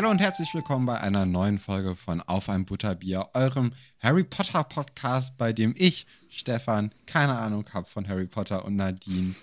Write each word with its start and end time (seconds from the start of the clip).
Hallo 0.00 0.12
und 0.12 0.18
herzlich 0.22 0.54
willkommen 0.54 0.86
bei 0.86 0.98
einer 0.98 1.26
neuen 1.26 1.58
Folge 1.58 1.94
von 1.94 2.22
Auf 2.22 2.48
ein 2.48 2.64
Butterbier, 2.64 3.28
eurem 3.34 3.74
Harry 3.98 4.24
Potter 4.24 4.64
Podcast, 4.64 5.36
bei 5.36 5.52
dem 5.52 5.74
ich, 5.76 6.06
Stefan, 6.30 6.90
keine 7.04 7.36
Ahnung 7.36 7.66
habe 7.74 7.86
von 7.86 8.08
Harry 8.08 8.26
Potter 8.26 8.64
und 8.64 8.76
Nadine, 8.76 9.34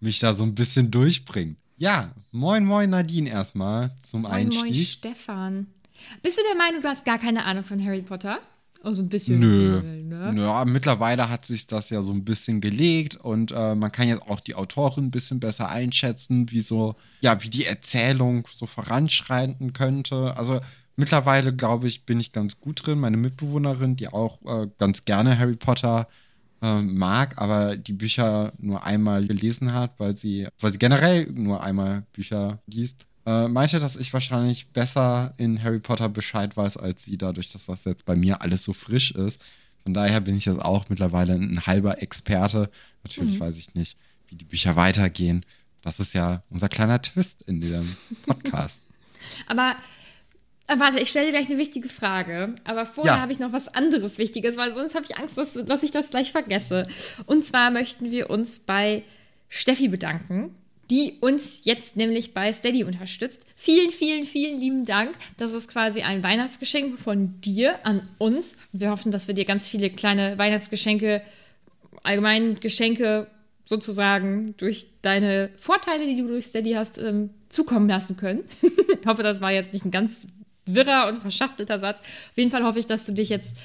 mich 0.00 0.18
da 0.18 0.32
so 0.32 0.44
ein 0.44 0.54
bisschen 0.54 0.90
durchbringt. 0.90 1.58
Ja, 1.76 2.14
moin 2.30 2.64
moin 2.64 2.88
Nadine 2.88 3.28
erstmal 3.28 3.94
zum 4.00 4.22
Moin, 4.22 4.32
Einstieg. 4.32 4.62
moin, 4.62 4.74
Stefan. 4.74 5.66
Bist 6.22 6.38
du 6.38 6.42
der 6.50 6.56
Meinung, 6.56 6.80
du 6.80 6.88
hast 6.88 7.04
gar 7.04 7.18
keine 7.18 7.44
Ahnung 7.44 7.64
von 7.64 7.84
Harry 7.84 8.00
Potter? 8.00 8.38
Also 8.82 9.02
ein 9.02 9.10
bisschen. 9.10 9.38
Nö. 9.38 9.95
Ne? 10.32 10.42
Ja, 10.42 10.64
mittlerweile 10.64 11.28
hat 11.28 11.44
sich 11.44 11.66
das 11.66 11.90
ja 11.90 12.02
so 12.02 12.12
ein 12.12 12.24
bisschen 12.24 12.60
gelegt 12.60 13.16
und 13.16 13.52
äh, 13.52 13.74
man 13.74 13.92
kann 13.92 14.08
jetzt 14.08 14.22
auch 14.22 14.40
die 14.40 14.54
Autorin 14.54 15.06
ein 15.06 15.10
bisschen 15.10 15.40
besser 15.40 15.68
einschätzen, 15.68 16.50
wie 16.50 16.60
so, 16.60 16.94
ja, 17.20 17.42
wie 17.42 17.50
die 17.50 17.66
Erzählung 17.66 18.46
so 18.54 18.66
voranschreiten 18.66 19.72
könnte. 19.72 20.36
Also 20.36 20.60
mittlerweile, 20.96 21.54
glaube 21.54 21.88
ich, 21.88 22.04
bin 22.04 22.20
ich 22.20 22.32
ganz 22.32 22.60
gut 22.60 22.86
drin. 22.86 23.00
Meine 23.00 23.16
Mitbewohnerin, 23.16 23.96
die 23.96 24.08
auch 24.08 24.38
äh, 24.44 24.68
ganz 24.78 25.04
gerne 25.04 25.38
Harry 25.38 25.56
Potter 25.56 26.08
äh, 26.62 26.80
mag, 26.80 27.38
aber 27.38 27.76
die 27.76 27.92
Bücher 27.92 28.52
nur 28.58 28.84
einmal 28.84 29.26
gelesen 29.26 29.72
hat, 29.72 29.98
weil 29.98 30.16
sie, 30.16 30.48
weil 30.60 30.72
sie 30.72 30.78
generell 30.78 31.26
nur 31.32 31.62
einmal 31.62 32.04
Bücher 32.12 32.60
liest, 32.66 33.06
äh, 33.26 33.48
meinte, 33.48 33.80
dass 33.80 33.96
ich 33.96 34.12
wahrscheinlich 34.12 34.68
besser 34.68 35.34
in 35.36 35.62
Harry 35.62 35.80
Potter 35.80 36.08
Bescheid 36.08 36.56
weiß 36.56 36.76
als 36.76 37.04
sie, 37.04 37.18
dadurch, 37.18 37.52
dass 37.52 37.66
das 37.66 37.84
jetzt 37.84 38.04
bei 38.04 38.16
mir 38.16 38.40
alles 38.40 38.62
so 38.62 38.72
frisch 38.72 39.10
ist. 39.10 39.40
Von 39.86 39.94
daher 39.94 40.20
bin 40.20 40.34
ich 40.36 40.46
jetzt 40.46 40.60
auch 40.60 40.88
mittlerweile 40.88 41.34
ein 41.34 41.64
halber 41.64 42.02
Experte. 42.02 42.68
Natürlich 43.04 43.38
weiß 43.38 43.56
ich 43.56 43.72
nicht, 43.76 43.96
wie 44.26 44.34
die 44.34 44.44
Bücher 44.44 44.74
weitergehen. 44.74 45.46
Das 45.82 46.00
ist 46.00 46.12
ja 46.12 46.42
unser 46.50 46.68
kleiner 46.68 47.00
Twist 47.00 47.42
in 47.42 47.60
diesem 47.60 47.96
Podcast. 48.26 48.82
Aber 49.46 49.76
äh, 50.66 50.76
warte, 50.80 50.98
ich 50.98 51.08
stelle 51.10 51.26
dir 51.26 51.38
gleich 51.38 51.48
eine 51.48 51.58
wichtige 51.58 51.88
Frage. 51.88 52.56
Aber 52.64 52.84
vorher 52.84 53.14
Ja. 53.14 53.20
habe 53.20 53.30
ich 53.30 53.38
noch 53.38 53.52
was 53.52 53.68
anderes 53.68 54.18
Wichtiges, 54.18 54.56
weil 54.56 54.74
sonst 54.74 54.96
habe 54.96 55.06
ich 55.08 55.16
Angst, 55.18 55.38
dass, 55.38 55.52
dass 55.52 55.84
ich 55.84 55.92
das 55.92 56.10
gleich 56.10 56.32
vergesse. 56.32 56.88
Und 57.26 57.44
zwar 57.44 57.70
möchten 57.70 58.10
wir 58.10 58.28
uns 58.28 58.58
bei 58.58 59.04
Steffi 59.48 59.86
bedanken, 59.86 60.52
die 60.90 61.14
uns 61.20 61.64
jetzt 61.64 61.96
nämlich 61.96 62.34
bei 62.34 62.52
Steady 62.52 62.84
unterstützt. 62.84 63.44
Vielen, 63.56 63.90
vielen, 63.90 64.24
vielen 64.24 64.58
lieben 64.58 64.84
Dank. 64.84 65.16
Das 65.36 65.52
ist 65.52 65.68
quasi 65.68 66.02
ein 66.02 66.22
Weihnachtsgeschenk 66.22 66.98
von 66.98 67.40
dir 67.40 67.84
an 67.84 68.08
uns. 68.18 68.56
Wir 68.72 68.90
hoffen, 68.90 69.10
dass 69.10 69.28
wir 69.28 69.34
dir 69.34 69.44
ganz 69.44 69.68
viele 69.68 69.90
kleine 69.90 70.38
Weihnachtsgeschenke, 70.38 71.22
allgemein 72.02 72.60
Geschenke 72.60 73.26
sozusagen 73.64 74.54
durch 74.58 74.86
deine 75.02 75.50
Vorteile, 75.58 76.06
die 76.06 76.16
du 76.16 76.28
durch 76.28 76.46
Steady 76.46 76.72
hast, 76.72 76.98
ähm, 76.98 77.30
zukommen 77.48 77.88
lassen 77.88 78.16
können. 78.16 78.44
ich 78.62 79.06
hoffe, 79.06 79.22
das 79.22 79.40
war 79.40 79.50
jetzt 79.50 79.72
nicht 79.72 79.84
ein 79.84 79.90
ganz 79.90 80.28
wirrer 80.66 81.08
und 81.08 81.18
verschachtelter 81.18 81.78
Satz. 81.78 82.00
Auf 82.00 82.36
jeden 82.36 82.50
Fall 82.50 82.64
hoffe 82.64 82.78
ich, 82.78 82.86
dass 82.86 83.06
du 83.06 83.12
dich 83.12 83.28
jetzt 83.28 83.58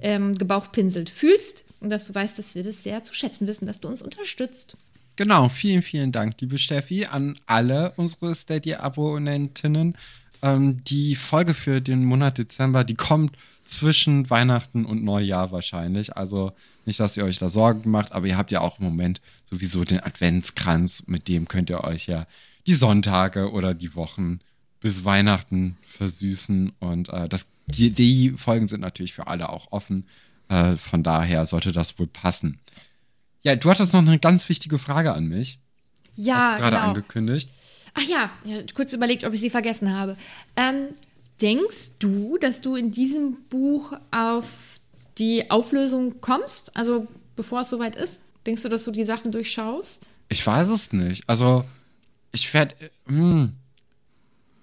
ähm, 0.00 0.36
gebauchpinselt 0.36 1.10
fühlst 1.10 1.64
und 1.80 1.90
dass 1.90 2.06
du 2.06 2.14
weißt, 2.14 2.38
dass 2.38 2.54
wir 2.54 2.62
das 2.62 2.82
sehr 2.82 3.02
zu 3.02 3.14
schätzen 3.14 3.46
wissen, 3.46 3.66
dass 3.66 3.80
du 3.80 3.88
uns 3.88 4.02
unterstützt. 4.02 4.76
Genau, 5.16 5.48
vielen, 5.48 5.80
vielen 5.80 6.12
Dank, 6.12 6.38
liebe 6.42 6.58
Steffi, 6.58 7.06
an 7.06 7.36
alle 7.46 7.94
unsere 7.96 8.34
Steady-Abonnentinnen. 8.34 9.96
Ähm, 10.42 10.84
die 10.84 11.16
Folge 11.16 11.54
für 11.54 11.80
den 11.80 12.04
Monat 12.04 12.36
Dezember, 12.36 12.84
die 12.84 12.96
kommt 12.96 13.34
zwischen 13.64 14.28
Weihnachten 14.28 14.84
und 14.84 15.02
Neujahr 15.02 15.52
wahrscheinlich. 15.52 16.18
Also 16.18 16.52
nicht, 16.84 17.00
dass 17.00 17.16
ihr 17.16 17.24
euch 17.24 17.38
da 17.38 17.48
Sorgen 17.48 17.90
macht, 17.90 18.12
aber 18.12 18.26
ihr 18.26 18.36
habt 18.36 18.52
ja 18.52 18.60
auch 18.60 18.78
im 18.78 18.84
Moment 18.84 19.22
sowieso 19.48 19.84
den 19.84 20.00
Adventskranz, 20.00 21.04
mit 21.06 21.28
dem 21.28 21.48
könnt 21.48 21.70
ihr 21.70 21.82
euch 21.84 22.06
ja 22.06 22.26
die 22.66 22.74
Sonntage 22.74 23.50
oder 23.50 23.72
die 23.72 23.94
Wochen 23.94 24.40
bis 24.80 25.06
Weihnachten 25.06 25.78
versüßen. 25.88 26.72
Und 26.78 27.08
äh, 27.08 27.26
das, 27.26 27.46
die, 27.66 27.90
die 27.90 28.32
Folgen 28.32 28.68
sind 28.68 28.82
natürlich 28.82 29.14
für 29.14 29.28
alle 29.28 29.48
auch 29.48 29.72
offen. 29.72 30.04
Äh, 30.48 30.76
von 30.76 31.02
daher 31.02 31.46
sollte 31.46 31.72
das 31.72 31.98
wohl 31.98 32.06
passen. 32.06 32.58
Ja, 33.46 33.54
du 33.54 33.70
hattest 33.70 33.92
noch 33.92 34.00
eine 34.00 34.18
ganz 34.18 34.48
wichtige 34.48 34.76
Frage 34.76 35.12
an 35.12 35.26
mich. 35.26 35.60
Ja, 36.16 36.54
Hast 36.54 36.58
gerade 36.58 36.74
genau. 36.74 36.88
angekündigt. 36.88 37.48
Ach 37.94 38.02
ja, 38.02 38.30
ja, 38.44 38.56
kurz 38.74 38.92
überlegt, 38.92 39.22
ob 39.22 39.32
ich 39.34 39.40
sie 39.40 39.50
vergessen 39.50 39.94
habe. 39.96 40.16
Ähm, 40.56 40.88
denkst 41.40 42.00
du, 42.00 42.38
dass 42.38 42.60
du 42.60 42.74
in 42.74 42.90
diesem 42.90 43.36
Buch 43.48 43.92
auf 44.10 44.48
die 45.18 45.48
Auflösung 45.48 46.20
kommst? 46.20 46.76
Also 46.76 47.06
bevor 47.36 47.60
es 47.60 47.70
soweit 47.70 47.94
ist? 47.94 48.20
Denkst 48.46 48.64
du, 48.64 48.68
dass 48.68 48.82
du 48.82 48.90
die 48.90 49.04
Sachen 49.04 49.30
durchschaust? 49.30 50.10
Ich 50.28 50.44
weiß 50.44 50.66
es 50.66 50.92
nicht. 50.92 51.22
Also, 51.28 51.64
ich 52.32 52.52
werde. 52.52 52.74
Hm, 53.06 53.52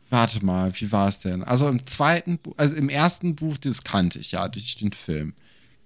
warte 0.09 0.43
mal, 0.43 0.73
wie 0.75 0.91
war 0.91 1.07
es 1.07 1.19
denn? 1.19 1.41
Also 1.41 1.69
im 1.69 1.87
zweiten 1.87 2.37
Buch, 2.37 2.55
also 2.57 2.75
im 2.75 2.89
ersten 2.89 3.37
Buch, 3.37 3.57
das 3.57 3.85
kannte 3.85 4.19
ich 4.19 4.33
ja 4.33 4.45
durch 4.49 4.75
den 4.75 4.91
Film. 4.91 5.35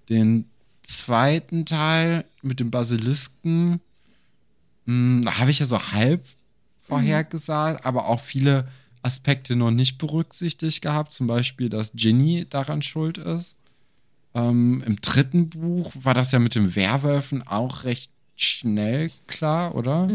Den 0.09 0.49
zweiten 0.87 1.65
Teil 1.65 2.25
mit 2.41 2.59
dem 2.59 2.71
Basilisken, 2.71 3.81
hm, 4.85 5.21
da 5.23 5.39
habe 5.39 5.51
ich 5.51 5.59
ja 5.59 5.65
so 5.65 5.91
halb 5.91 6.25
vorhergesagt, 6.87 7.85
aber 7.85 8.07
auch 8.07 8.21
viele 8.21 8.67
Aspekte 9.01 9.55
noch 9.55 9.71
nicht 9.71 9.97
berücksichtigt 9.97 10.81
gehabt. 10.81 11.13
Zum 11.13 11.27
Beispiel, 11.27 11.69
dass 11.69 11.91
Ginny 11.93 12.47
daran 12.49 12.81
schuld 12.81 13.17
ist. 13.17 13.55
Ähm, 14.33 14.83
Im 14.85 15.01
dritten 15.01 15.49
Buch 15.49 15.91
war 15.93 16.13
das 16.13 16.31
ja 16.31 16.39
mit 16.39 16.55
den 16.55 16.75
Werwölfen 16.75 17.45
auch 17.45 17.83
recht 17.83 18.11
schnell 18.35 19.11
klar, 19.27 19.75
oder? 19.75 20.09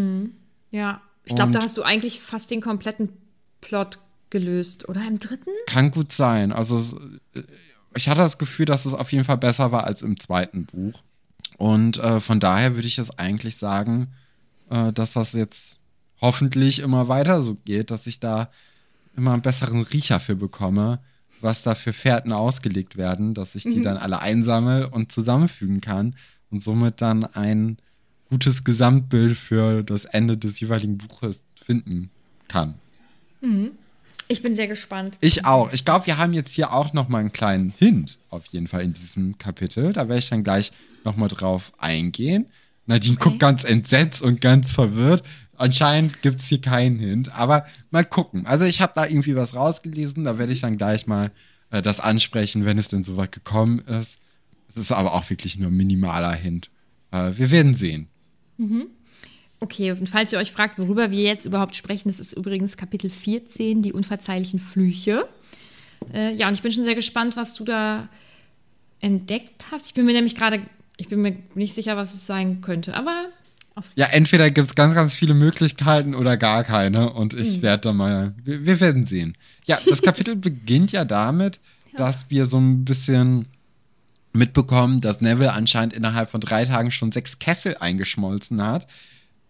Ja. 0.71 1.01
Ich 1.25 1.35
glaube, 1.35 1.53
da 1.53 1.63
hast 1.63 1.77
du 1.77 1.83
eigentlich 1.83 2.21
fast 2.21 2.51
den 2.51 2.61
kompletten 2.61 3.11
Plot 3.61 4.01
gelöst. 4.31 4.89
Oder 4.89 5.07
im 5.07 5.21
dritten? 5.21 5.51
Kann 5.67 5.93
gut 5.93 6.13
sein. 6.13 6.53
Also 6.53 6.99
äh, 7.35 7.43
ich 7.95 8.09
hatte 8.09 8.21
das 8.21 8.39
Gefühl, 8.39 8.67
dass 8.67 8.85
es 8.85 8.95
auf 8.95 9.13
jeden 9.13 9.25
Fall 9.25 9.39
besser 9.39 9.73
war 9.73 9.85
als 9.85 10.03
im 10.03 10.19
zweiten 10.19 10.67
Buch. 10.67 11.03
Und 11.59 11.99
äh, 11.99 12.21
von 12.21 12.41
daher 12.41 12.75
würde 12.75 12.89
ich 12.89 12.97
jetzt 12.97 13.19
eigentlich 13.19 13.57
sagen, 13.57 14.09
äh, 14.71 14.93
dass 14.93 15.13
das 15.13 15.33
jetzt 15.33 15.79
hoffentlich 16.21 16.81
immer 16.81 17.09
weiter 17.09 17.43
so 17.43 17.55
geht, 17.55 17.91
dass 17.91 18.07
ich 18.07 18.21
da 18.21 18.51
immer 19.17 19.33
einen 19.33 19.43
besseren 19.43 19.83
Riecher 19.83 20.21
für 20.21 20.37
bekomme, 20.37 21.01
was 21.41 21.63
da 21.63 21.75
für 21.75 21.93
Fährten 21.93 22.33
ausgelegt 22.33 22.97
werden, 22.97 23.35
dass 23.35 23.55
ich 23.55 23.65
die 23.65 23.81
dann 23.83 23.97
alle 23.97 24.21
einsammle 24.21 24.89
und 24.89 25.13
zusammenfügen 25.13 25.81
kann 25.81 26.15
und 26.51 26.63
somit 26.63 27.01
dann 27.01 27.25
ein 27.25 27.77
gutes 28.31 28.65
Gesamtbild 28.65 29.37
für 29.37 29.83
das 29.83 30.05
Ende 30.05 30.39
des 30.39 30.59
jeweiligen 30.61 30.99
Buches 30.99 31.41
finden 31.63 32.11
kann. 32.49 32.75
Ich 34.29 34.43
bin 34.43 34.55
sehr 34.55 34.69
gespannt. 34.69 35.19
Ich 35.21 35.45
auch. 35.45 35.73
Ich 35.73 35.85
glaube, 35.85 36.07
wir 36.07 36.19
haben 36.19 36.33
jetzt 36.33 36.53
hier 36.53 36.73
auch 36.73 36.93
noch 36.93 37.09
mal 37.09 37.19
einen 37.19 37.33
kleinen 37.33 37.73
Hint 37.77 38.19
auf 38.31 38.47
jeden 38.47 38.69
Fall 38.69 38.83
in 38.83 38.93
diesem 38.93 39.39
Kapitel. 39.39 39.93
Da 39.93 40.09
werde 40.09 40.19
ich 40.21 40.31
dann 40.31 40.45
gleich 40.45 40.73
noch 41.05 41.17
mal 41.17 41.29
drauf 41.29 41.73
eingehen. 41.79 42.47
Nadine 42.87 43.17
guckt 43.17 43.39
ganz 43.39 43.65
entsetzt 43.65 44.23
und 44.23 44.41
ganz 44.41 44.73
verwirrt. 44.73 45.23
Anscheinend 45.57 46.23
gibt 46.23 46.41
es 46.41 46.47
hier 46.47 46.61
keinen 46.61 46.99
Hint, 46.99 47.33
aber 47.39 47.67
mal 47.91 48.05
gucken. 48.05 48.47
Also 48.47 48.65
ich 48.65 48.81
habe 48.81 48.93
da 48.95 49.07
irgendwie 49.07 49.37
was 49.37 49.55
rausgelesen, 49.55 50.25
da 50.25 50.39
werde 50.39 50.53
ich 50.53 50.63
dann 50.63 50.79
gleich 50.79 51.07
mal 51.07 51.31
äh, 51.71 51.83
das 51.83 52.01
ansprechen, 52.01 52.65
wenn 52.65 52.79
es 52.79 52.89
denn 52.89 53.05
soweit 53.05 53.33
gekommen 53.33 53.79
ist. 53.81 54.17
Es 54.71 54.77
ist 54.77 54.93
aber 54.93 55.15
auch 55.15 55.29
wirklich 55.31 55.59
nur 55.59 55.71
ein 55.71 55.77
minimaler 55.77 56.33
Hint. 56.33 56.71
Äh, 57.13 57.33
wir 57.37 57.51
werden 57.51 57.75
sehen. 57.75 58.09
Okay, 59.63 59.93
und 59.93 60.09
falls 60.09 60.33
ihr 60.33 60.41
euch 60.41 60.51
fragt, 60.51 60.81
worüber 60.81 61.13
wir 61.13 61.23
jetzt 61.23 61.45
überhaupt 61.45 61.77
sprechen, 61.77 62.09
das 62.09 62.19
ist 62.19 62.33
übrigens 62.33 62.77
Kapitel 62.77 63.11
14, 63.11 63.81
die 63.81 63.93
unverzeihlichen 63.93 64.59
Flüche. 64.59 65.29
Äh, 66.13 66.35
ja, 66.35 66.49
und 66.49 66.55
ich 66.55 66.63
bin 66.63 66.73
schon 66.73 66.83
sehr 66.83 66.97
gespannt, 66.97 67.37
was 67.37 67.55
du 67.55 67.63
da 67.63 68.09
entdeckt 68.99 69.67
hast. 69.71 69.87
Ich 69.87 69.95
bin 69.95 70.05
mir 70.05 70.15
nämlich 70.15 70.35
gerade, 70.35 70.63
ich 70.97 71.07
bin 71.07 71.23
mir 71.23 71.37
nicht 71.55 71.75
sicher, 71.75 71.97
was 71.97 72.13
es 72.13 72.27
sein 72.27 72.61
könnte, 72.61 72.97
aber 72.97 73.27
Ja, 73.95 74.07
entweder 74.07 74.51
gibt 74.51 74.71
es 74.71 74.75
ganz, 74.75 74.97
ganz 74.97 75.15
viele 75.15 75.33
Möglichkeiten 75.33 76.17
oder 76.17 76.37
gar 76.37 76.65
keine. 76.65 77.13
Und 77.13 77.33
ich 77.33 77.63
werde 77.63 77.83
da 77.83 77.93
mal. 77.93 78.35
Wir, 78.43 78.67
wir 78.67 78.81
werden 78.81 79.07
sehen. 79.07 79.37
Ja, 79.65 79.79
das 79.87 80.03
Kapitel 80.03 80.35
beginnt 80.49 80.91
ja 80.91 81.05
damit, 81.05 81.61
dass 81.97 82.29
wir 82.31 82.47
so 82.47 82.59
ein 82.59 82.85
bisschen 82.85 83.47
mitbekommen, 84.33 85.01
dass 85.01 85.21
Neville 85.21 85.53
anscheinend 85.53 85.95
innerhalb 85.95 86.31
von 86.31 86.41
drei 86.41 86.65
Tagen 86.65 86.91
schon 86.91 87.13
sechs 87.13 87.39
Kessel 87.39 87.77
eingeschmolzen 87.79 88.61
hat. 88.61 88.89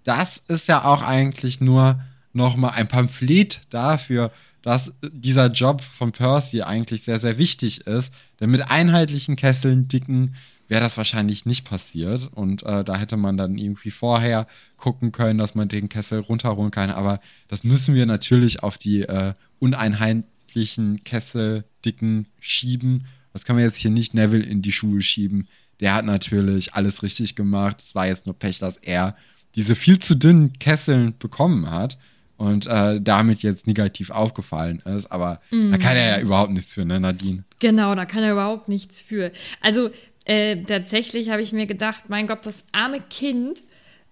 Das 0.05 0.39
ist 0.49 0.69
ja 0.69 0.85
auch 0.85 1.03
eigentlich 1.03 1.61
nur 1.61 2.01
noch 2.33 2.57
mal 2.57 2.71
ein 2.71 2.89
Pamphlet 2.89 3.61
dafür, 3.71 4.33
dass 4.63 4.93
dieser 5.03 5.51
Job 5.51 5.83
von 5.83 6.13
Percy 6.13 6.63
eigentlich 6.63 7.03
sehr, 7.03 7.21
sehr 7.21 7.37
wichtig 7.39 7.87
ist. 7.87 8.13
Denn 8.41 8.51
mit 8.51 8.71
einheitlichen 8.71 9.37
Kesseln, 9.37 9.89
dicken, 9.89 10.35
wäre 10.69 10.83
das 10.83 10.97
wahrscheinlich 10.97 11.45
nicht 11.45 11.65
passiert. 11.65 12.31
Und 12.33 12.63
äh, 12.63 12.85
da 12.85 12.97
hätte 12.97 13.17
man 13.17 13.37
dann 13.37 13.59
irgendwie 13.59 13.91
vorher 13.91 14.47
gucken 14.77 15.13
können, 15.13 15.39
dass 15.39 15.55
man 15.55 15.69
den 15.69 15.89
Kessel 15.89 16.21
runterholen 16.21 16.71
kann. 16.71 16.91
Aber 16.91 17.21
das 17.49 17.65
müssen 17.65 17.95
wir 17.95 18.07
natürlich 18.07 18.63
auf 18.63 18.79
die 18.79 19.03
äh, 19.03 19.35
uneinheitlichen 19.59 21.05
Kesseldicken 21.05 22.29
schieben. 22.41 23.07
Das 23.33 23.45
können 23.45 23.59
wir 23.59 23.67
jetzt 23.67 23.79
hier 23.79 23.91
nicht 23.91 24.15
Neville 24.15 24.45
in 24.45 24.63
die 24.63 24.73
Schuhe 24.73 25.03
schieben. 25.03 25.49
Der 25.81 25.95
hat 25.95 26.05
natürlich 26.05 26.75
alles 26.75 27.03
richtig 27.03 27.35
gemacht. 27.35 27.81
Es 27.81 27.95
war 27.95 28.07
jetzt 28.07 28.27
nur 28.27 28.39
Pech, 28.39 28.59
dass 28.59 28.77
er 28.77 29.17
diese 29.55 29.75
viel 29.75 29.99
zu 29.99 30.15
dünnen 30.15 30.59
Kesseln 30.59 31.15
bekommen 31.19 31.71
hat. 31.71 31.99
und 32.39 32.67
äh, 32.67 33.01
damit 33.01 33.45
jetzt 33.45 33.69
negativ 33.69 34.11
aufgefallen 34.11 34.81
ist. 34.81 35.13
Aber 35.13 35.41
mm. 35.53 35.71
da 35.71 35.79
kann 35.79 35.97
er 35.97 36.17
ja 36.17 36.21
überhaupt 36.21 36.51
nichts 36.51 36.75
für, 36.75 36.85
ne, 36.85 36.99
Nadine? 36.99 37.45
Genau, 37.61 37.95
da 37.95 38.05
kann 38.05 38.25
er 38.25 38.33
überhaupt 38.33 38.69
nichts 38.69 39.01
für. 39.01 39.31
Also 39.61 39.91
äh, 40.25 40.57
tatsächlich 40.65 41.31
habe 41.31 41.43
ich 41.43 41.53
mir 41.53 41.67
gedacht, 41.67 42.07
mein 42.09 42.27
Gott, 42.27 42.45
das 42.45 42.65
arme 42.73 43.01
Kind. 43.01 43.63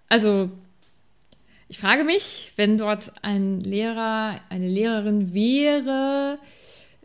Also 0.08 0.50
ich 1.69 1.78
frage 1.78 2.04
mich, 2.04 2.52
wenn 2.56 2.78
dort 2.78 3.12
ein 3.22 3.60
Lehrer, 3.60 4.40
eine 4.48 4.69
Lehrerin 4.69 5.34
wäre, 5.34 6.38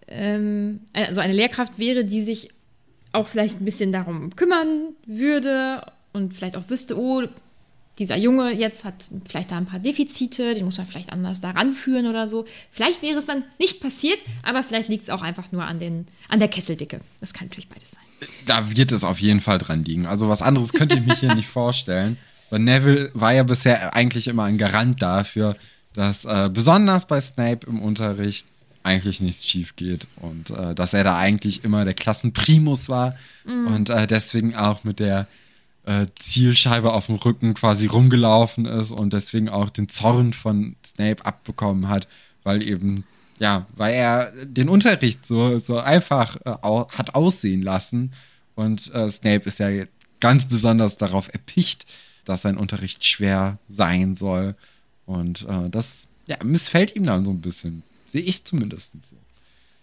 ähm, 0.08 0.82
also 0.94 1.22
eine 1.22 1.34
Lehrkraft 1.34 1.78
wäre, 1.78 2.04
die 2.04 2.22
sich 2.22 2.50
auch 3.12 3.28
vielleicht 3.28 3.62
ein 3.62 3.66
bisschen 3.66 3.92
darum 3.92 4.36
kümmern 4.36 4.96
würde 5.06 5.86
und 6.14 6.34
vielleicht 6.34 6.58
auch 6.58 6.70
wüsste, 6.70 6.98
oh, 6.98 7.24
dieser 8.00 8.18
Junge 8.18 8.54
jetzt 8.54 8.84
hat 8.84 9.08
vielleicht 9.28 9.52
da 9.52 9.58
ein 9.58 9.66
paar 9.66 9.80
Defizite, 9.80 10.54
den 10.54 10.66
muss 10.66 10.78
man 10.78 10.88
vielleicht 10.88 11.12
anders 11.12 11.42
daran 11.42 11.74
führen 11.74 12.08
oder 12.08 12.28
so. 12.28 12.46
Vielleicht 12.72 13.02
wäre 13.02 13.20
es 13.20 13.26
dann 13.26 13.44
nicht 13.60 13.80
passiert, 13.80 14.20
aber 14.44 14.64
vielleicht 14.64 14.90
liegt 14.90 15.04
es 15.04 15.10
auch 15.10 15.22
einfach 15.22 15.52
nur 15.52 15.64
an, 15.64 15.80
den, 15.80 16.06
an 16.28 16.40
der 16.40 16.48
Kesseldicke. 16.48 17.00
Das 17.22 17.34
kann 17.34 17.48
natürlich 17.48 17.70
beides 17.70 17.92
sein. 17.92 18.04
Da 18.46 18.76
wird 18.76 18.92
es 18.92 19.04
auf 19.04 19.20
jeden 19.20 19.42
Fall 19.42 19.58
dran 19.58 19.84
liegen. 19.84 20.06
Also 20.06 20.28
was 20.28 20.42
anderes 20.42 20.74
könnte 20.74 20.96
ich 20.96 21.06
mich 21.06 21.20
hier 21.20 21.36
nicht 21.36 21.48
vorstellen. 21.48 22.18
Weil 22.50 22.60
Neville 22.60 23.10
war 23.14 23.34
ja 23.34 23.44
bisher 23.44 23.96
eigentlich 23.96 24.28
immer 24.28 24.44
ein 24.44 24.58
Garant 24.58 25.02
dafür, 25.02 25.56
dass 25.94 26.26
äh, 26.26 26.50
besonders 26.54 27.08
bei 27.08 27.20
Snape 27.20 27.66
im 27.68 27.82
Unterricht 27.82 28.46
eigentlich 28.84 29.20
nichts 29.20 29.46
schief 29.46 29.76
geht 29.76 30.06
und 30.18 30.52
äh, 30.52 30.76
dass 30.76 30.94
er 30.94 31.04
da 31.04 31.18
eigentlich 31.18 31.64
immer 31.64 31.86
der 31.86 31.96
Klassenprimus 31.96 32.88
war 32.88 33.16
mhm. 33.46 33.68
und 33.68 33.90
äh, 33.90 34.06
deswegen 34.06 34.56
auch 34.56 34.84
mit 34.84 35.00
der 35.00 35.28
äh, 35.86 36.08
Zielscheibe 36.18 36.94
auf 36.94 37.08
dem 37.08 37.16
Rücken 37.16 37.54
quasi 37.54 37.88
rumgelaufen 37.88 38.66
ist 38.66 38.92
und 38.92 39.14
deswegen 39.14 39.50
auch 39.50 39.70
den 39.70 39.90
Zorn 39.90 40.34
von 40.34 40.76
Snape 40.86 41.26
abbekommen 41.26 41.88
hat, 41.88 42.08
weil 42.44 42.64
eben, 42.64 43.06
ja, 43.40 43.66
weil 43.76 43.94
er 43.94 44.32
den 44.46 44.70
Unterricht 44.70 45.26
so, 45.26 45.60
so 45.60 45.80
einfach 45.80 46.38
äh, 46.46 46.52
hat 46.64 47.16
aussehen 47.16 47.62
lassen 47.62 48.14
und 48.56 48.94
äh, 48.94 49.10
Snape 49.10 49.46
ist 49.46 49.60
ja 49.60 49.70
ganz 50.20 50.46
besonders 50.46 50.98
darauf 50.98 51.32
erpicht, 51.34 51.86
dass 52.24 52.42
sein 52.42 52.58
Unterricht 52.58 53.06
schwer 53.06 53.60
sein 53.68 54.16
soll 54.16 54.56
und 55.06 55.46
das 55.70 56.08
ja, 56.26 56.38
missfällt 56.44 56.96
ihm 56.96 57.06
dann 57.06 57.26
so 57.26 57.30
ein 57.30 57.42
bisschen. 57.42 57.84
Sehe 58.08 58.22
ich 58.22 58.44
zumindest 58.44 58.92
so. 59.08 59.16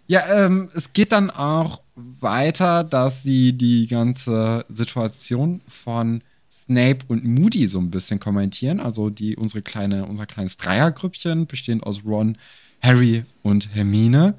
Ja, 0.09 0.47
ähm, 0.47 0.69
es 0.75 0.93
geht 0.93 1.13
dann 1.13 1.31
auch 1.31 1.81
weiter, 1.95 2.85
dass 2.85 3.23
sie 3.23 3.53
die 3.53 3.87
ganze 3.87 4.65
Situation 4.69 5.61
von 5.67 6.23
Snape 6.51 7.01
und 7.09 7.25
Moody 7.25 7.67
so 7.67 7.79
ein 7.79 7.91
bisschen 7.91 8.21
kommentieren. 8.21 8.81
Also 8.81 9.11
die 9.11 9.37
unsere 9.37 9.63
kleine, 9.63 10.07
unser 10.07 10.27
kleines 10.27 10.57
Dreiergrüppchen, 10.57 11.47
bestehend 11.47 11.85
aus 11.85 12.05
Ron, 12.05 12.39
Harry 12.81 13.25
und 13.43 13.75
Hermine. 13.75 14.35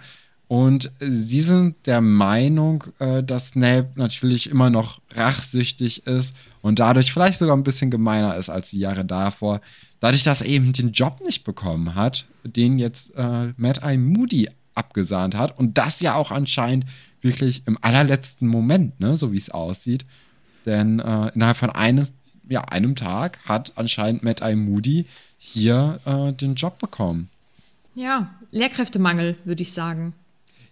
Und 0.47 0.91
sie 0.99 1.41
sind 1.41 1.75
der 1.85 2.01
Meinung, 2.01 2.83
äh, 2.99 3.23
dass 3.23 3.49
Snape 3.49 3.89
natürlich 3.95 4.49
immer 4.49 4.69
noch 4.69 4.99
rachsüchtig 5.15 6.05
ist 6.05 6.35
und 6.61 6.79
dadurch 6.79 7.11
vielleicht 7.11 7.37
sogar 7.37 7.55
ein 7.55 7.63
bisschen 7.63 7.89
gemeiner 7.89 8.35
ist 8.35 8.49
als 8.49 8.69
die 8.69 8.79
Jahre 8.79 9.05
davor 9.05 9.61
dadurch, 10.03 10.23
dass 10.23 10.41
er 10.41 10.47
eben 10.47 10.73
den 10.73 10.91
Job 10.91 11.21
nicht 11.23 11.45
bekommen 11.45 11.95
hat, 11.95 12.25
den 12.43 12.77
jetzt 12.77 13.15
äh, 13.15 13.53
Matt 13.55 13.83
Eye 13.83 13.97
Moody 13.97 14.49
abgesahnt 14.75 15.33
hat 15.33 15.57
und 15.57 15.77
das 15.77 16.01
ja 16.01 16.15
auch 16.15 16.29
anscheinend 16.29 16.85
wirklich 17.23 17.63
im 17.65 17.77
allerletzten 17.81 18.47
Moment, 18.47 18.99
ne, 18.99 19.15
so 19.15 19.31
wie 19.31 19.37
es 19.37 19.49
aussieht. 19.49 20.05
Denn 20.65 20.99
äh, 20.99 21.29
innerhalb 21.33 21.57
von 21.57 21.69
eines, 21.69 22.13
ja, 22.47 22.61
einem 22.61 22.95
Tag 22.95 23.39
hat 23.45 23.73
anscheinend 23.75 24.23
Matt 24.23 24.41
Eye 24.41 24.55
Moody 24.55 25.05
hier 25.37 25.99
äh, 26.05 26.31
den 26.33 26.55
Job 26.55 26.79
bekommen. 26.79 27.29
Ja, 27.95 28.33
Lehrkräftemangel, 28.51 29.35
würde 29.43 29.61
ich 29.61 29.73
sagen. 29.73 30.13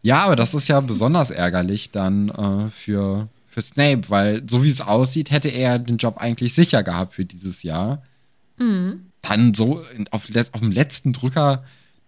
Ja, 0.02 0.26
aber 0.26 0.36
das 0.36 0.54
ist 0.54 0.68
ja 0.68 0.80
besonders 0.80 1.30
ärgerlich 1.30 1.92
dann 1.92 2.30
äh, 2.30 2.70
für, 2.70 3.28
für 3.50 3.62
Snape, 3.62 4.10
weil 4.10 4.50
so 4.50 4.64
wie 4.64 4.70
es 4.70 4.82
aussieht, 4.82 5.30
hätte 5.30 5.50
er 5.50 5.78
den 5.78 5.98
Job 5.98 6.18
eigentlich 6.18 6.54
sicher 6.54 6.84
gehabt 6.84 7.14
für 7.14 7.26
dieses 7.26 7.64
Jahr. 7.64 8.02
Mhm 8.58 9.12
dann 9.22 9.54
so 9.54 9.82
auf, 10.12 10.28
auf 10.52 10.60
dem 10.60 10.72
letzten 10.72 11.14
Drücker 11.14 11.64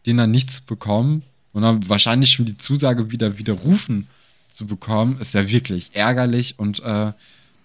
den 0.05 0.17
dann 0.17 0.31
nichts 0.31 0.61
bekommen 0.61 1.23
und 1.53 1.61
dann 1.61 1.87
wahrscheinlich 1.87 2.31
schon 2.31 2.45
die 2.45 2.57
Zusage 2.57 3.11
wieder 3.11 3.37
widerrufen 3.37 4.07
zu 4.53 4.67
bekommen, 4.67 5.19
ist 5.19 5.33
ja 5.33 5.49
wirklich 5.49 5.91
ärgerlich 5.93 6.59
und 6.59 6.79
äh, 6.81 7.11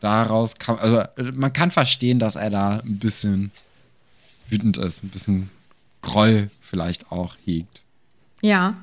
daraus 0.01 0.55
kann, 0.57 0.79
also 0.79 1.03
man 1.35 1.53
kann 1.53 1.71
verstehen, 1.71 2.19
dass 2.19 2.37
er 2.37 2.51
da 2.51 2.79
ein 2.79 2.99
bisschen 2.99 3.51
wütend 4.49 4.79
ist, 4.79 5.05
ein 5.05 5.11
bisschen 5.11 5.51
Groll 6.01 6.51
vielleicht 6.61 7.11
auch 7.11 7.37
hegt. 7.45 7.83
Ja, 8.41 8.77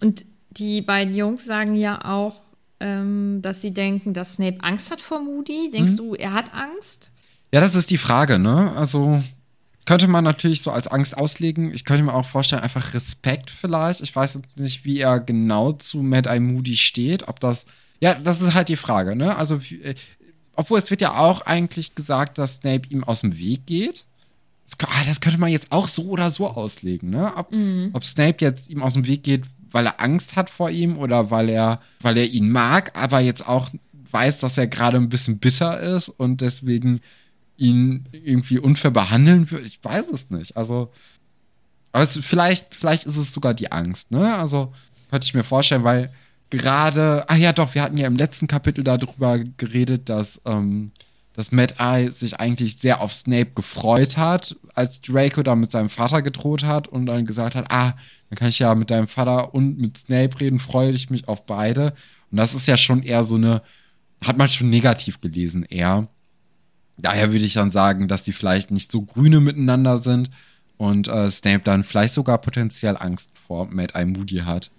und 0.00 0.24
die 0.50 0.82
beiden 0.82 1.14
Jungs 1.14 1.44
sagen 1.44 1.74
ja 1.74 2.04
auch, 2.04 2.36
ähm, 2.80 3.40
dass 3.42 3.60
sie 3.60 3.72
denken, 3.72 4.12
dass 4.12 4.34
Snape 4.34 4.58
Angst 4.60 4.90
hat 4.90 5.00
vor 5.00 5.20
Moody. 5.20 5.70
Denkst 5.72 5.92
mhm. 5.92 5.96
du, 5.96 6.14
er 6.14 6.32
hat 6.32 6.54
Angst? 6.54 7.10
Ja, 7.52 7.60
das 7.60 7.74
ist 7.74 7.90
die 7.90 7.98
Frage, 7.98 8.38
ne? 8.38 8.72
Also 8.76 9.22
könnte 9.88 10.06
man 10.06 10.22
natürlich 10.22 10.60
so 10.60 10.70
als 10.70 10.86
Angst 10.86 11.16
auslegen. 11.16 11.72
Ich 11.72 11.86
könnte 11.86 12.02
mir 12.02 12.12
auch 12.12 12.26
vorstellen, 12.26 12.60
einfach 12.60 12.92
Respekt 12.92 13.50
vielleicht. 13.50 14.02
Ich 14.02 14.14
weiß 14.14 14.38
nicht, 14.56 14.84
wie 14.84 14.98
er 14.98 15.18
genau 15.18 15.72
zu 15.72 16.02
Mad 16.02 16.28
Eye 16.28 16.40
Moody 16.40 16.76
steht. 16.76 17.26
Ob 17.26 17.40
das. 17.40 17.64
Ja, 17.98 18.12
das 18.12 18.42
ist 18.42 18.52
halt 18.52 18.68
die 18.68 18.76
Frage, 18.76 19.16
ne? 19.16 19.34
Also, 19.36 19.54
äh, 19.54 19.94
obwohl 20.54 20.78
es 20.78 20.90
wird 20.90 21.00
ja 21.00 21.16
auch 21.16 21.40
eigentlich 21.40 21.94
gesagt, 21.94 22.36
dass 22.36 22.56
Snape 22.56 22.82
ihm 22.90 23.02
aus 23.02 23.22
dem 23.22 23.38
Weg 23.38 23.64
geht. 23.64 24.04
Das, 24.66 24.90
ah, 24.90 25.04
das 25.06 25.22
könnte 25.22 25.40
man 25.40 25.50
jetzt 25.50 25.72
auch 25.72 25.88
so 25.88 26.02
oder 26.08 26.30
so 26.30 26.48
auslegen, 26.48 27.08
ne? 27.08 27.32
Ob, 27.34 27.50
mhm. 27.50 27.88
ob 27.94 28.04
Snape 28.04 28.44
jetzt 28.44 28.68
ihm 28.68 28.82
aus 28.82 28.92
dem 28.92 29.06
Weg 29.06 29.22
geht, 29.22 29.46
weil 29.70 29.86
er 29.86 30.02
Angst 30.02 30.36
hat 30.36 30.50
vor 30.50 30.68
ihm 30.68 30.98
oder 30.98 31.30
weil 31.30 31.48
er, 31.48 31.80
weil 32.02 32.18
er 32.18 32.26
ihn 32.26 32.50
mag, 32.50 32.94
aber 32.94 33.20
jetzt 33.20 33.48
auch 33.48 33.70
weiß, 34.10 34.40
dass 34.40 34.58
er 34.58 34.66
gerade 34.66 34.98
ein 34.98 35.08
bisschen 35.08 35.38
bitter 35.38 35.80
ist 35.80 36.10
und 36.10 36.42
deswegen 36.42 37.00
ihn 37.58 38.06
irgendwie 38.12 38.58
unfair 38.58 38.90
behandeln 38.90 39.50
würde. 39.50 39.66
Ich 39.66 39.82
weiß 39.82 40.08
es 40.08 40.30
nicht. 40.30 40.56
Also, 40.56 40.90
aber 41.92 42.06
vielleicht, 42.06 42.74
vielleicht 42.74 43.04
ist 43.04 43.16
es 43.16 43.32
sogar 43.32 43.52
die 43.52 43.72
Angst, 43.72 44.10
ne? 44.10 44.34
Also, 44.36 44.72
könnte 45.10 45.26
ich 45.26 45.34
mir 45.34 45.44
vorstellen, 45.44 45.84
weil 45.84 46.10
gerade, 46.50 47.28
ah 47.28 47.36
ja, 47.36 47.52
doch, 47.52 47.74
wir 47.74 47.82
hatten 47.82 47.96
ja 47.96 48.06
im 48.06 48.16
letzten 48.16 48.46
Kapitel 48.46 48.84
darüber 48.84 49.38
geredet, 49.38 50.08
dass, 50.08 50.40
ähm, 50.44 50.92
dass 51.34 51.52
Mad 51.52 51.74
Eye 51.78 52.10
sich 52.10 52.38
eigentlich 52.40 52.78
sehr 52.78 53.00
auf 53.00 53.12
Snape 53.12 53.52
gefreut 53.54 54.16
hat, 54.16 54.56
als 54.74 55.00
Draco 55.00 55.42
da 55.42 55.54
mit 55.56 55.70
seinem 55.70 55.90
Vater 55.90 56.22
gedroht 56.22 56.64
hat 56.64 56.88
und 56.88 57.06
dann 57.06 57.26
gesagt 57.26 57.54
hat, 57.54 57.70
ah, 57.70 57.94
dann 58.28 58.38
kann 58.38 58.48
ich 58.48 58.58
ja 58.58 58.74
mit 58.74 58.90
deinem 58.90 59.08
Vater 59.08 59.54
und 59.54 59.78
mit 59.78 59.98
Snape 59.98 60.40
reden, 60.40 60.58
freue 60.58 60.90
ich 60.90 61.10
mich 61.10 61.28
auf 61.28 61.46
beide. 61.46 61.94
Und 62.30 62.38
das 62.38 62.54
ist 62.54 62.68
ja 62.68 62.76
schon 62.76 63.02
eher 63.02 63.24
so 63.24 63.36
eine, 63.36 63.62
hat 64.24 64.38
man 64.38 64.48
schon 64.48 64.68
negativ 64.70 65.20
gelesen, 65.20 65.64
eher. 65.64 66.08
Daher 66.98 67.32
würde 67.32 67.44
ich 67.44 67.54
dann 67.54 67.70
sagen, 67.70 68.08
dass 68.08 68.24
die 68.24 68.32
vielleicht 68.32 68.70
nicht 68.70 68.90
so 68.90 69.02
grüne 69.02 69.40
miteinander 69.40 69.98
sind 69.98 70.30
und 70.76 71.08
äh, 71.08 71.30
Snape 71.30 71.60
dann 71.64 71.84
vielleicht 71.84 72.14
sogar 72.14 72.38
potenziell 72.38 72.96
Angst 72.96 73.30
vor 73.46 73.68
Mad 73.70 73.94
Eye 73.94 74.04
Moody 74.04 74.38
hat. 74.38 74.70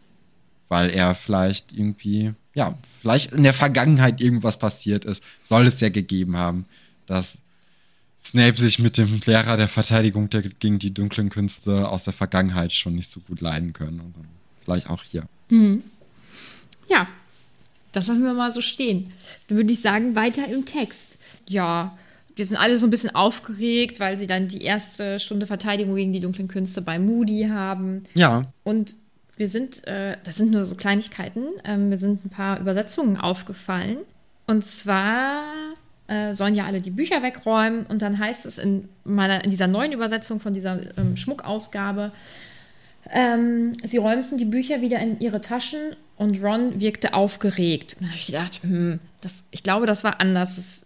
Weil 0.68 0.90
er 0.92 1.16
vielleicht 1.16 1.72
irgendwie, 1.74 2.34
ja, 2.54 2.78
vielleicht 3.02 3.32
in 3.32 3.44
der 3.44 3.56
Vergangenheit 3.56 4.22
irgendwas 4.22 4.60
passiert 4.60 5.06
ist. 5.06 5.24
Soll 5.44 5.66
es 5.66 5.80
ja 5.80 5.90
gegeben 5.90 6.38
haben, 6.38 6.66
dass 7.08 7.40
Snape 8.24 8.60
sich 8.60 8.80
mit 8.80 8.98
dem 8.98 9.20
Lehrer 9.26 9.58
der 9.58 9.68
Verteidigung 9.68 10.30
der, 10.30 10.42
gegen 10.42 10.78
die 10.78 10.94
dunklen 10.94 11.30
Künste 11.30 11.88
aus 11.90 12.04
der 12.04 12.14
Vergangenheit 12.14 12.72
schon 12.74 12.96
nicht 12.96 13.10
so 13.10 13.20
gut 13.22 13.42
leiden 13.42 13.74
können. 13.74 14.00
Und 14.02 14.14
vielleicht 14.64 14.90
auch 14.90 15.04
hier. 15.04 15.24
Mhm. 15.50 15.84
Ja, 16.88 17.08
das 17.92 18.08
lassen 18.08 18.24
wir 18.24 18.34
mal 18.34 18.52
so 18.52 18.62
stehen. 18.62 19.12
Dann 19.48 19.58
würde 19.58 19.74
ich 19.74 19.82
sagen, 19.82 20.16
weiter 20.16 20.48
im 20.48 20.66
Text. 20.66 21.18
Ja, 21.48 21.98
die 22.40 22.46
sind 22.46 22.58
alle 22.58 22.78
so 22.78 22.88
ein 22.88 22.90
bisschen 22.90 23.14
aufgeregt, 23.14 24.00
weil 24.00 24.18
sie 24.18 24.28
dann 24.28 24.48
die 24.48 24.62
erste 24.62 25.20
Stunde 25.20 25.46
Verteidigung 25.46 25.96
gegen 25.96 26.14
die 26.14 26.22
dunklen 26.22 26.48
Künste 26.48 26.82
bei 26.82 26.98
Moody 26.98 27.50
haben. 27.50 28.04
Ja. 28.14 28.44
Und 28.64 28.96
wir 29.36 29.48
sind, 29.48 29.86
äh, 29.88 30.16
das 30.24 30.38
sind 30.38 30.52
nur 30.52 30.66
so 30.66 30.76
Kleinigkeiten, 30.76 31.44
ähm, 31.66 31.90
mir 31.90 31.98
sind 31.98 32.26
ein 32.26 32.30
paar 32.30 32.60
Übersetzungen 32.60 33.18
aufgefallen. 33.18 33.98
Und 34.48 34.66
zwar 34.66 35.44
äh, 36.08 36.34
sollen 36.34 36.56
ja 36.56 36.66
alle 36.66 36.82
die 36.82 36.92
Bücher 36.92 37.22
wegräumen 37.22 37.86
und 37.86 38.02
dann 38.02 38.18
heißt 38.18 38.46
es 38.46 38.58
in 38.58 38.88
meiner, 39.04 39.44
in 39.44 39.50
dieser 39.50 39.68
neuen 39.68 39.92
Übersetzung 39.92 40.40
von 40.40 40.54
dieser 40.54 40.80
ähm, 40.98 41.16
Schmuckausgabe, 41.16 42.12
ähm, 43.12 43.74
sie 43.84 43.98
räumten 43.98 44.38
die 44.38 44.46
Bücher 44.46 44.82
wieder 44.82 45.00
in 45.00 45.20
ihre 45.20 45.42
Taschen 45.42 45.96
und 46.18 46.42
Ron 46.44 46.80
wirkte 46.80 47.14
aufgeregt. 47.14 47.98
Und 48.00 48.10
ich 48.14 48.28
gedacht, 48.28 48.62
hm, 48.62 49.00
das, 49.22 49.44
ich 49.52 49.64
glaube, 49.64 49.86
das 49.86 50.04
war 50.04 50.20
anders. 50.20 50.58
Das 50.58 50.86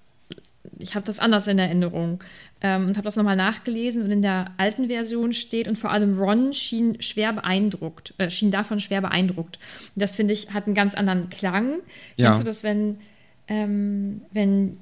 ich 0.80 0.96
habe 0.96 1.06
das 1.06 1.20
anders 1.20 1.48
in 1.48 1.60
Erinnerung 1.60 2.24
ähm, 2.62 2.88
und 2.88 2.98
habe 2.98 3.06
das 3.06 3.16
nochmal 3.16 3.36
nachgelesen 3.36 4.04
und 4.04 4.12
in 4.12 4.22
der 4.22 4.52
alten 4.58 4.88
Version 4.88 5.34
steht 5.34 5.68
und 5.68 5.78
vor 5.78 5.92
allem 5.92 6.18
Ron 6.18 6.54
schien 6.54 7.02
schwer 7.02 7.34
beeindruckt, 7.34 8.14
äh, 8.18 8.30
schien 8.30 8.52
davon 8.52 8.80
schwer 8.80 9.02
beeindruckt. 9.02 9.60
Und 9.96 10.02
das 10.02 10.16
finde 10.16 10.34
ich 10.34 10.52
hat 10.52 10.66
einen 10.66 10.76
ganz 10.76 10.96
anderen 10.96 11.30
Klang. 11.30 11.80
Ja. 12.16 12.28
Kennst 12.28 12.42
du 12.42 12.46
das, 12.46 12.64
wenn 12.64 12.98
ähm, 13.48 14.22
wenn 14.32 14.78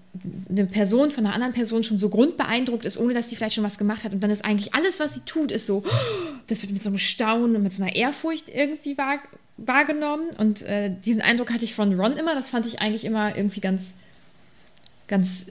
eine 0.50 0.65
Person 0.65 1.09
von 1.11 1.25
einer 1.25 1.33
anderen 1.33 1.53
Person 1.53 1.83
schon 1.83 1.97
so 1.97 2.09
grundbeeindruckt 2.09 2.85
ist, 2.85 2.97
ohne 2.97 3.13
dass 3.13 3.29
die 3.29 3.35
vielleicht 3.35 3.55
schon 3.55 3.63
was 3.63 3.77
gemacht 3.77 4.03
hat. 4.03 4.13
Und 4.13 4.21
dann 4.21 4.29
ist 4.29 4.45
eigentlich 4.45 4.75
alles, 4.75 5.00
was 5.00 5.15
sie 5.15 5.21
tut, 5.21 5.51
ist 5.51 5.65
so, 5.65 5.83
das 6.47 6.61
wird 6.61 6.71
mit 6.71 6.83
so 6.83 6.89
einem 6.89 6.97
Staunen 6.97 7.55
und 7.55 7.63
mit 7.63 7.73
so 7.73 7.81
einer 7.81 7.95
Ehrfurcht 7.95 8.50
irgendwie 8.50 8.97
wahr, 8.97 9.19
wahrgenommen. 9.57 10.29
Und 10.38 10.61
äh, 10.63 10.91
diesen 11.05 11.21
Eindruck 11.21 11.51
hatte 11.51 11.65
ich 11.65 11.73
von 11.73 12.00
Ron 12.00 12.13
immer. 12.17 12.35
Das 12.35 12.50
fand 12.50 12.67
ich 12.67 12.81
eigentlich 12.81 13.05
immer 13.05 13.35
irgendwie 13.35 13.61
ganz, 13.61 13.95
ganz 15.07 15.47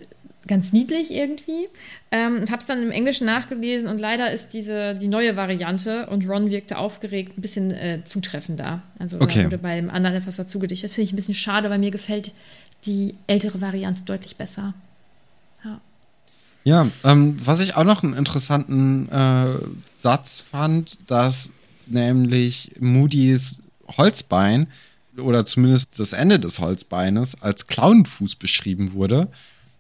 ganz 0.47 0.73
niedlich 0.73 1.11
irgendwie. 1.11 1.69
Ähm, 2.11 2.39
und 2.41 2.51
habe 2.51 2.61
es 2.61 2.67
dann 2.67 2.83
im 2.83 2.91
Englischen 2.91 3.27
nachgelesen 3.27 3.89
und 3.89 3.99
leider 3.99 4.31
ist 4.33 4.51
diese 4.51 4.95
die 4.95 5.09
neue 5.09 5.37
Variante 5.37 6.07
und 6.09 6.29
Ron 6.29 6.51
wirkte 6.51 6.79
aufgeregt 6.79 7.39
ein 7.39 7.43
bisschen 7.43 7.71
äh, 7.71 8.01
zutreffender. 8.05 8.83
Also 8.99 9.21
okay. 9.21 9.45
wurde 9.45 9.59
beim 9.59 9.91
anderen 9.91 10.17
etwas 10.17 10.37
dazu 10.37 10.59
gedichtet. 10.59 10.91
Das 10.91 10.95
finde 10.95 11.07
ich 11.07 11.13
ein 11.13 11.17
bisschen 11.17 11.35
schade, 11.35 11.71
weil 11.71 11.79
mir 11.79 11.91
gefällt 11.91 12.33
die 12.87 13.15
ältere 13.27 13.61
Variante 13.61 14.03
deutlich 14.05 14.37
besser. 14.37 14.75
Ja. 15.65 15.81
Ja, 16.65 16.87
ähm, 17.05 17.39
was 17.45 17.61
ich 17.61 17.77
auch 17.77 17.85
noch 17.85 18.03
einen 18.03 18.15
interessanten 18.15 19.09
äh, 19.11 19.47
Satz 19.99 20.43
fand, 20.51 20.99
dass 21.07 21.51
nämlich 21.87 22.73
Moody's 22.81 23.57
Holzbein 23.97 24.67
oder 25.19 25.45
zumindest 25.45 25.99
das 25.99 26.13
Ende 26.13 26.39
des 26.39 26.61
Holzbeines 26.61 27.41
als 27.43 27.67
Clownfuß 27.67 28.37
beschrieben 28.37 28.93
wurde. 28.93 29.29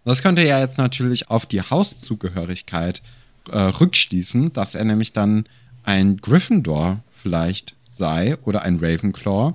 Das 0.04 0.23
könnte 0.23 0.42
ja 0.42 0.61
jetzt 0.61 0.78
natürlich 0.78 1.30
auf 1.30 1.47
die 1.47 1.62
Hauszugehörigkeit 1.62 3.02
äh, 3.50 3.59
rückschließen, 3.59 4.52
dass 4.52 4.75
er 4.75 4.85
nämlich 4.85 5.12
dann 5.12 5.45
ein 5.85 6.16
Gryffindor 6.19 7.00
vielleicht 7.14 7.75
sei 7.97 8.37
oder 8.45 8.62
ein 8.62 8.78
Ravenclaw 8.80 9.54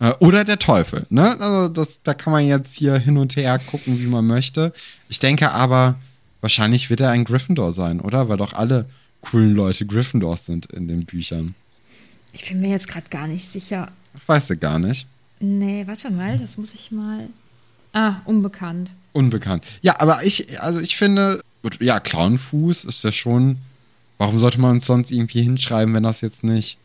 äh, 0.00 0.12
oder 0.20 0.44
der 0.44 0.58
Teufel. 0.58 1.06
Ne? 1.10 1.38
Also 1.40 1.68
das, 1.68 2.00
da 2.02 2.14
kann 2.14 2.32
man 2.32 2.46
jetzt 2.46 2.74
hier 2.74 2.98
hin 2.98 3.18
und 3.18 3.36
her 3.36 3.58
gucken, 3.58 4.00
wie 4.00 4.06
man 4.06 4.26
möchte. 4.26 4.72
Ich 5.08 5.18
denke 5.18 5.50
aber, 5.50 5.96
wahrscheinlich 6.40 6.90
wird 6.90 7.00
er 7.00 7.10
ein 7.10 7.24
Gryffindor 7.24 7.72
sein, 7.72 8.00
oder? 8.00 8.28
Weil 8.28 8.38
doch 8.38 8.52
alle 8.52 8.86
coolen 9.20 9.54
Leute 9.54 9.86
Gryffindors 9.86 10.46
sind 10.46 10.66
in 10.66 10.88
den 10.88 11.04
Büchern. 11.04 11.54
Ich 12.32 12.48
bin 12.48 12.60
mir 12.60 12.70
jetzt 12.70 12.88
gerade 12.88 13.08
gar 13.10 13.26
nicht 13.26 13.48
sicher. 13.48 13.90
Weißt 14.26 14.50
du 14.50 14.56
gar 14.56 14.78
nicht? 14.78 15.06
Nee, 15.40 15.86
warte 15.86 16.10
mal, 16.10 16.36
das 16.38 16.58
muss 16.58 16.74
ich 16.74 16.90
mal. 16.90 17.28
Ah, 17.94 18.16
unbekannt. 18.24 18.94
Unbekannt. 19.12 19.64
Ja, 19.80 20.00
aber 20.00 20.24
ich, 20.24 20.60
also 20.60 20.80
ich 20.80 20.96
finde, 20.96 21.40
ja, 21.80 22.00
Clownfuß 22.00 22.84
ist 22.84 23.04
ja 23.04 23.12
schon. 23.12 23.58
Warum 24.18 24.38
sollte 24.38 24.60
man 24.60 24.72
uns 24.72 24.86
sonst 24.86 25.10
irgendwie 25.10 25.42
hinschreiben, 25.42 25.94
wenn 25.94 26.02
das 26.02 26.20
jetzt 26.20 26.44
nicht, 26.44 26.76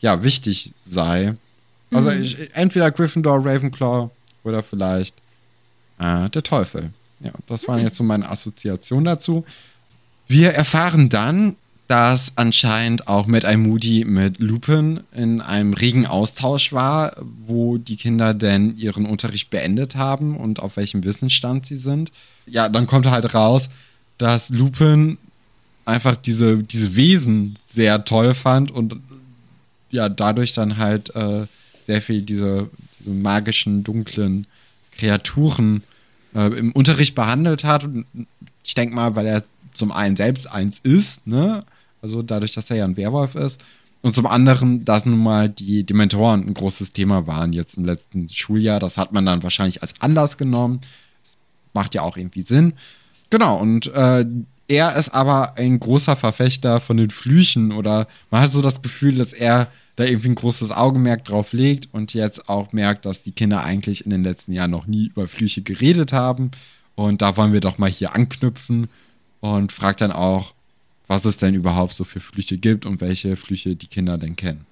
ja, 0.00 0.22
wichtig 0.22 0.72
sei? 0.82 1.34
Also 1.90 2.10
mhm. 2.10 2.22
ich, 2.22 2.54
entweder 2.54 2.90
Gryffindor, 2.90 3.44
Ravenclaw 3.44 4.10
oder 4.44 4.62
vielleicht 4.62 5.14
äh, 5.98 6.28
der 6.30 6.42
Teufel. 6.42 6.90
Ja, 7.20 7.32
das 7.46 7.68
waren 7.68 7.80
mhm. 7.80 7.86
jetzt 7.86 7.96
so 7.96 8.04
meine 8.04 8.28
Assoziationen 8.28 9.04
dazu. 9.04 9.44
Wir 10.28 10.52
erfahren 10.52 11.08
dann, 11.08 11.56
dass 11.88 12.32
anscheinend 12.34 13.06
auch 13.06 13.26
Mad 13.26 13.46
Eye 13.46 13.56
Moody 13.56 14.04
mit 14.04 14.40
Lupin 14.40 15.00
in 15.12 15.40
einem 15.40 15.72
regen 15.72 16.06
Austausch 16.06 16.72
war, 16.72 17.12
wo 17.46 17.78
die 17.78 17.96
Kinder 17.96 18.34
denn 18.34 18.76
ihren 18.76 19.06
Unterricht 19.06 19.50
beendet 19.50 19.94
haben 19.94 20.36
und 20.36 20.60
auf 20.60 20.76
welchem 20.76 21.04
Wissensstand 21.04 21.64
sie 21.64 21.76
sind. 21.76 22.10
Ja, 22.46 22.68
dann 22.68 22.86
kommt 22.86 23.06
halt 23.06 23.34
raus, 23.34 23.68
dass 24.18 24.48
Lupin 24.48 25.18
einfach 25.84 26.16
diese, 26.16 26.58
diese 26.58 26.96
Wesen 26.96 27.54
sehr 27.66 28.04
toll 28.04 28.34
fand 28.34 28.72
und 28.72 28.96
ja, 29.90 30.08
dadurch 30.08 30.54
dann 30.54 30.78
halt 30.78 31.14
äh, 31.14 31.46
sehr 31.84 32.02
viel 32.02 32.22
diese, 32.22 32.68
diese 32.98 33.10
magischen, 33.10 33.84
dunklen 33.84 34.48
Kreaturen 34.98 35.84
äh, 36.34 36.48
im 36.58 36.72
Unterricht 36.72 37.14
behandelt 37.14 37.62
hat. 37.62 37.84
Und 37.84 38.06
ich 38.64 38.74
denke 38.74 38.96
mal, 38.96 39.14
weil 39.14 39.26
er 39.26 39.44
zum 39.72 39.92
einen 39.92 40.16
selbst 40.16 40.50
eins 40.50 40.80
ist, 40.82 41.26
ne? 41.26 41.64
Also 42.02 42.22
dadurch, 42.22 42.54
dass 42.54 42.70
er 42.70 42.76
ja 42.76 42.84
ein 42.84 42.96
Werwolf 42.96 43.34
ist. 43.34 43.60
Und 44.02 44.14
zum 44.14 44.26
anderen, 44.26 44.84
dass 44.84 45.06
nun 45.06 45.18
mal 45.18 45.48
die 45.48 45.84
Dementoren 45.84 46.46
ein 46.46 46.54
großes 46.54 46.92
Thema 46.92 47.26
waren 47.26 47.52
jetzt 47.52 47.76
im 47.76 47.84
letzten 47.84 48.28
Schuljahr. 48.28 48.78
Das 48.78 48.98
hat 48.98 49.12
man 49.12 49.26
dann 49.26 49.42
wahrscheinlich 49.42 49.82
als 49.82 50.00
Anlass 50.00 50.36
genommen. 50.36 50.80
Das 51.24 51.36
macht 51.72 51.94
ja 51.94 52.02
auch 52.02 52.16
irgendwie 52.16 52.42
Sinn. 52.42 52.74
Genau, 53.30 53.58
und 53.58 53.86
äh, 53.88 54.24
er 54.68 54.96
ist 54.96 55.10
aber 55.10 55.56
ein 55.56 55.78
großer 55.78 56.16
Verfechter 56.16 56.80
von 56.80 56.96
den 56.96 57.10
Flüchen 57.10 57.72
oder 57.72 58.06
man 58.30 58.42
hat 58.42 58.52
so 58.52 58.62
das 58.62 58.82
Gefühl, 58.82 59.16
dass 59.16 59.32
er 59.32 59.68
da 59.96 60.04
irgendwie 60.04 60.28
ein 60.28 60.34
großes 60.34 60.72
Augenmerk 60.72 61.24
drauf 61.24 61.52
legt 61.52 61.88
und 61.92 62.14
jetzt 62.14 62.48
auch 62.48 62.72
merkt, 62.72 63.06
dass 63.06 63.22
die 63.22 63.32
Kinder 63.32 63.64
eigentlich 63.64 64.04
in 64.04 64.10
den 64.10 64.22
letzten 64.22 64.52
Jahren 64.52 64.70
noch 64.70 64.86
nie 64.86 65.06
über 65.06 65.26
Flüche 65.26 65.62
geredet 65.62 66.12
haben. 66.12 66.50
Und 66.94 67.22
da 67.22 67.36
wollen 67.36 67.52
wir 67.52 67.60
doch 67.60 67.78
mal 67.78 67.90
hier 67.90 68.14
anknüpfen 68.14 68.88
und 69.40 69.72
fragt 69.72 70.00
dann 70.00 70.12
auch, 70.12 70.54
was 71.08 71.24
es 71.24 71.36
denn 71.36 71.54
überhaupt 71.54 71.94
so 71.94 72.04
für 72.04 72.20
Flüche 72.20 72.58
gibt 72.58 72.86
und 72.86 73.00
welche 73.00 73.36
Flüche 73.36 73.76
die 73.76 73.86
Kinder 73.86 74.18
denn 74.18 74.36
kennen. 74.36 74.66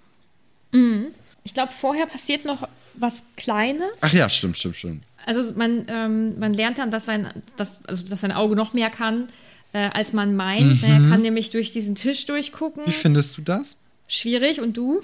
Mhm. 0.73 1.07
Ich 1.45 1.55
glaube, 1.55 1.73
vorher 1.73 2.07
passiert 2.07 2.45
noch 2.45 2.69
was 2.95 3.25
Kleines. 3.37 4.01
Ach 4.01 4.13
ja, 4.13 4.29
stimmt, 4.29 4.57
stimmt, 4.57 4.77
stimmt. 4.77 5.03
Also 5.27 5.55
man, 5.55 5.87
ähm, 5.89 6.39
man 6.39 6.55
lernt 6.55 6.79
dann, 6.79 6.91
dass 6.91 7.07
sein, 7.07 7.29
dass, 7.57 7.85
also, 7.87 8.09
dass 8.09 8.21
sein 8.21 8.33
Auge 8.33 8.57
noch 8.57 8.73
mehr 8.73 8.91
kann, 8.91 9.27
äh, 9.73 9.91
als 9.91 10.13
man 10.13 10.37
meint. 10.37 10.83
Mhm. 10.83 10.89
Er 10.89 11.09
kann 11.09 11.23
nämlich 11.23 11.51
durch 11.51 11.71
diesen 11.71 11.95
Tisch 11.95 12.27
durchgucken. 12.27 12.85
Wie 12.87 12.93
findest 12.93 13.37
du 13.37 13.43
das? 13.43 13.77
Schwierig. 14.07 14.61
Und 14.61 14.77
du? 14.77 15.01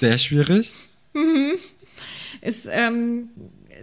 Sehr 0.00 0.18
schwierig. 0.18 0.72
Mhm. 1.14 1.54
Ist 2.42 2.68
ähm, 2.70 3.30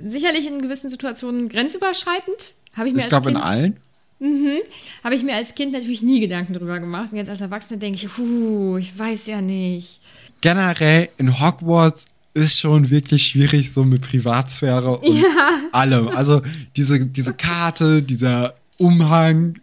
sicherlich 0.06 0.48
in 0.48 0.62
gewissen 0.62 0.90
Situationen 0.90 1.50
grenzüberschreitend. 1.50 2.54
Habe 2.76 2.88
ich 2.88 2.94
mir 2.94 3.02
Ich 3.02 3.10
glaube 3.10 3.30
in 3.30 3.38
allen. 3.38 3.78
Mhm. 4.24 4.60
Habe 5.04 5.16
ich 5.16 5.24
mir 5.24 5.36
als 5.36 5.54
Kind 5.54 5.74
natürlich 5.74 6.02
nie 6.02 6.22
Gedanken 6.22 6.54
drüber 6.54 6.80
gemacht. 6.80 7.12
Und 7.12 7.18
jetzt 7.18 7.30
als 7.30 7.42
Erwachsene 7.42 7.78
denke 7.78 7.98
ich, 7.98 8.08
puh, 8.08 8.78
ich 8.78 8.98
weiß 8.98 9.28
ja 9.28 9.42
nicht. 9.42 10.00
Generell 10.40 11.10
in 11.18 11.42
Hogwarts 11.42 12.06
ist 12.34 12.58
schon 12.58 12.90
wirklich 12.90 13.28
schwierig, 13.28 13.74
so 13.74 13.84
mit 13.84 14.02
Privatsphäre 14.02 14.98
und 14.98 15.18
ja. 15.18 15.60
allem. 15.74 16.08
Also 16.08 16.42
diese, 16.78 17.06
diese 17.06 17.34
Karte, 17.34 18.02
dieser 18.02 18.56
Umhang, 18.78 19.60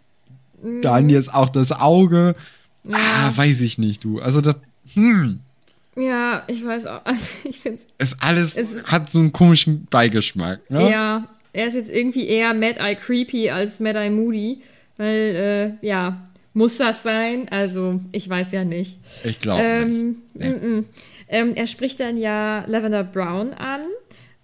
mhm. 0.61 0.81
dann 0.83 1.09
jetzt 1.09 1.33
auch 1.33 1.49
das 1.49 1.71
Auge. 1.71 2.35
Ja. 2.83 2.97
Ah, 2.97 3.33
weiß 3.35 3.61
ich 3.61 3.79
nicht, 3.79 4.03
du. 4.03 4.19
Also 4.19 4.41
das, 4.41 4.57
hm. 4.93 5.39
Ja, 5.95 6.43
ich 6.47 6.63
weiß 6.63 6.85
auch. 6.85 7.01
Also 7.05 7.33
ich 7.45 7.59
finde 7.59 7.81
es. 7.97 8.21
alles 8.21 8.55
es 8.55 8.85
hat 8.91 9.11
so 9.11 9.19
einen 9.19 9.31
komischen 9.31 9.87
Beigeschmack, 9.89 10.69
ne? 10.69 10.89
Ja, 10.89 11.27
er 11.53 11.67
ist 11.67 11.75
jetzt 11.75 11.91
irgendwie 11.91 12.27
eher 12.27 12.53
Mad 12.53 12.79
Eye 12.79 12.95
Creepy 12.95 13.49
als 13.49 13.79
Mad 13.79 13.97
Eye 13.97 14.09
Moody. 14.09 14.61
Weil, 14.97 15.77
äh, 15.81 15.85
ja, 15.85 16.23
muss 16.53 16.77
das 16.77 17.03
sein? 17.03 17.47
Also, 17.49 17.99
ich 18.11 18.27
weiß 18.27 18.51
ja 18.51 18.63
nicht. 18.63 18.97
Ich 19.23 19.39
glaube 19.39 19.61
ähm, 19.63 20.07
nicht. 20.07 20.17
Nee. 20.33 20.45
M 20.45 20.55
-m. 20.55 20.83
Ähm, 21.29 21.53
er 21.55 21.67
spricht 21.67 21.99
dann 21.99 22.17
ja 22.17 22.65
Lavender 22.67 23.03
Brown 23.03 23.53
an. 23.53 23.81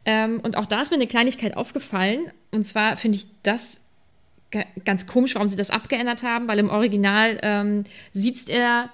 Ähm, 0.05 0.39
und 0.41 0.55
auch 0.55 0.65
da 0.65 0.81
ist 0.81 0.89
mir 0.89 0.95
eine 0.95 1.07
Kleinigkeit 1.07 1.57
aufgefallen. 1.57 2.31
Und 2.51 2.65
zwar 2.65 2.95
finde 2.95 3.17
ich 3.17 3.27
das 3.43 3.81
ganz 4.85 5.05
komisch, 5.05 5.35
warum 5.35 5.49
sie 5.49 5.57
das 5.57 5.69
abgeändert 5.69 6.23
haben, 6.23 6.47
weil 6.47 6.59
im 6.59 6.69
Original 6.69 7.37
ähm, 7.43 7.83
sieht 8.13 8.49
er 8.49 8.89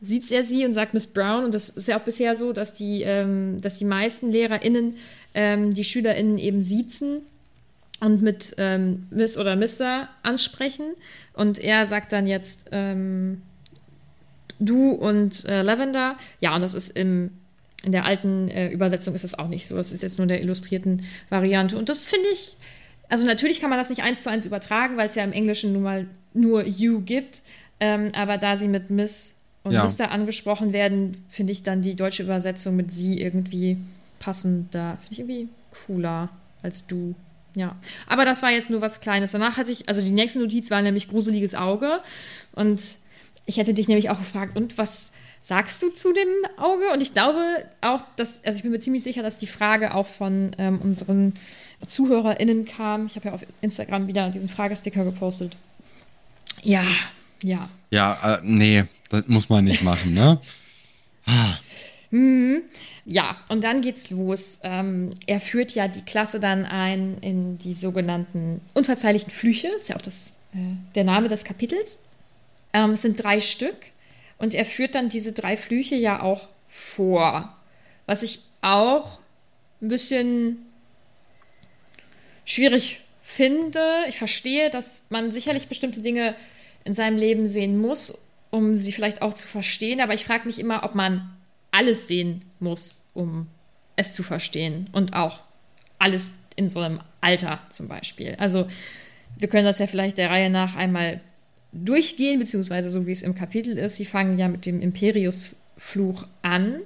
sieht 0.00 0.30
er 0.30 0.44
sie 0.44 0.64
und 0.64 0.72
sagt 0.72 0.94
Miss 0.94 1.06
Brown. 1.06 1.44
Und 1.44 1.54
das 1.54 1.70
ist 1.70 1.88
ja 1.88 1.98
auch 1.98 2.02
bisher 2.04 2.36
so, 2.36 2.52
dass 2.52 2.74
die, 2.74 3.02
ähm, 3.02 3.60
dass 3.60 3.78
die 3.78 3.84
meisten 3.84 4.30
LehrerInnen 4.30 4.96
ähm, 5.34 5.74
die 5.74 5.84
SchülerInnen 5.84 6.38
eben 6.38 6.60
siezen 6.60 7.22
und 8.00 8.22
mit 8.22 8.54
ähm, 8.58 9.06
Miss 9.10 9.36
oder 9.38 9.56
Mister 9.56 10.08
ansprechen. 10.22 10.94
Und 11.32 11.58
er 11.58 11.86
sagt 11.86 12.12
dann 12.12 12.26
jetzt 12.26 12.66
ähm, 12.72 13.42
du 14.58 14.90
und 14.90 15.44
äh, 15.46 15.62
Lavender. 15.62 16.16
Ja, 16.40 16.54
und 16.54 16.60
das 16.60 16.74
ist 16.74 16.90
im, 16.90 17.30
in 17.82 17.92
der 17.92 18.04
alten 18.04 18.48
äh, 18.48 18.68
Übersetzung 18.68 19.14
ist 19.14 19.24
das 19.24 19.36
auch 19.36 19.48
nicht 19.48 19.66
so. 19.66 19.76
Das 19.76 19.92
ist 19.92 20.02
jetzt 20.02 20.18
nur 20.18 20.24
in 20.24 20.28
der 20.28 20.42
illustrierten 20.42 21.04
Variante. 21.28 21.76
Und 21.76 21.88
das 21.88 22.06
finde 22.06 22.28
ich, 22.32 22.56
also 23.08 23.24
natürlich 23.24 23.60
kann 23.60 23.70
man 23.70 23.78
das 23.78 23.90
nicht 23.90 24.02
eins 24.02 24.22
zu 24.22 24.30
eins 24.30 24.46
übertragen, 24.46 24.96
weil 24.96 25.08
es 25.08 25.14
ja 25.14 25.24
im 25.24 25.32
Englischen 25.32 25.72
nun 25.72 25.82
mal 25.82 26.06
nur 26.34 26.64
you 26.66 27.00
gibt. 27.00 27.42
Ähm, 27.80 28.10
aber 28.14 28.38
da 28.38 28.56
sie 28.56 28.68
mit 28.68 28.90
Miss 28.90 29.36
und 29.64 29.72
ja. 29.72 29.82
Mister 29.82 30.10
angesprochen 30.10 30.72
werden, 30.72 31.24
finde 31.28 31.52
ich 31.52 31.62
dann 31.62 31.82
die 31.82 31.94
deutsche 31.94 32.22
Übersetzung 32.22 32.76
mit 32.76 32.92
sie 32.92 33.20
irgendwie 33.20 33.76
passender. 34.18 34.98
Finde 35.00 35.12
ich 35.12 35.18
irgendwie 35.18 35.48
cooler 35.86 36.28
als 36.62 36.86
du. 36.86 37.14
Ja, 37.54 37.76
aber 38.06 38.24
das 38.24 38.42
war 38.42 38.50
jetzt 38.50 38.70
nur 38.70 38.80
was 38.80 39.00
Kleines. 39.00 39.32
Danach 39.32 39.56
hatte 39.56 39.72
ich, 39.72 39.88
also 39.88 40.00
die 40.00 40.10
nächste 40.10 40.38
Notiz 40.38 40.70
war 40.70 40.82
nämlich 40.82 41.08
gruseliges 41.08 41.54
Auge. 41.54 42.00
Und 42.52 42.98
ich 43.46 43.56
hätte 43.56 43.74
dich 43.74 43.88
nämlich 43.88 44.10
auch 44.10 44.18
gefragt, 44.18 44.56
und 44.56 44.78
was 44.78 45.12
sagst 45.42 45.82
du 45.82 45.88
zu 45.88 46.12
dem 46.12 46.28
Auge? 46.58 46.92
Und 46.92 47.00
ich 47.00 47.14
glaube 47.14 47.64
auch, 47.80 48.02
dass, 48.16 48.44
also 48.44 48.56
ich 48.56 48.62
bin 48.62 48.70
mir 48.70 48.78
ziemlich 48.80 49.02
sicher, 49.02 49.22
dass 49.22 49.38
die 49.38 49.46
Frage 49.46 49.94
auch 49.94 50.06
von 50.06 50.50
ähm, 50.58 50.78
unseren 50.80 51.32
ZuhörerInnen 51.86 52.66
kam. 52.66 53.06
Ich 53.06 53.16
habe 53.16 53.28
ja 53.28 53.34
auf 53.34 53.46
Instagram 53.60 54.06
wieder 54.06 54.28
diesen 54.30 54.48
Fragesticker 54.48 55.04
gepostet. 55.04 55.56
Ja, 56.62 56.84
ja. 57.42 57.68
Ja, 57.90 58.36
äh, 58.36 58.40
nee, 58.42 58.84
das 59.08 59.26
muss 59.26 59.48
man 59.48 59.64
nicht 59.64 59.82
machen, 59.82 60.12
ne? 60.12 60.40
Mhm. 62.10 62.62
Ja, 63.04 63.36
und 63.48 63.64
dann 63.64 63.80
geht's 63.80 64.10
los. 64.10 64.60
Ähm, 64.62 65.10
er 65.26 65.40
führt 65.40 65.74
ja 65.74 65.88
die 65.88 66.02
Klasse 66.02 66.40
dann 66.40 66.64
ein 66.64 67.18
in 67.20 67.58
die 67.58 67.74
sogenannten 67.74 68.60
unverzeihlichen 68.74 69.30
Flüche. 69.30 69.68
Ist 69.68 69.88
ja 69.88 69.96
auch 69.96 70.02
das, 70.02 70.34
äh, 70.54 70.58
der 70.94 71.04
Name 71.04 71.28
des 71.28 71.44
Kapitels. 71.44 71.98
Ähm, 72.72 72.92
es 72.92 73.02
sind 73.02 73.22
drei 73.22 73.40
Stück. 73.40 73.76
Und 74.38 74.54
er 74.54 74.64
führt 74.64 74.94
dann 74.94 75.08
diese 75.08 75.32
drei 75.32 75.56
Flüche 75.56 75.96
ja 75.96 76.22
auch 76.22 76.48
vor. 76.68 77.56
Was 78.06 78.22
ich 78.22 78.40
auch 78.62 79.18
ein 79.82 79.88
bisschen 79.88 80.66
schwierig 82.44 83.02
finde. 83.22 83.80
Ich 84.08 84.16
verstehe, 84.16 84.70
dass 84.70 85.02
man 85.10 85.32
sicherlich 85.32 85.68
bestimmte 85.68 86.00
Dinge 86.00 86.34
in 86.84 86.94
seinem 86.94 87.18
Leben 87.18 87.46
sehen 87.46 87.78
muss, 87.78 88.18
um 88.50 88.74
sie 88.74 88.92
vielleicht 88.92 89.20
auch 89.20 89.34
zu 89.34 89.46
verstehen. 89.46 90.00
Aber 90.00 90.14
ich 90.14 90.24
frage 90.24 90.46
mich 90.46 90.58
immer, 90.58 90.82
ob 90.84 90.94
man 90.94 91.30
alles 91.78 92.08
sehen 92.08 92.44
muss, 92.58 93.02
um 93.14 93.46
es 93.94 94.12
zu 94.12 94.24
verstehen. 94.24 94.88
Und 94.90 95.14
auch 95.14 95.40
alles 95.98 96.34
in 96.56 96.68
so 96.68 96.80
einem 96.80 97.00
Alter 97.20 97.60
zum 97.70 97.86
Beispiel. 97.86 98.34
Also 98.38 98.66
wir 99.38 99.48
können 99.48 99.64
das 99.64 99.78
ja 99.78 99.86
vielleicht 99.86 100.18
der 100.18 100.30
Reihe 100.30 100.50
nach 100.50 100.74
einmal 100.74 101.20
durchgehen, 101.72 102.40
beziehungsweise 102.40 102.90
so 102.90 103.06
wie 103.06 103.12
es 103.12 103.22
im 103.22 103.36
Kapitel 103.36 103.78
ist. 103.78 103.96
Sie 103.96 104.04
fangen 104.04 104.38
ja 104.38 104.48
mit 104.48 104.66
dem 104.66 104.80
Imperius-Fluch 104.80 106.24
an. 106.42 106.80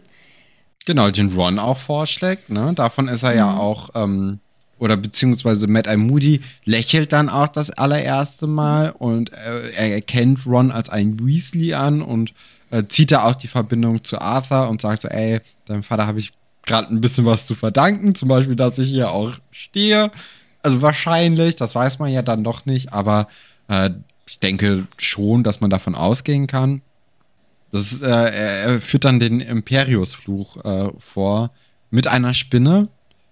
Genau, 0.85 1.11
den 1.11 1.33
Ron 1.33 1.59
auch 1.59 1.79
vorschlägt. 1.79 2.51
Ne? 2.51 2.73
Davon 2.75 3.09
ist 3.09 3.23
er 3.23 3.31
mhm. 3.31 3.37
ja 3.37 3.57
auch, 3.57 3.91
ähm, 3.95 4.41
oder 4.79 4.99
beziehungsweise 4.99 5.69
Matt 5.69 5.87
I. 5.87 5.97
Moody 5.97 6.43
lächelt 6.65 7.13
dann 7.13 7.31
auch 7.31 7.49
das 7.49 7.71
allererste 7.71 8.47
Mal 8.47 8.91
und 8.91 9.33
äh, 9.33 9.71
er 9.71 9.95
erkennt 9.95 10.45
Ron 10.45 10.71
als 10.71 10.91
einen 10.91 11.25
Weasley 11.25 11.73
an 11.73 12.03
und 12.03 12.35
äh, 12.73 12.89
zieht 12.89 13.13
da 13.13 13.25
auch 13.25 13.35
die 13.35 13.49
Verbindung 13.49 14.03
zu 14.03 14.19
Arthur 14.19 14.69
und 14.69 14.81
sagt 14.81 15.03
so, 15.03 15.09
ey, 15.09 15.41
deinem 15.67 15.83
Vater 15.83 16.07
habe 16.07 16.19
ich 16.19 16.33
gerade 16.65 16.89
ein 16.89 17.01
bisschen 17.01 17.27
was 17.27 17.47
zu 17.47 17.55
verdanken, 17.55 18.15
zum 18.15 18.29
Beispiel, 18.29 18.57
dass 18.57 18.79
ich 18.79 18.89
hier 18.89 19.11
auch 19.11 19.35
stehe. 19.51 20.11
Also 20.63 20.81
wahrscheinlich, 20.81 21.57
das 21.57 21.75
weiß 21.75 21.99
man 21.99 22.11
ja 22.11 22.23
dann 22.23 22.45
doch 22.45 22.65
nicht, 22.65 22.93
aber 22.93 23.29
äh, 23.69 23.91
ich 24.27 24.39
denke 24.39 24.87
schon, 24.97 25.43
dass 25.43 25.61
man 25.61 25.71
davon 25.71 25.95
ausgehen 25.95 26.47
kann. 26.47 26.81
Das, 27.73 28.01
äh, 28.01 28.07
er 28.07 28.81
führt 28.81 29.05
dann 29.05 29.21
den 29.21 29.41
Imperius-Fluch 29.41 30.65
äh, 30.65 30.91
vor 30.99 31.51
mit 31.91 32.07
einer 32.07 32.33
Spinne 32.33 32.89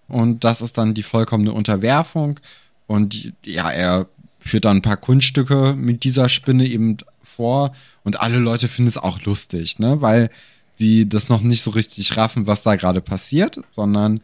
und 0.08 0.44
das 0.44 0.60
ist 0.60 0.76
dann 0.76 0.92
die 0.92 1.02
vollkommene 1.02 1.52
Unterwerfung 1.52 2.40
und 2.86 3.32
ja, 3.42 3.70
er 3.70 4.06
führt 4.38 4.66
dann 4.66 4.78
ein 4.78 4.82
paar 4.82 4.96
Kunststücke 4.96 5.74
mit 5.78 6.04
dieser 6.04 6.28
Spinne 6.28 6.66
eben 6.66 6.98
vor 7.30 7.72
und 8.04 8.20
alle 8.20 8.38
Leute 8.38 8.68
finden 8.68 8.88
es 8.88 8.98
auch 8.98 9.20
lustig, 9.22 9.78
ne? 9.78 10.00
Weil 10.00 10.30
sie 10.78 11.08
das 11.08 11.28
noch 11.28 11.42
nicht 11.42 11.62
so 11.62 11.70
richtig 11.70 12.16
raffen, 12.16 12.46
was 12.46 12.62
da 12.62 12.76
gerade 12.76 13.00
passiert, 13.00 13.60
sondern 13.70 14.20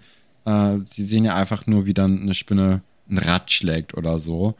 äh, 0.46 0.78
sie 0.90 1.04
sehen 1.04 1.24
ja 1.24 1.34
einfach 1.34 1.66
nur, 1.66 1.86
wie 1.86 1.94
dann 1.94 2.22
eine 2.22 2.34
Spinne 2.34 2.80
ein 3.10 3.18
Rad 3.18 3.52
schlägt 3.52 3.94
oder 3.94 4.18
so. 4.18 4.54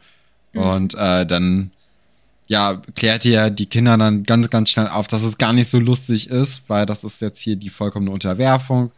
Mhm. 0.53 0.61
Und 0.61 0.95
äh, 0.95 1.25
dann 1.25 1.71
ja, 2.47 2.81
klärt 2.95 3.25
ihr 3.25 3.49
die 3.49 3.65
Kinder 3.65 3.97
dann 3.97 4.23
ganz, 4.23 4.49
ganz 4.49 4.69
schnell 4.69 4.87
auf, 4.87 5.07
dass 5.07 5.21
es 5.21 5.37
gar 5.37 5.53
nicht 5.53 5.69
so 5.69 5.79
lustig 5.79 6.29
ist, 6.29 6.61
weil 6.67 6.85
das 6.85 7.03
ist 7.03 7.21
jetzt 7.21 7.41
hier 7.41 7.57
die 7.57 7.69
vollkommene 7.69 8.11
Unterwerfung. 8.11 8.91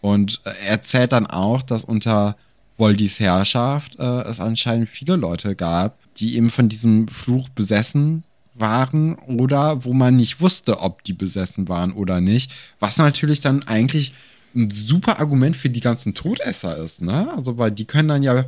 Und 0.00 0.40
äh, 0.44 0.50
er 0.64 0.70
erzählt 0.70 1.12
dann 1.12 1.26
auch, 1.26 1.62
dass 1.62 1.84
unter 1.84 2.36
Voldis 2.78 3.20
Herrschaft 3.20 3.98
äh, 3.98 4.22
es 4.22 4.40
anscheinend 4.40 4.88
viele 4.88 5.16
Leute 5.16 5.54
gab, 5.54 5.98
die 6.16 6.36
eben 6.36 6.50
von 6.50 6.68
diesem 6.68 7.08
Fluch 7.08 7.48
besessen 7.48 8.24
waren 8.58 9.14
oder 9.14 9.84
wo 9.84 9.92
man 9.92 10.16
nicht 10.16 10.40
wusste, 10.40 10.80
ob 10.80 11.04
die 11.04 11.12
besessen 11.12 11.68
waren 11.68 11.92
oder 11.92 12.20
nicht. 12.20 12.52
Was 12.80 12.96
natürlich 12.96 13.40
dann 13.40 13.62
eigentlich 13.64 14.14
ein 14.54 14.70
super 14.70 15.20
Argument 15.20 15.56
für 15.56 15.70
die 15.70 15.80
ganzen 15.80 16.14
Todesser 16.14 16.76
ist, 16.78 17.02
ne? 17.02 17.30
Also, 17.36 17.58
weil 17.58 17.70
die 17.70 17.84
können 17.84 18.08
dann 18.08 18.22
ja, 18.22 18.44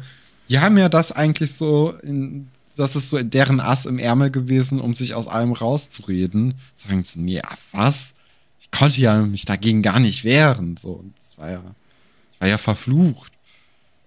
die 0.49 0.59
haben 0.59 0.79
ja 0.79 0.89
das 0.89 1.13
eigentlich 1.13 1.53
so, 1.55 1.95
in, 2.03 2.49
das 2.77 2.97
ist 2.97 3.11
so 3.11 3.23
deren 3.23 3.61
Ass 3.61 3.87
im 3.87 3.99
Ärmel 3.99 4.31
gewesen, 4.31 4.81
um 4.81 4.95
sich 4.95 5.15
aus 5.15 5.29
allem 5.29 5.53
rauszureden. 5.53 6.55
Sagen 6.75 7.05
sie, 7.05 7.21
nee, 7.21 7.43
was? 7.73 8.15
Ich 8.61 8.71
konnte 8.71 9.01
ja 9.01 9.21
mich 9.23 9.45
dagegen 9.45 9.83
gar 9.83 10.01
nicht 10.01 10.25
wehren. 10.25 10.77
So, 10.81 11.05
das 11.17 11.37
war 11.39 11.51
ja, 11.51 11.63
ich 12.33 12.41
war 12.41 12.49
ja 12.49 12.59
verflucht. 12.59 13.33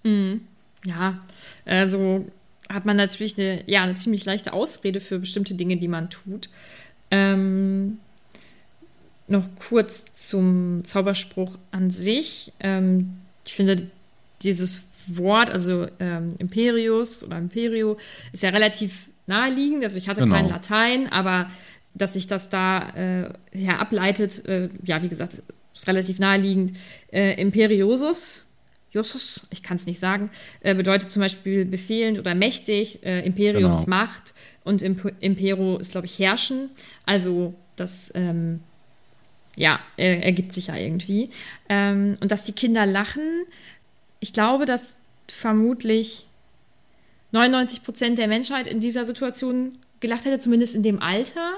Mhm. 0.03 0.41
Ja, 0.85 1.19
also 1.65 2.25
hat 2.73 2.85
man 2.85 2.97
natürlich 2.97 3.37
eine, 3.37 3.63
ja, 3.67 3.83
eine 3.83 3.95
ziemlich 3.95 4.25
leichte 4.25 4.53
Ausrede 4.53 5.01
für 5.01 5.19
bestimmte 5.19 5.55
Dinge, 5.55 5.77
die 5.77 5.87
man 5.87 6.09
tut. 6.09 6.49
Ähm, 7.09 7.99
noch 9.27 9.45
kurz 9.67 10.05
zum 10.13 10.83
Zauberspruch 10.83 11.57
an 11.71 11.89
sich. 11.89 12.53
Ähm, 12.59 13.17
ich 13.45 13.53
finde, 13.53 13.87
dieses 14.41 14.81
Wort, 15.07 15.49
also 15.49 15.87
ähm, 15.99 16.35
Imperius 16.37 17.23
oder 17.23 17.37
Imperio, 17.37 17.97
ist 18.33 18.43
ja 18.43 18.49
relativ 18.49 19.07
naheliegend. 19.27 19.83
Also 19.83 19.97
ich 19.97 20.09
hatte 20.09 20.21
genau. 20.21 20.35
kein 20.35 20.49
Latein, 20.49 21.11
aber 21.11 21.49
dass 21.93 22.13
sich 22.13 22.27
das 22.27 22.49
da 22.49 22.89
äh, 22.89 23.29
ja, 23.53 23.79
ableitet, 23.79 24.45
äh, 24.45 24.69
ja, 24.83 25.01
wie 25.01 25.09
gesagt, 25.09 25.41
ist 25.73 25.87
relativ 25.87 26.19
naheliegend. 26.19 26.77
Äh, 27.11 27.41
Imperiosus 27.41 28.45
Josos, 28.91 29.47
ich 29.51 29.63
kann 29.63 29.75
es 29.75 29.85
nicht 29.85 29.99
sagen, 29.99 30.29
äh, 30.59 30.75
bedeutet 30.75 31.09
zum 31.09 31.21
Beispiel 31.21 31.65
befehlend 31.65 32.19
oder 32.19 32.35
mächtig, 32.35 33.03
äh, 33.03 33.25
Imperiums 33.25 33.85
genau. 33.85 33.97
Macht 33.97 34.33
und 34.63 34.81
Imp 34.81 35.13
Impero 35.21 35.77
ist, 35.77 35.91
glaube 35.91 36.07
ich, 36.07 36.19
herrschen. 36.19 36.69
Also 37.05 37.53
das, 37.75 38.11
ähm, 38.15 38.59
ja, 39.55 39.79
äh, 39.97 40.19
ergibt 40.19 40.53
sich 40.53 40.67
ja 40.67 40.75
irgendwie. 40.75 41.29
Ähm, 41.69 42.17
und 42.19 42.31
dass 42.31 42.43
die 42.43 42.53
Kinder 42.53 42.85
lachen, 42.85 43.45
ich 44.19 44.33
glaube, 44.33 44.65
dass 44.65 44.95
vermutlich 45.27 46.27
99 47.31 47.83
Prozent 47.83 48.17
der 48.17 48.27
Menschheit 48.27 48.67
in 48.67 48.79
dieser 48.79 49.05
Situation 49.05 49.77
gelacht 50.01 50.25
hätte, 50.25 50.39
zumindest 50.39 50.75
in 50.75 50.83
dem 50.83 51.01
Alter, 51.01 51.53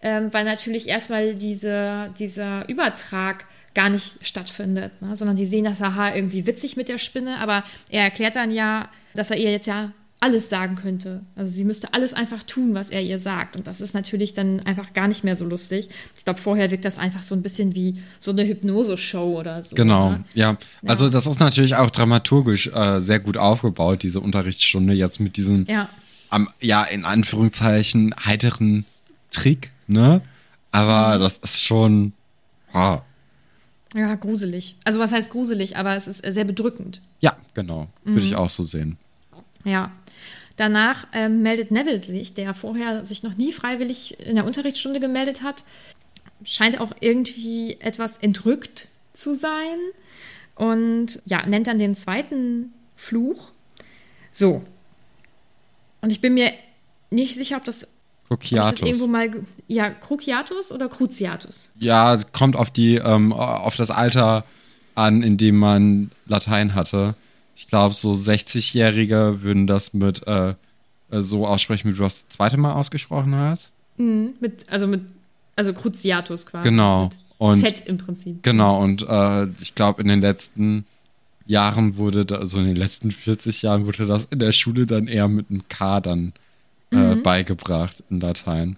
ähm, 0.00 0.32
weil 0.32 0.44
natürlich 0.44 0.88
erstmal 0.88 1.34
diese, 1.34 2.10
dieser 2.18 2.68
Übertrag 2.68 3.44
gar 3.74 3.90
nicht 3.90 4.26
stattfindet, 4.26 4.92
ne? 5.02 5.14
sondern 5.14 5.36
die 5.36 5.46
sehen 5.46 5.64
das 5.64 5.82
Aha 5.82 6.14
irgendwie 6.14 6.46
witzig 6.46 6.76
mit 6.76 6.88
der 6.88 6.98
Spinne, 6.98 7.38
aber 7.38 7.62
er 7.90 8.04
erklärt 8.04 8.36
dann 8.36 8.50
ja, 8.50 8.88
dass 9.14 9.30
er 9.30 9.36
ihr 9.36 9.52
jetzt 9.52 9.66
ja 9.66 9.92
alles 10.20 10.48
sagen 10.48 10.74
könnte. 10.74 11.20
Also 11.36 11.52
sie 11.52 11.64
müsste 11.64 11.94
alles 11.94 12.12
einfach 12.12 12.42
tun, 12.42 12.74
was 12.74 12.90
er 12.90 13.02
ihr 13.02 13.18
sagt. 13.18 13.56
Und 13.56 13.68
das 13.68 13.80
ist 13.80 13.94
natürlich 13.94 14.34
dann 14.34 14.60
einfach 14.60 14.92
gar 14.92 15.06
nicht 15.06 15.22
mehr 15.22 15.36
so 15.36 15.44
lustig. 15.44 15.88
Ich 16.16 16.24
glaube, 16.24 16.40
vorher 16.40 16.72
wirkt 16.72 16.84
das 16.84 16.98
einfach 16.98 17.22
so 17.22 17.36
ein 17.36 17.42
bisschen 17.42 17.76
wie 17.76 18.00
so 18.18 18.32
eine 18.32 18.44
Hypnose-Show 18.44 19.38
oder 19.38 19.62
so. 19.62 19.76
Genau, 19.76 20.10
ne? 20.10 20.24
ja. 20.34 20.50
ja. 20.50 20.58
Also 20.90 21.08
das 21.08 21.26
ist 21.26 21.38
natürlich 21.38 21.76
auch 21.76 21.90
dramaturgisch 21.90 22.66
äh, 22.74 23.00
sehr 23.00 23.20
gut 23.20 23.36
aufgebaut, 23.36 24.02
diese 24.02 24.20
Unterrichtsstunde 24.20 24.92
jetzt 24.92 25.20
mit 25.20 25.36
diesem, 25.36 25.66
ja, 25.68 25.88
am, 26.30 26.48
ja 26.60 26.84
in 26.84 27.04
Anführungszeichen, 27.04 28.14
heiteren 28.24 28.84
Trick, 29.30 29.72
ne? 29.86 30.20
Aber 30.70 31.16
mhm. 31.16 31.22
das 31.22 31.38
ist 31.38 31.62
schon, 31.62 32.12
ah, 32.72 33.02
ja, 33.94 34.14
gruselig. 34.16 34.76
Also 34.84 34.98
was 34.98 35.12
heißt 35.12 35.30
gruselig, 35.30 35.76
aber 35.76 35.96
es 35.96 36.06
ist 36.06 36.22
sehr 36.24 36.44
bedrückend. 36.44 37.00
Ja, 37.20 37.36
genau. 37.54 37.88
Würde 38.04 38.20
mhm. 38.20 38.26
ich 38.26 38.36
auch 38.36 38.50
so 38.50 38.62
sehen. 38.62 38.98
Ja. 39.64 39.92
Danach 40.56 41.06
ähm, 41.12 41.42
meldet 41.42 41.70
Neville 41.70 42.02
sich, 42.02 42.34
der 42.34 42.52
vorher 42.52 43.04
sich 43.04 43.22
noch 43.22 43.36
nie 43.36 43.52
freiwillig 43.52 44.18
in 44.18 44.34
der 44.34 44.44
Unterrichtsstunde 44.44 44.98
gemeldet 45.00 45.42
hat. 45.42 45.64
Scheint 46.42 46.80
auch 46.80 46.92
irgendwie 47.00 47.76
etwas 47.80 48.18
entrückt 48.18 48.88
zu 49.12 49.34
sein. 49.34 49.78
Und 50.56 51.22
ja, 51.26 51.46
nennt 51.46 51.68
dann 51.68 51.78
den 51.78 51.94
zweiten 51.94 52.72
Fluch. 52.96 53.52
So. 54.32 54.64
Und 56.00 56.10
ich 56.12 56.20
bin 56.20 56.34
mir 56.34 56.52
nicht 57.10 57.36
sicher, 57.36 57.56
ob 57.56 57.64
das 57.64 57.88
Cruciatus. 58.28 58.82
irgendwo 58.82 59.06
mal, 59.06 59.30
ja, 59.66 59.90
Cruciatus 59.90 60.72
oder 60.72 60.88
Cruciatus? 60.88 61.70
Ja, 61.78 62.18
kommt 62.32 62.56
auf 62.56 62.70
die, 62.70 62.96
ähm, 62.96 63.32
auf 63.32 63.76
das 63.76 63.90
Alter 63.90 64.44
an, 64.94 65.22
in 65.22 65.36
dem 65.36 65.56
man 65.56 66.10
Latein 66.26 66.74
hatte. 66.74 67.14
Ich 67.56 67.68
glaube, 67.68 67.94
so 67.94 68.12
60-Jährige 68.12 69.38
würden 69.42 69.66
das 69.66 69.94
mit 69.94 70.26
äh, 70.26 70.54
so 71.10 71.46
aussprechen, 71.46 71.90
wie 71.90 71.96
du 71.96 72.02
das 72.02 72.28
zweite 72.28 72.56
Mal 72.56 72.74
ausgesprochen 72.74 73.34
hast. 73.34 73.72
Mhm, 73.96 74.34
mit, 74.40 74.68
also 74.70 74.86
mit, 74.86 75.02
also 75.56 75.72
Cruciatus 75.72 76.46
quasi. 76.46 76.68
Genau. 76.68 77.08
Und, 77.38 77.60
Z 77.60 77.86
im 77.86 77.98
Prinzip. 77.98 78.42
Genau, 78.42 78.82
und 78.82 79.02
äh, 79.08 79.46
ich 79.60 79.74
glaube, 79.74 80.02
in 80.02 80.08
den 80.08 80.20
letzten 80.20 80.84
Jahren 81.48 81.96
wurde, 81.96 82.26
da, 82.26 82.36
also 82.36 82.58
in 82.58 82.66
den 82.66 82.76
letzten 82.76 83.10
40 83.10 83.62
Jahren 83.62 83.86
wurde 83.86 84.06
das 84.06 84.26
in 84.30 84.38
der 84.38 84.52
Schule 84.52 84.86
dann 84.86 85.08
eher 85.08 85.28
mit 85.28 85.50
einem 85.50 85.66
K 85.68 86.00
dann 86.00 86.34
äh, 86.92 87.14
mhm. 87.14 87.22
beigebracht 87.22 88.04
in 88.10 88.20
Latein. 88.20 88.76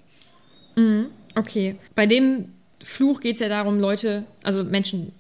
Mhm. 0.77 1.07
Okay. 1.35 1.77
Bei 1.95 2.07
dem 2.07 2.47
Fluch 2.83 3.21
geht 3.21 3.35
es 3.35 3.41
ja 3.41 3.49
darum, 3.49 3.81
Leute, 3.81 4.25
also 4.43 4.65
Menschen 4.65 5.13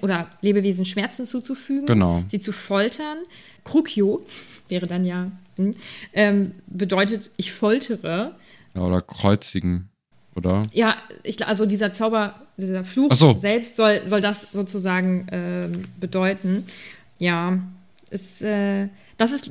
oder 0.00 0.30
Lebewesen 0.40 0.86
Schmerzen 0.86 1.26
zuzufügen, 1.26 1.84
genau. 1.84 2.24
sie 2.26 2.40
zu 2.40 2.52
foltern. 2.52 3.18
Crucio 3.62 4.24
wäre 4.70 4.86
dann 4.86 5.04
ja, 5.04 5.30
hm, 5.56 5.74
ähm, 6.14 6.52
bedeutet, 6.66 7.30
ich 7.36 7.52
foltere. 7.52 8.34
Ja, 8.74 8.80
oder 8.80 9.02
kreuzigen, 9.02 9.90
oder? 10.34 10.62
Ja, 10.72 10.96
ich, 11.22 11.46
also 11.46 11.66
dieser 11.66 11.92
Zauber 11.92 12.45
dieser 12.56 12.84
Fluch 12.84 13.12
so. 13.14 13.36
selbst 13.36 13.76
soll, 13.76 14.00
soll 14.04 14.20
das 14.20 14.48
sozusagen 14.52 15.28
äh, 15.28 15.68
bedeuten. 16.00 16.64
Ja, 17.18 17.58
ist, 18.10 18.42
äh, 18.42 18.88
das 19.18 19.32
ist, 19.32 19.50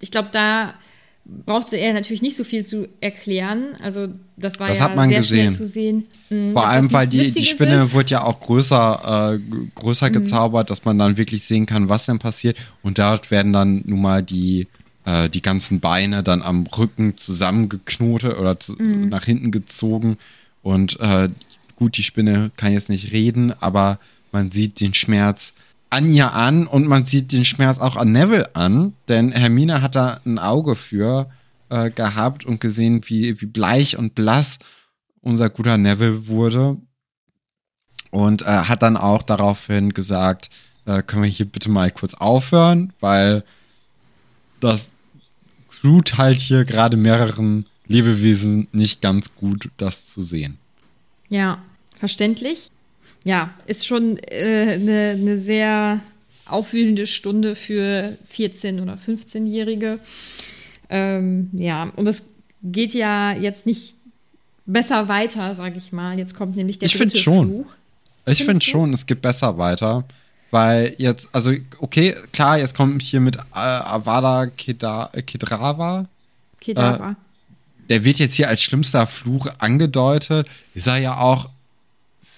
ich 0.00 0.10
glaube, 0.10 0.28
da 0.32 0.74
brauchte 1.24 1.76
er 1.76 1.92
natürlich 1.94 2.20
nicht 2.22 2.36
so 2.36 2.42
viel 2.44 2.64
zu 2.66 2.88
erklären. 3.00 3.76
Also 3.80 4.08
das 4.36 4.58
war 4.58 4.68
Das 4.68 4.78
ja 4.80 4.84
hat 4.86 4.96
man 4.96 5.08
sehr 5.08 5.18
gesehen. 5.18 5.38
schnell 5.38 5.52
zu 5.52 5.66
sehen. 5.66 6.04
mh, 6.30 6.52
Vor 6.52 6.66
allem, 6.68 6.92
weil 6.92 7.06
die, 7.06 7.30
die 7.30 7.44
Spinne 7.44 7.84
ist. 7.84 7.94
wird 7.94 8.10
ja 8.10 8.24
auch 8.24 8.40
größer, 8.40 9.34
äh, 9.38 9.56
größer 9.74 10.08
Mhm. 10.08 10.12
gezaubert, 10.14 10.68
dass 10.70 10.84
man 10.84 10.98
dann 10.98 11.16
wirklich 11.16 11.44
sehen 11.44 11.66
kann, 11.66 11.88
was 11.88 12.06
denn 12.06 12.18
passiert. 12.18 12.56
Und 12.82 12.98
dort 12.98 13.30
werden 13.30 13.52
dann 13.52 13.82
nun 13.86 14.00
mal 14.02 14.22
die, 14.22 14.66
äh, 15.04 15.28
die 15.28 15.42
ganzen 15.42 15.78
Beine 15.80 16.22
dann 16.24 16.42
am 16.42 16.66
Rücken 16.66 17.16
zusammengeknotet 17.16 18.36
oder 18.36 18.58
zu, 18.58 18.72
Mhm. 18.72 19.08
nach 19.08 19.24
hinten 19.24 19.50
gezogen. 19.52 20.18
Und 20.62 20.98
äh, 21.00 21.28
gut, 21.76 21.96
die 21.96 22.02
Spinne 22.02 22.50
kann 22.56 22.72
jetzt 22.72 22.88
nicht 22.88 23.12
reden, 23.12 23.52
aber 23.60 23.98
man 24.32 24.50
sieht 24.50 24.80
den 24.80 24.94
Schmerz 24.94 25.52
an 25.90 26.10
ihr 26.10 26.32
an 26.32 26.66
und 26.66 26.88
man 26.88 27.04
sieht 27.04 27.32
den 27.32 27.44
Schmerz 27.44 27.78
auch 27.78 27.96
an 27.96 28.12
Neville 28.12 28.54
an, 28.56 28.94
denn 29.08 29.30
Hermine 29.32 29.82
hat 29.82 29.94
da 29.94 30.20
ein 30.24 30.38
Auge 30.38 30.74
für 30.74 31.30
äh, 31.68 31.90
gehabt 31.90 32.44
und 32.46 32.60
gesehen, 32.60 33.02
wie, 33.06 33.40
wie 33.40 33.46
bleich 33.46 33.98
und 33.98 34.14
blass 34.14 34.58
unser 35.20 35.50
guter 35.50 35.78
Neville 35.78 36.26
wurde. 36.26 36.76
Und 38.10 38.42
äh, 38.42 38.46
hat 38.46 38.82
dann 38.82 38.96
auch 38.96 39.22
daraufhin 39.22 39.94
gesagt, 39.94 40.50
äh, 40.84 41.02
können 41.02 41.22
wir 41.22 41.30
hier 41.30 41.46
bitte 41.46 41.70
mal 41.70 41.90
kurz 41.90 42.14
aufhören, 42.14 42.92
weil 43.00 43.44
das 44.60 44.90
tut 45.80 46.18
halt 46.18 46.40
hier 46.40 46.64
gerade 46.64 46.96
mehreren 46.96 47.66
Lebewesen 47.86 48.68
nicht 48.72 49.00
ganz 49.00 49.34
gut, 49.34 49.70
das 49.76 50.06
zu 50.06 50.22
sehen. 50.22 50.58
Ja, 51.32 51.58
verständlich. 51.98 52.68
Ja, 53.24 53.50
ist 53.66 53.86
schon 53.86 54.18
eine 54.30 54.74
äh, 54.74 54.78
ne- 54.78 55.16
ne 55.16 55.38
sehr 55.38 56.00
aufwühlende 56.46 57.06
Stunde 57.06 57.54
für 57.54 58.16
14- 58.34 58.82
oder 58.82 58.94
15-Jährige. 58.94 59.98
Ähm, 60.90 61.48
ja, 61.52 61.90
und 61.96 62.06
es 62.06 62.24
geht 62.62 62.92
ja 62.94 63.32
jetzt 63.32 63.64
nicht 63.64 63.96
besser 64.66 65.08
weiter, 65.08 65.54
sage 65.54 65.78
ich 65.78 65.92
mal. 65.92 66.18
Jetzt 66.18 66.36
kommt 66.36 66.56
nämlich 66.56 66.78
der 66.78 66.86
Ich 66.86 66.96
dritte 66.98 67.16
schon. 67.16 67.46
Fluch. 67.48 67.66
Ich 68.26 68.44
finde 68.44 68.60
schon, 68.60 68.92
es 68.92 69.06
geht 69.06 69.22
besser 69.22 69.56
weiter. 69.56 70.04
Weil 70.50 70.94
jetzt, 70.98 71.30
also, 71.32 71.52
okay, 71.78 72.14
klar, 72.32 72.58
jetzt 72.58 72.76
kommt 72.76 73.00
hier 73.00 73.20
mit 73.20 73.36
äh, 73.36 73.40
Avada 73.54 74.42
Keda- 74.58 75.08
Kedrava. 75.22 76.06
Kedavra. 76.60 77.16
Der 77.88 78.04
wird 78.04 78.18
jetzt 78.18 78.34
hier 78.34 78.48
als 78.48 78.62
schlimmster 78.62 79.06
Fluch 79.06 79.48
angedeutet. 79.58 80.46
Ist 80.74 80.86
er 80.86 80.98
ja 80.98 81.18
auch 81.18 81.50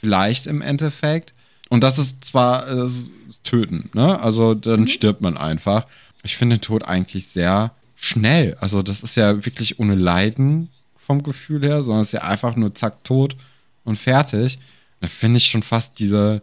vielleicht 0.01 0.47
im 0.47 0.63
Endeffekt. 0.63 1.33
Und 1.69 1.83
das 1.83 1.99
ist 1.99 2.25
zwar 2.25 2.69
äh, 2.69 2.77
das 2.77 2.93
ist 2.93 3.45
Töten, 3.45 3.91
ne? 3.95 4.21
Also 4.21 4.55
dann 4.55 4.87
stirbt 4.87 5.21
man 5.21 5.37
einfach. 5.37 5.87
Ich 6.23 6.37
finde 6.37 6.57
den 6.57 6.63
Tod 6.63 6.85
eigentlich 6.85 7.27
sehr 7.27 7.73
schnell. 7.97 8.57
Also 8.61 8.83
das 8.83 9.03
ist 9.03 9.17
ja 9.17 9.45
wirklich 9.45 9.79
ohne 9.79 9.95
Leiden 9.95 10.69
vom 10.99 11.23
Gefühl 11.23 11.63
her, 11.63 11.83
sondern 11.83 12.03
es 12.03 12.09
ist 12.09 12.13
ja 12.13 12.23
einfach 12.23 12.57
nur 12.57 12.75
zack, 12.75 13.05
tot 13.05 13.37
und 13.85 13.97
fertig. 13.97 14.59
Da 15.01 15.07
finde 15.07 15.39
ich 15.39 15.47
schon 15.47 15.63
fast 15.63 15.99
diese, 15.99 16.43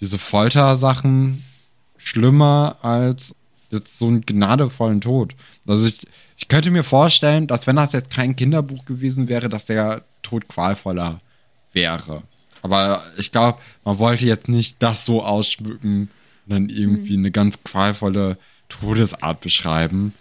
diese 0.00 0.18
Foltersachen 0.18 1.44
schlimmer 1.96 2.76
als 2.82 3.34
jetzt 3.70 3.98
so 3.98 4.06
einen 4.06 4.22
gnadevollen 4.22 5.00
Tod. 5.00 5.34
Also 5.66 5.86
ich, 5.86 6.06
ich 6.36 6.48
könnte 6.48 6.70
mir 6.70 6.84
vorstellen, 6.84 7.46
dass 7.46 7.66
wenn 7.66 7.76
das 7.76 7.92
jetzt 7.92 8.10
kein 8.10 8.34
Kinderbuch 8.36 8.84
gewesen 8.84 9.28
wäre, 9.28 9.48
dass 9.48 9.64
der 9.64 10.02
Tod 10.22 10.48
qualvoller 10.48 11.20
wäre. 11.72 12.22
Aber 12.62 13.02
ich 13.18 13.30
glaube, 13.30 13.58
man 13.84 13.98
wollte 13.98 14.24
jetzt 14.26 14.48
nicht 14.48 14.82
das 14.82 15.04
so 15.04 15.22
ausschmücken 15.22 16.08
und 16.46 16.50
dann 16.52 16.68
irgendwie 16.68 17.16
eine 17.16 17.30
ganz 17.30 17.62
qualvolle 17.62 18.38
Todesart 18.68 19.40
beschreiben. 19.40 20.12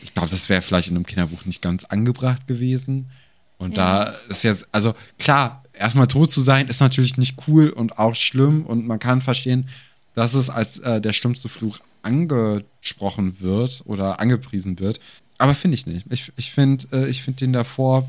Ich 0.00 0.14
glaube, 0.14 0.30
das 0.30 0.48
wäre 0.48 0.62
vielleicht 0.62 0.88
in 0.88 0.96
einem 0.96 1.06
Kinderbuch 1.06 1.44
nicht 1.44 1.60
ganz 1.60 1.84
angebracht 1.84 2.46
gewesen. 2.46 3.10
Und 3.58 3.76
Ja. 3.76 4.04
da 4.04 4.10
ist 4.28 4.44
jetzt, 4.44 4.68
also 4.70 4.94
klar, 5.18 5.64
erstmal 5.72 6.06
tot 6.06 6.30
zu 6.30 6.40
sein, 6.40 6.68
ist 6.68 6.80
natürlich 6.80 7.16
nicht 7.16 7.36
cool 7.48 7.70
und 7.70 7.98
auch 7.98 8.14
schlimm. 8.14 8.64
Und 8.64 8.86
man 8.86 9.00
kann 9.00 9.20
verstehen, 9.20 9.68
dass 10.14 10.34
es 10.34 10.50
als 10.50 10.78
äh, 10.78 11.00
der 11.00 11.12
schlimmste 11.12 11.48
Fluch 11.48 11.80
angesprochen 12.02 13.40
wird 13.40 13.82
oder 13.86 14.20
angepriesen 14.20 14.78
wird. 14.78 15.00
Aber 15.38 15.54
finde 15.54 15.76
ich 15.76 15.86
nicht. 15.86 16.04
Ich, 16.10 16.32
ich 16.36 16.50
finde 16.52 16.86
äh, 16.92 17.08
ich 17.08 17.22
find 17.22 17.40
den 17.40 17.52
davor 17.52 18.08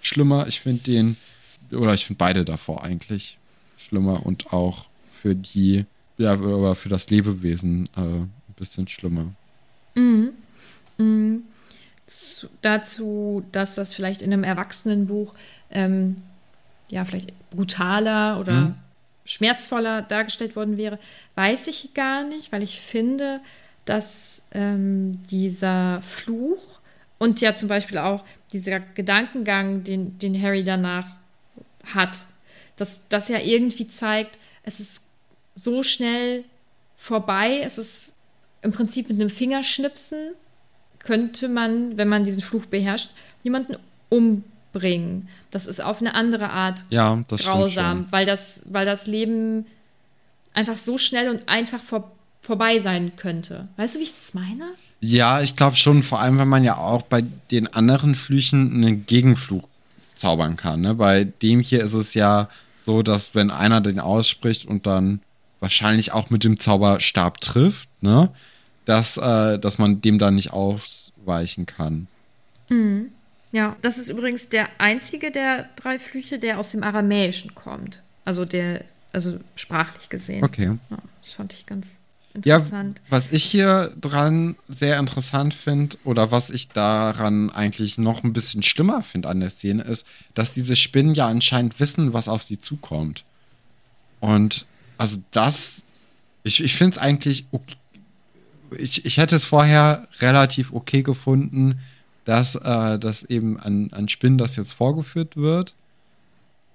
schlimmer. 0.00 0.46
Ich 0.46 0.60
finde 0.60 0.82
den, 0.84 1.16
oder 1.72 1.94
ich 1.94 2.06
finde 2.06 2.18
beide 2.18 2.44
davor 2.44 2.84
eigentlich 2.84 3.36
schlimmer 3.78 4.24
und 4.24 4.52
auch 4.52 4.86
für 5.20 5.34
die, 5.34 5.84
ja, 6.18 6.32
aber 6.32 6.74
für 6.76 6.88
das 6.88 7.10
Lebewesen 7.10 7.88
äh, 7.96 8.00
ein 8.00 8.32
bisschen 8.56 8.86
schlimmer. 8.88 9.32
zu, 12.06 12.48
dazu, 12.62 13.44
dass 13.52 13.74
das 13.74 13.94
vielleicht 13.94 14.22
in 14.22 14.32
einem 14.32 14.44
Erwachsenenbuch 14.44 15.34
ähm, 15.70 16.16
ja 16.88 17.04
vielleicht 17.04 17.32
brutaler 17.50 18.38
oder 18.40 18.52
Mhm. 18.52 18.74
schmerzvoller 19.24 20.02
dargestellt 20.02 20.56
worden 20.56 20.76
wäre, 20.76 20.98
weiß 21.34 21.66
ich 21.66 21.92
gar 21.94 22.24
nicht, 22.24 22.50
weil 22.50 22.62
ich 22.62 22.80
finde, 22.80 23.40
dass 23.88 24.42
ähm, 24.52 25.22
dieser 25.30 26.02
Fluch 26.02 26.80
und 27.16 27.40
ja 27.40 27.54
zum 27.54 27.68
Beispiel 27.68 27.96
auch 27.98 28.22
dieser 28.52 28.80
Gedankengang, 28.80 29.82
den, 29.82 30.18
den 30.18 30.40
Harry 30.40 30.62
danach 30.62 31.06
hat, 31.94 32.26
dass 32.76 33.08
das 33.08 33.28
ja 33.28 33.38
irgendwie 33.38 33.86
zeigt, 33.86 34.38
es 34.62 34.78
ist 34.78 35.06
so 35.54 35.82
schnell 35.82 36.44
vorbei, 36.96 37.60
es 37.64 37.78
ist 37.78 38.14
im 38.60 38.72
Prinzip 38.72 39.08
mit 39.08 39.18
einem 39.18 39.30
Fingerschnipsen 39.30 40.34
könnte 40.98 41.48
man, 41.48 41.96
wenn 41.96 42.08
man 42.08 42.24
diesen 42.24 42.42
Fluch 42.42 42.66
beherrscht, 42.66 43.10
jemanden 43.42 43.76
umbringen. 44.10 45.28
Das 45.50 45.66
ist 45.66 45.80
auf 45.80 46.00
eine 46.00 46.14
andere 46.14 46.50
Art 46.50 46.84
Ja, 46.90 47.18
grausam, 47.28 48.10
weil 48.10 48.26
das, 48.26 48.64
weil 48.66 48.84
das 48.84 49.06
Leben 49.06 49.66
einfach 50.52 50.76
so 50.76 50.98
schnell 50.98 51.30
und 51.30 51.48
einfach 51.48 51.80
vor, 51.80 52.12
vorbei 52.48 52.78
sein 52.78 53.12
könnte. 53.16 53.68
Weißt 53.76 53.94
du, 53.94 53.98
wie 53.98 54.04
ich 54.04 54.14
das 54.14 54.32
meine? 54.32 54.64
Ja, 55.00 55.42
ich 55.42 55.54
glaube 55.54 55.76
schon, 55.76 56.02
vor 56.02 56.20
allem, 56.20 56.38
wenn 56.38 56.48
man 56.48 56.64
ja 56.64 56.78
auch 56.78 57.02
bei 57.02 57.22
den 57.50 57.66
anderen 57.66 58.14
Flüchen 58.14 58.72
einen 58.74 59.04
Gegenfluch 59.04 59.68
zaubern 60.16 60.56
kann. 60.56 60.80
Ne? 60.80 60.94
Bei 60.94 61.24
dem 61.24 61.60
hier 61.60 61.84
ist 61.84 61.92
es 61.92 62.14
ja 62.14 62.48
so, 62.78 63.02
dass 63.02 63.34
wenn 63.34 63.50
einer 63.50 63.82
den 63.82 64.00
ausspricht 64.00 64.66
und 64.66 64.86
dann 64.86 65.20
wahrscheinlich 65.60 66.12
auch 66.12 66.30
mit 66.30 66.42
dem 66.42 66.58
Zauberstab 66.58 67.40
trifft, 67.42 67.88
ne? 68.00 68.30
dass, 68.86 69.18
äh, 69.18 69.58
dass 69.58 69.76
man 69.76 70.00
dem 70.00 70.18
dann 70.18 70.34
nicht 70.34 70.52
ausweichen 70.52 71.66
kann. 71.66 72.08
Ja, 73.52 73.76
das 73.82 73.98
ist 73.98 74.08
übrigens 74.08 74.48
der 74.48 74.68
einzige 74.78 75.30
der 75.30 75.68
drei 75.76 75.98
Flüche, 75.98 76.38
der 76.38 76.58
aus 76.58 76.70
dem 76.70 76.82
Aramäischen 76.82 77.54
kommt. 77.54 78.02
Also 78.24 78.46
der, 78.46 78.84
also 79.12 79.38
sprachlich 79.54 80.08
gesehen. 80.08 80.44
Okay. 80.44 80.78
Ja, 80.90 80.98
das 81.22 81.34
fand 81.34 81.52
ich 81.52 81.66
ganz 81.66 81.88
Ja, 82.44 82.56
interessant. 82.56 83.00
was 83.10 83.32
ich 83.32 83.44
hier 83.44 83.92
dran 84.00 84.56
sehr 84.68 84.98
interessant 84.98 85.54
finde 85.54 85.96
oder 86.04 86.30
was 86.30 86.50
ich 86.50 86.68
daran 86.68 87.50
eigentlich 87.50 87.98
noch 87.98 88.22
ein 88.22 88.32
bisschen 88.32 88.62
schlimmer 88.62 89.02
finde 89.02 89.28
an 89.28 89.40
der 89.40 89.50
Szene 89.50 89.82
ist, 89.82 90.06
dass 90.34 90.52
diese 90.52 90.76
Spinnen 90.76 91.14
ja 91.14 91.26
anscheinend 91.26 91.80
wissen, 91.80 92.12
was 92.12 92.28
auf 92.28 92.44
sie 92.44 92.60
zukommt. 92.60 93.24
Und 94.20 94.66
also 94.98 95.18
das, 95.30 95.82
ich, 96.44 96.62
ich 96.62 96.76
finde 96.76 96.96
es 96.96 97.02
eigentlich, 97.02 97.46
okay, 97.50 97.74
ich, 98.76 99.04
ich 99.04 99.16
hätte 99.16 99.36
es 99.36 99.44
vorher 99.44 100.06
relativ 100.20 100.72
okay 100.72 101.02
gefunden, 101.02 101.80
dass, 102.24 102.56
äh, 102.56 102.98
dass 102.98 103.22
eben 103.24 103.58
an, 103.58 103.88
an 103.92 104.08
Spinnen 104.08 104.38
das 104.38 104.56
jetzt 104.56 104.72
vorgeführt 104.72 105.36
wird. 105.36 105.74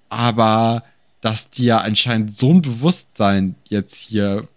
Aber 0.08 0.82
dass 1.20 1.48
die 1.50 1.64
ja 1.64 1.78
anscheinend 1.78 2.36
so 2.36 2.50
ein 2.50 2.60
Bewusstsein 2.60 3.54
jetzt 3.64 4.00
hier 4.00 4.48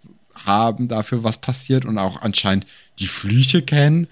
haben 0.45 0.88
dafür, 0.88 1.23
was 1.23 1.39
passiert 1.39 1.86
und 1.86 1.97
auch 1.97 2.21
anscheinend 2.21 2.65
die 3.00 3.08
Flüche 3.08 3.62
kennen, 3.62 4.08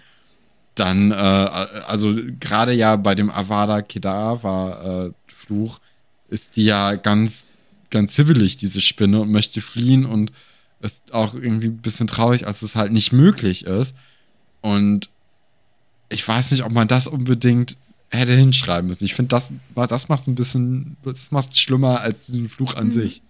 dann, 0.76 1.12
äh, 1.12 1.16
also 1.16 2.14
gerade 2.40 2.74
ja 2.74 2.96
bei 2.98 3.16
dem 3.16 3.30
Avada 3.30 3.82
Kedavra 3.82 5.06
äh, 5.06 5.12
Fluch 5.28 5.80
ist 6.30 6.56
die 6.56 6.66
ja 6.66 6.96
ganz, 6.96 7.48
ganz 7.90 8.16
hibbelig, 8.16 8.58
diese 8.58 8.82
Spinne, 8.82 9.22
und 9.22 9.32
möchte 9.32 9.62
fliehen 9.62 10.06
und 10.06 10.32
ist 10.82 11.14
auch 11.14 11.34
irgendwie 11.34 11.68
ein 11.68 11.78
bisschen 11.78 12.08
traurig, 12.08 12.46
als 12.46 12.62
es 12.62 12.76
halt 12.76 12.92
nicht 12.92 13.14
möglich 13.14 13.66
ist. 13.66 13.96
Und 14.62 15.10
ich 16.10 16.28
weiß 16.28 16.52
nicht, 16.52 16.64
ob 16.64 16.72
man 16.72 16.88
das 16.88 17.08
unbedingt 17.08 17.78
hätte 18.10 18.34
hinschreiben 18.34 18.88
müssen. 18.88 19.06
Ich 19.06 19.16
finde, 19.16 19.30
das, 19.30 19.54
das 19.76 20.10
macht 20.10 20.28
ein 20.28 20.36
bisschen, 20.36 20.98
das 21.04 21.32
macht 21.32 21.52
es 21.52 21.60
schlimmer 21.60 22.02
als 22.02 22.28
diesen 22.28 22.50
Fluch 22.50 22.76
an 22.76 22.92
sich. 22.92 23.22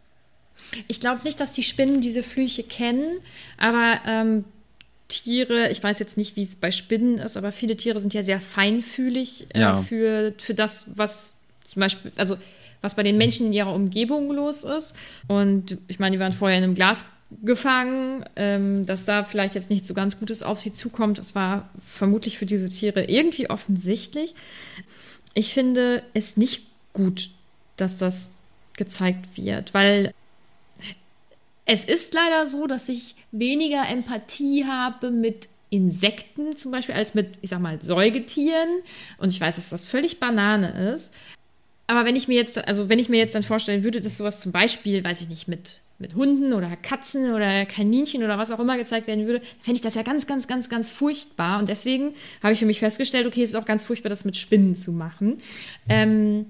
Ich 0.88 1.00
glaube 1.00 1.22
nicht, 1.24 1.39
dass 1.39 1.52
die 1.52 1.63
Spinnen 1.63 2.02
diese 2.02 2.24
Flüche 2.24 2.63
kennen, 2.63 3.20
aber 3.58 4.00
ähm, 4.06 4.46
Tiere, 5.08 5.70
ich 5.72 5.82
weiß 5.84 6.00
jetzt 6.00 6.18
nicht, 6.18 6.36
wie 6.36 6.44
es 6.44 6.56
bei 6.56 6.72
Spinnen 6.72 7.20
ist, 7.20 7.38
aber 7.38 7.52
viele 7.52 7.78
Tiere 7.78 8.00
sind 8.00 8.13
ja 8.13 8.24
sehr 8.24 8.39
feinfühlig 8.41 9.46
äh, 9.54 9.60
Ja. 9.60 9.82
für, 9.84 10.34
für 10.38 10.54
das, 10.54 10.86
was 10.96 11.38
zum 11.63 11.80
Beispiel, 11.82 12.12
also 12.15 12.38
was 12.82 12.96
bei 12.96 13.04
den 13.04 13.18
Menschen 13.18 13.48
in 13.48 13.54
ihrer 13.54 13.74
Umgebung 13.74 14.32
los 14.32 14.63
ist. 14.63 14.96
Und 15.28 15.78
ich 15.88 16.00
meine, 16.00 16.15
die 16.15 16.20
waren 16.20 16.34
vorher 16.34 16.58
in 16.58 16.63
einem 16.63 16.76
Glas 16.76 17.06
gefangen, 17.44 18.24
ähm, 18.36 18.86
dass 18.86 19.06
da 19.06 19.24
vielleicht 19.24 19.56
jetzt 19.56 19.70
nicht 19.70 19.86
so 19.88 19.94
ganz 19.94 20.20
Gutes 20.20 20.44
auf 20.44 20.60
sie 20.60 20.74
zukommt. 20.74 21.18
Das 21.18 21.36
war 21.36 21.70
vermutlich 21.86 22.38
für 22.38 22.46
diese 22.46 22.70
Tiere 22.70 23.04
irgendwie 23.06 23.50
offensichtlich. 23.50 24.36
Ich 25.34 25.54
finde 25.54 26.04
es 26.13 26.38
nicht 26.38 26.65
gut, 26.94 27.30
dass 27.78 27.98
das 27.98 28.32
gezeigt 28.78 29.26
wird, 29.36 29.74
weil 29.74 30.13
es 31.65 31.86
ist 31.86 32.13
leider 32.13 32.47
so, 32.47 32.67
dass 32.67 32.89
ich 32.89 33.15
weniger 33.32 33.88
Empathie 33.89 34.65
habe 34.65 35.12
mit 35.12 35.49
Insekten 35.69 36.56
zum 36.56 36.71
Beispiel 36.71 36.95
als 36.95 37.15
mit, 37.15 37.38
ich 37.41 37.49
sag 37.49 37.60
mal, 37.60 37.82
Säugetieren. 37.82 38.69
Und 39.17 39.30
ich 39.30 39.41
weiß, 39.41 39.56
dass 39.56 39.71
das 39.71 39.86
völlig 39.86 40.19
Banane 40.19 40.93
ist. 40.93 41.13
Aber 41.88 42.06
wenn 42.06 42.15
ich 42.15 42.28
mir 42.28 42.36
jetzt, 42.36 42.58
also 42.67 42.89
wenn 42.89 42.99
ich 42.99 43.10
mir 43.10 43.17
jetzt 43.17 43.36
dann 43.36 43.43
vorstellen 43.43 43.84
würde, 43.84 44.01
dass 44.01 44.17
sowas 44.17 44.39
zum 44.39 44.51
Beispiel, 44.51 45.04
weiß 45.04 45.21
ich 45.21 45.30
nicht, 45.30 45.47
mit, 45.47 45.82
mit 45.99 46.15
Hunden 46.15 46.54
oder 46.54 46.75
Katzen 46.75 47.32
oder 47.34 47.65
Kaninchen 47.65 48.23
oder 48.23 48.38
was 48.38 48.51
auch 48.51 48.60
immer 48.60 48.78
gezeigt 48.78 49.08
werden 49.08 49.28
würde, 49.28 49.45
fände 49.60 49.78
ich 49.78 49.82
das 49.82 49.95
ja 49.95 50.01
ganz, 50.01 50.25
ganz, 50.25 50.47
ganz, 50.47 50.69
ganz 50.69 50.89
furchtbar. 50.89 51.60
Und 51.60 51.69
deswegen 51.69 52.13
habe 52.41 52.54
ich 52.54 52.60
für 52.60 52.65
mich 52.65 52.80
festgestellt, 52.80 53.28
okay, 53.28 53.43
es 53.43 53.49
ist 53.49 53.56
auch 53.56 53.65
ganz 53.65 53.84
furchtbar, 53.84 54.10
das 54.10 54.25
mit 54.25 54.38
Spinnen 54.38 54.75
zu 54.75 54.91
machen. 54.91 55.38
Ähm, 55.89 56.47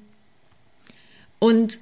und 1.39 1.79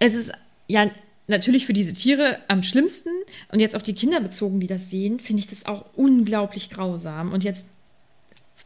es 0.00 0.14
ist 0.14 0.32
ja 0.66 0.90
natürlich 1.26 1.66
für 1.66 1.72
diese 1.72 1.92
Tiere 1.92 2.38
am 2.48 2.62
schlimmsten. 2.62 3.10
Und 3.52 3.60
jetzt 3.60 3.76
auf 3.76 3.82
die 3.82 3.94
Kinder 3.94 4.20
bezogen, 4.20 4.60
die 4.60 4.66
das 4.66 4.90
sehen, 4.90 5.18
finde 5.18 5.40
ich 5.40 5.46
das 5.46 5.66
auch 5.66 5.84
unglaublich 5.94 6.70
grausam. 6.70 7.32
Und 7.32 7.44
jetzt 7.44 7.66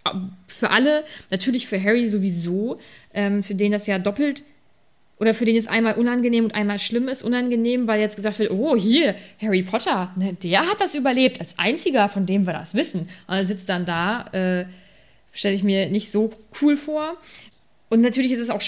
äh, 0.04 0.10
für 0.46 0.70
alle, 0.70 1.04
natürlich 1.30 1.66
für 1.66 1.82
Harry 1.82 2.08
sowieso, 2.08 2.78
ähm, 3.14 3.42
für 3.42 3.54
den 3.54 3.72
das 3.72 3.86
ja 3.86 3.98
doppelt 3.98 4.44
oder 5.20 5.34
für 5.34 5.44
den 5.44 5.56
es 5.56 5.66
einmal 5.66 5.94
unangenehm 5.94 6.44
und 6.44 6.54
einmal 6.54 6.78
schlimm 6.78 7.08
ist. 7.08 7.22
Unangenehm, 7.22 7.86
weil 7.86 8.00
jetzt 8.00 8.16
gesagt 8.16 8.38
wird, 8.38 8.50
oh, 8.50 8.76
hier, 8.76 9.14
Harry 9.40 9.62
Potter, 9.62 10.12
ne, 10.16 10.34
der 10.34 10.60
hat 10.60 10.80
das 10.80 10.94
überlebt, 10.94 11.40
als 11.40 11.58
einziger, 11.58 12.08
von 12.08 12.26
dem 12.26 12.46
wir 12.46 12.52
das 12.52 12.74
wissen. 12.74 13.08
Und 13.26 13.34
er 13.34 13.44
sitzt 13.44 13.68
dann 13.68 13.84
da, 13.84 14.26
äh, 14.32 14.66
stelle 15.32 15.54
ich 15.54 15.64
mir 15.64 15.88
nicht 15.90 16.10
so 16.10 16.30
cool 16.60 16.76
vor. 16.76 17.16
Und 17.88 18.00
natürlich 18.00 18.32
ist 18.32 18.40
es 18.40 18.50
auch 18.50 18.60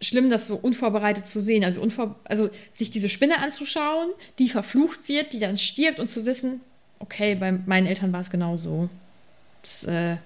schlimm, 0.00 0.30
das 0.30 0.46
so 0.46 0.56
unvorbereitet 0.56 1.26
zu 1.26 1.40
sehen. 1.40 1.64
Also, 1.64 1.80
unvor 1.80 2.16
also 2.24 2.50
sich 2.72 2.90
diese 2.90 3.08
Spinne 3.08 3.40
anzuschauen, 3.40 4.10
die 4.38 4.48
verflucht 4.48 5.08
wird, 5.08 5.32
die 5.32 5.38
dann 5.38 5.58
stirbt 5.58 5.98
und 5.98 6.10
zu 6.10 6.26
wissen, 6.26 6.60
okay, 6.98 7.34
bei 7.34 7.52
meinen 7.52 7.86
Eltern 7.86 8.12
war 8.12 8.20
es 8.20 8.30
genauso. 8.30 8.88
Das, 9.62 9.84
äh, 9.84 10.16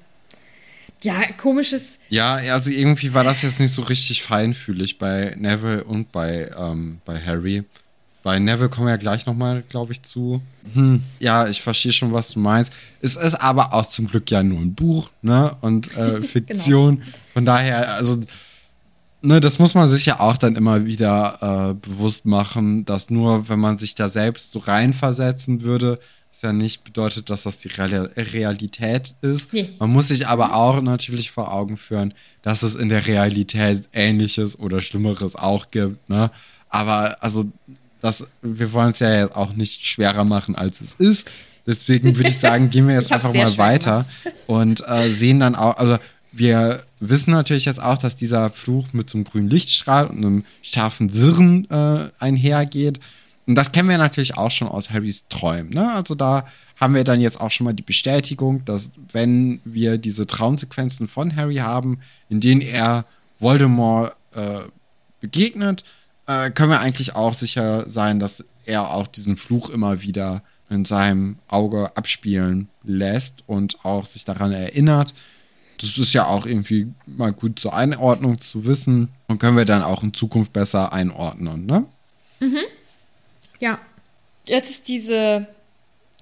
ja, 1.03 1.21
komisches. 1.37 1.99
Ja, 2.11 2.35
also 2.35 2.71
irgendwie 2.71 3.13
war 3.13 3.25
das 3.25 3.43
jetzt 3.43 3.59
nicht 3.59 3.73
so 3.73 3.83
richtig 3.83 4.23
feinfühlig 4.23 4.99
bei 4.99 5.35
Neville 5.37 5.83
und 5.85 6.13
bei, 6.13 6.51
ähm, 6.57 7.01
bei 7.05 7.21
Harry. 7.21 7.65
Bei 8.23 8.39
Neville 8.39 8.69
kommen 8.69 8.87
wir 8.87 8.93
ja 8.93 8.99
gleich 8.99 9.27
nochmal, 9.27 9.65
glaube 9.69 9.93
ich, 9.93 10.03
zu. 10.03 10.41
Hm, 10.75 11.03
ja, 11.19 11.49
ich 11.49 11.61
verstehe 11.61 11.93
schon, 11.93 12.13
was 12.13 12.31
du 12.31 12.39
meinst. 12.39 12.73
Es 13.01 13.17
ist 13.17 13.35
aber 13.35 13.73
auch 13.73 13.87
zum 13.87 14.07
Glück 14.07 14.31
ja 14.31 14.45
nur 14.45 14.61
ein 14.61 14.75
Buch, 14.75 15.11
ne? 15.23 15.57
Und 15.61 15.89
äh, 15.97 15.97
genau. 15.97 16.27
Fiktion. 16.27 17.01
genau. 17.01 17.13
Von 17.33 17.45
daher, 17.47 17.95
also 17.95 18.21
ne, 19.23 19.41
das 19.41 19.59
muss 19.59 19.75
man 19.75 19.89
sich 19.89 20.07
ja 20.07 20.21
auch 20.21 20.37
dann 20.37 20.57
immer 20.57 20.85
wieder 20.85 21.71
äh, 21.71 21.75
bewusst 21.75 22.27
machen, 22.27 22.85
dass 22.85 23.11
nur 23.11 23.49
wenn 23.49 23.59
man 23.59 23.79
sich 23.79 23.95
da 23.95 24.09
selbst 24.09 24.53
so 24.53 24.59
reinversetzen 24.59 25.63
würde, 25.63 25.99
es 26.33 26.43
ja 26.43 26.53
nicht 26.53 26.85
bedeutet, 26.85 27.31
dass 27.31 27.45
das 27.45 27.59
die 27.59 27.69
Realität 27.69 29.15
ist. 29.21 29.53
Nee. 29.53 29.71
Man 29.79 29.91
muss 29.91 30.09
sich 30.09 30.27
aber 30.27 30.55
auch 30.55 30.81
natürlich 30.81 31.31
vor 31.31 31.53
Augen 31.53 31.77
führen, 31.77 32.15
dass 32.43 32.63
es 32.63 32.75
in 32.75 32.89
der 32.89 33.07
Realität 33.07 33.89
Ähnliches 33.93 34.59
oder 34.59 34.81
Schlimmeres 34.81 35.37
auch 35.37 35.71
gibt. 35.71 36.09
Ne? 36.09 36.31
Aber 36.69 37.17
also, 37.21 37.45
das, 38.01 38.25
wir 38.41 38.73
wollen 38.73 38.91
es 38.91 38.99
ja 38.99 39.21
jetzt 39.21 39.37
auch 39.37 39.53
nicht 39.53 39.87
schwerer 39.87 40.25
machen, 40.25 40.57
als 40.57 40.81
es 40.81 40.95
ist. 40.95 41.31
Deswegen 41.67 42.17
würde 42.17 42.31
ich 42.31 42.41
sagen, 42.41 42.71
gehen 42.71 42.89
wir 42.89 42.95
jetzt 42.99 43.13
einfach 43.13 43.33
mal 43.33 43.57
weiter 43.59 44.05
und 44.47 44.83
äh, 44.89 45.13
sehen 45.13 45.39
dann 45.39 45.55
auch, 45.55 45.77
also 45.77 45.99
wir 46.33 46.85
wissen 46.99 47.31
natürlich 47.31 47.67
jetzt 47.67 47.83
auch, 47.83 47.99
dass 47.99 48.17
dieser 48.17 48.51
Fluch 48.51 48.93
mit 48.93 49.09
so 49.11 49.19
einem 49.19 49.25
grünen 49.25 49.51
Lichtstrahl 49.51 50.07
und 50.07 50.19
einem 50.19 50.45
scharfen 50.63 51.11
Sirren 51.11 51.71
äh, 51.71 52.09
einhergeht. 52.19 53.01
Und 53.47 53.55
das 53.55 53.73
kennen 53.73 53.89
wir 53.89 53.99
natürlich 53.99 54.37
auch 54.37 54.51
schon 54.51 54.69
aus 54.69 54.91
Harrys 54.91 55.27
Träumen. 55.29 55.71
Ne? 55.71 55.93
Also 55.93 56.15
da 56.15 56.47
haben 56.81 56.95
wir 56.95 57.05
dann 57.05 57.21
jetzt 57.21 57.41
auch 57.41 57.51
schon 57.51 57.67
mal 57.67 57.75
die 57.75 57.83
Bestätigung, 57.83 58.65
dass 58.65 58.91
wenn 59.13 59.61
wir 59.65 59.99
diese 59.99 60.27
Traumsequenzen 60.27 61.07
von 61.07 61.37
Harry 61.37 61.57
haben, 61.57 62.01
in 62.29 62.41
denen 62.41 62.61
er 62.61 63.05
Voldemort 63.39 64.15
äh, 64.35 64.61
begegnet, 65.21 65.85
äh, 66.27 66.51
können 66.51 66.71
wir 66.71 66.81
eigentlich 66.81 67.15
auch 67.15 67.35
sicher 67.35 67.89
sein, 67.91 68.21
dass 68.21 68.45
er 68.65 68.91
auch 68.91 69.07
diesen 69.07 69.37
Fluch 69.37 69.71
immer 69.71 70.03
wieder 70.03 70.43
in 70.71 70.85
seinem 70.85 71.37
Auge 71.49 71.95
abspielen 71.97 72.69
lässt 72.85 73.43
und 73.47 73.85
auch 73.85 74.07
sich 74.07 74.25
daran 74.25 74.53
erinnert 74.53 75.13
das 75.83 75.99
ist 75.99 76.13
ja 76.13 76.27
auch 76.27 76.47
irgendwie 76.47 76.87
mal 77.07 77.33
gut 77.33 77.59
zur 77.59 77.75
Einordnung 77.75 78.41
zu 78.41 78.65
wissen 78.65 79.09
und 79.27 79.39
können 79.39 79.57
wir 79.57 79.65
dann 79.65 79.83
auch 79.83 80.03
in 80.03 80.15
Zukunft 80.15 80.53
besser 80.53 80.93
einordnen, 80.93 81.67
ne? 81.67 81.85
Mhm. 82.41 82.59
Ja. 83.61 83.79
Jetzt 84.47 84.71
ist 84.71 84.89
diese 84.89 85.47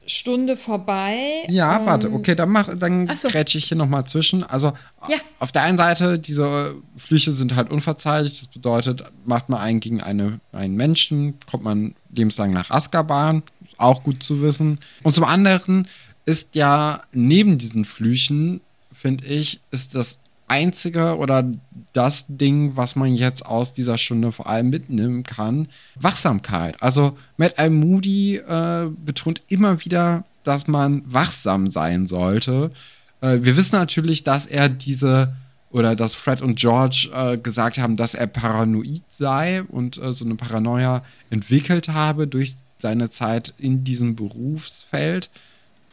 Stunde 0.06 0.56
vorbei. 0.56 1.44
Ja, 1.48 1.84
warte, 1.86 2.12
okay, 2.12 2.34
dann 2.34 2.50
mach, 2.50 2.68
dann 2.76 3.14
so. 3.14 3.28
grätsche 3.28 3.58
ich 3.58 3.66
hier 3.66 3.76
nochmal 3.76 4.06
zwischen. 4.06 4.42
Also 4.42 4.72
ja. 5.08 5.16
auf 5.38 5.52
der 5.52 5.62
einen 5.62 5.78
Seite, 5.78 6.18
diese 6.18 6.74
Flüche 6.96 7.32
sind 7.32 7.54
halt 7.54 7.70
unverzeihlich. 7.70 8.40
Das 8.40 8.48
bedeutet, 8.48 9.04
macht 9.24 9.48
man 9.48 9.60
einen 9.60 9.80
gegen 9.80 10.00
eine, 10.00 10.40
einen 10.52 10.74
Menschen, 10.74 11.38
kommt 11.46 11.64
man 11.64 11.94
lebenslang 12.10 12.52
nach 12.52 12.70
Azkaban. 12.70 13.42
Ist 13.64 13.78
auch 13.78 14.02
gut 14.02 14.22
zu 14.22 14.42
wissen. 14.42 14.80
Und 15.02 15.14
zum 15.14 15.24
anderen 15.24 15.86
ist 16.26 16.54
ja 16.54 17.02
neben 17.12 17.58
diesen 17.58 17.84
Flüchen 17.84 18.60
finde 19.00 19.24
ich, 19.24 19.60
ist 19.70 19.94
das 19.94 20.18
einzige 20.46 21.16
oder 21.16 21.44
das 21.92 22.26
Ding, 22.28 22.76
was 22.76 22.96
man 22.96 23.14
jetzt 23.14 23.46
aus 23.46 23.72
dieser 23.72 23.96
Stunde 23.98 24.32
vor 24.32 24.48
allem 24.48 24.68
mitnehmen 24.68 25.22
kann, 25.22 25.68
Wachsamkeit. 25.94 26.82
Also 26.82 27.16
Matt 27.36 27.54
I. 27.58 27.70
Moody 27.70 28.36
äh, 28.36 28.88
betont 29.04 29.42
immer 29.48 29.84
wieder, 29.84 30.24
dass 30.42 30.66
man 30.66 31.02
wachsam 31.06 31.70
sein 31.70 32.06
sollte. 32.06 32.72
Äh, 33.20 33.38
wir 33.42 33.56
wissen 33.56 33.76
natürlich, 33.76 34.24
dass 34.24 34.46
er 34.46 34.68
diese 34.68 35.34
oder 35.70 35.94
dass 35.94 36.16
Fred 36.16 36.42
und 36.42 36.56
George 36.56 37.08
äh, 37.14 37.38
gesagt 37.38 37.78
haben, 37.78 37.96
dass 37.96 38.14
er 38.14 38.26
paranoid 38.26 39.04
sei 39.08 39.62
und 39.62 39.98
äh, 39.98 40.12
so 40.12 40.24
eine 40.24 40.34
Paranoia 40.34 41.04
entwickelt 41.30 41.88
habe 41.88 42.26
durch 42.26 42.56
seine 42.78 43.10
Zeit 43.10 43.54
in 43.56 43.84
diesem 43.84 44.16
Berufsfeld. 44.16 45.30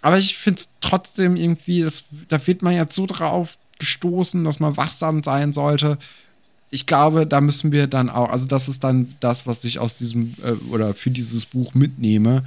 Aber 0.08 0.18
ich 0.18 0.38
finde 0.38 0.62
es 0.62 0.70
trotzdem 0.80 1.36
irgendwie, 1.36 1.82
das, 1.82 2.06
da 2.30 2.48
wird 2.48 2.62
man 2.62 2.74
jetzt 2.74 2.96
so 2.96 3.06
drauf 3.06 3.58
gestoßen, 3.78 4.42
dass 4.46 4.62
man 4.62 4.78
wachsam 4.78 5.22
sein 5.22 5.52
sollte. 5.52 5.98
Ich 6.70 6.86
glaube, 6.86 7.28
da 7.28 7.42
müssen 7.42 7.74
wir 7.74 7.88
dann 7.88 8.10
auch, 8.10 8.30
also 8.30 8.48
das 8.48 8.70
ist 8.70 8.86
dann 8.86 9.14
das, 9.20 9.46
was 9.48 9.66
ich 9.66 9.80
aus 9.80 9.98
diesem 9.98 10.34
äh, 10.46 10.52
oder 10.72 10.94
für 10.94 11.12
dieses 11.12 11.46
Buch 11.46 11.74
mitnehme, 11.74 12.46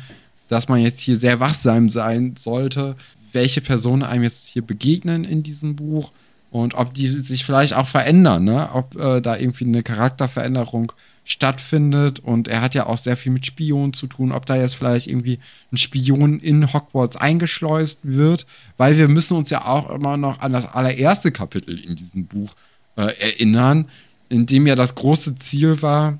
dass 0.48 0.68
man 0.68 0.80
jetzt 0.80 1.00
hier 1.00 1.18
sehr 1.18 1.38
wachsam 1.38 1.90
sein 1.90 2.34
sollte, 2.34 2.96
welche 3.32 3.60
Personen 3.60 4.04
einem 4.04 4.22
jetzt 4.22 4.46
hier 4.46 4.62
begegnen 4.62 5.24
in 5.24 5.42
diesem 5.42 5.76
Buch 5.76 6.12
und 6.50 6.74
ob 6.74 6.94
die 6.94 7.08
sich 7.20 7.44
vielleicht 7.44 7.74
auch 7.74 7.86
verändern, 7.86 8.44
ne? 8.44 8.70
ob 8.74 8.96
äh, 8.96 9.20
da 9.20 9.36
irgendwie 9.36 9.64
eine 9.64 9.82
Charakterveränderung 9.82 10.92
stattfindet. 11.24 12.18
Und 12.18 12.48
er 12.48 12.60
hat 12.60 12.74
ja 12.74 12.86
auch 12.86 12.98
sehr 12.98 13.16
viel 13.16 13.30
mit 13.30 13.46
Spionen 13.46 13.92
zu 13.92 14.08
tun, 14.08 14.32
ob 14.32 14.46
da 14.46 14.56
jetzt 14.56 14.74
vielleicht 14.74 15.06
irgendwie 15.06 15.38
ein 15.72 15.76
Spion 15.76 16.40
in 16.40 16.72
Hogwarts 16.72 17.16
eingeschleust 17.16 18.00
wird, 18.02 18.46
weil 18.76 18.98
wir 18.98 19.06
müssen 19.06 19.36
uns 19.36 19.50
ja 19.50 19.64
auch 19.64 19.90
immer 19.90 20.16
noch 20.16 20.40
an 20.40 20.52
das 20.52 20.66
allererste 20.66 21.30
Kapitel 21.30 21.78
in 21.78 21.94
diesem 21.94 22.26
Buch 22.26 22.54
äh, 22.96 23.12
erinnern, 23.20 23.88
in 24.28 24.46
dem 24.46 24.66
ja 24.66 24.74
das 24.74 24.96
große 24.96 25.36
Ziel 25.36 25.82
war, 25.82 26.18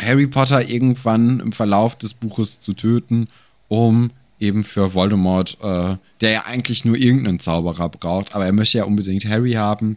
Harry 0.00 0.26
Potter 0.26 0.68
irgendwann 0.68 1.40
im 1.40 1.52
Verlauf 1.52 1.96
des 1.96 2.14
Buches 2.14 2.60
zu 2.60 2.72
töten, 2.72 3.28
um 3.68 4.10
eben 4.44 4.64
für 4.64 4.94
Voldemort, 4.94 5.58
äh, 5.62 5.96
der 6.20 6.30
ja 6.30 6.44
eigentlich 6.44 6.84
nur 6.84 6.96
irgendeinen 6.96 7.40
Zauberer 7.40 7.88
braucht, 7.88 8.34
aber 8.34 8.46
er 8.46 8.52
möchte 8.52 8.78
ja 8.78 8.84
unbedingt 8.84 9.24
Harry 9.24 9.52
haben, 9.52 9.96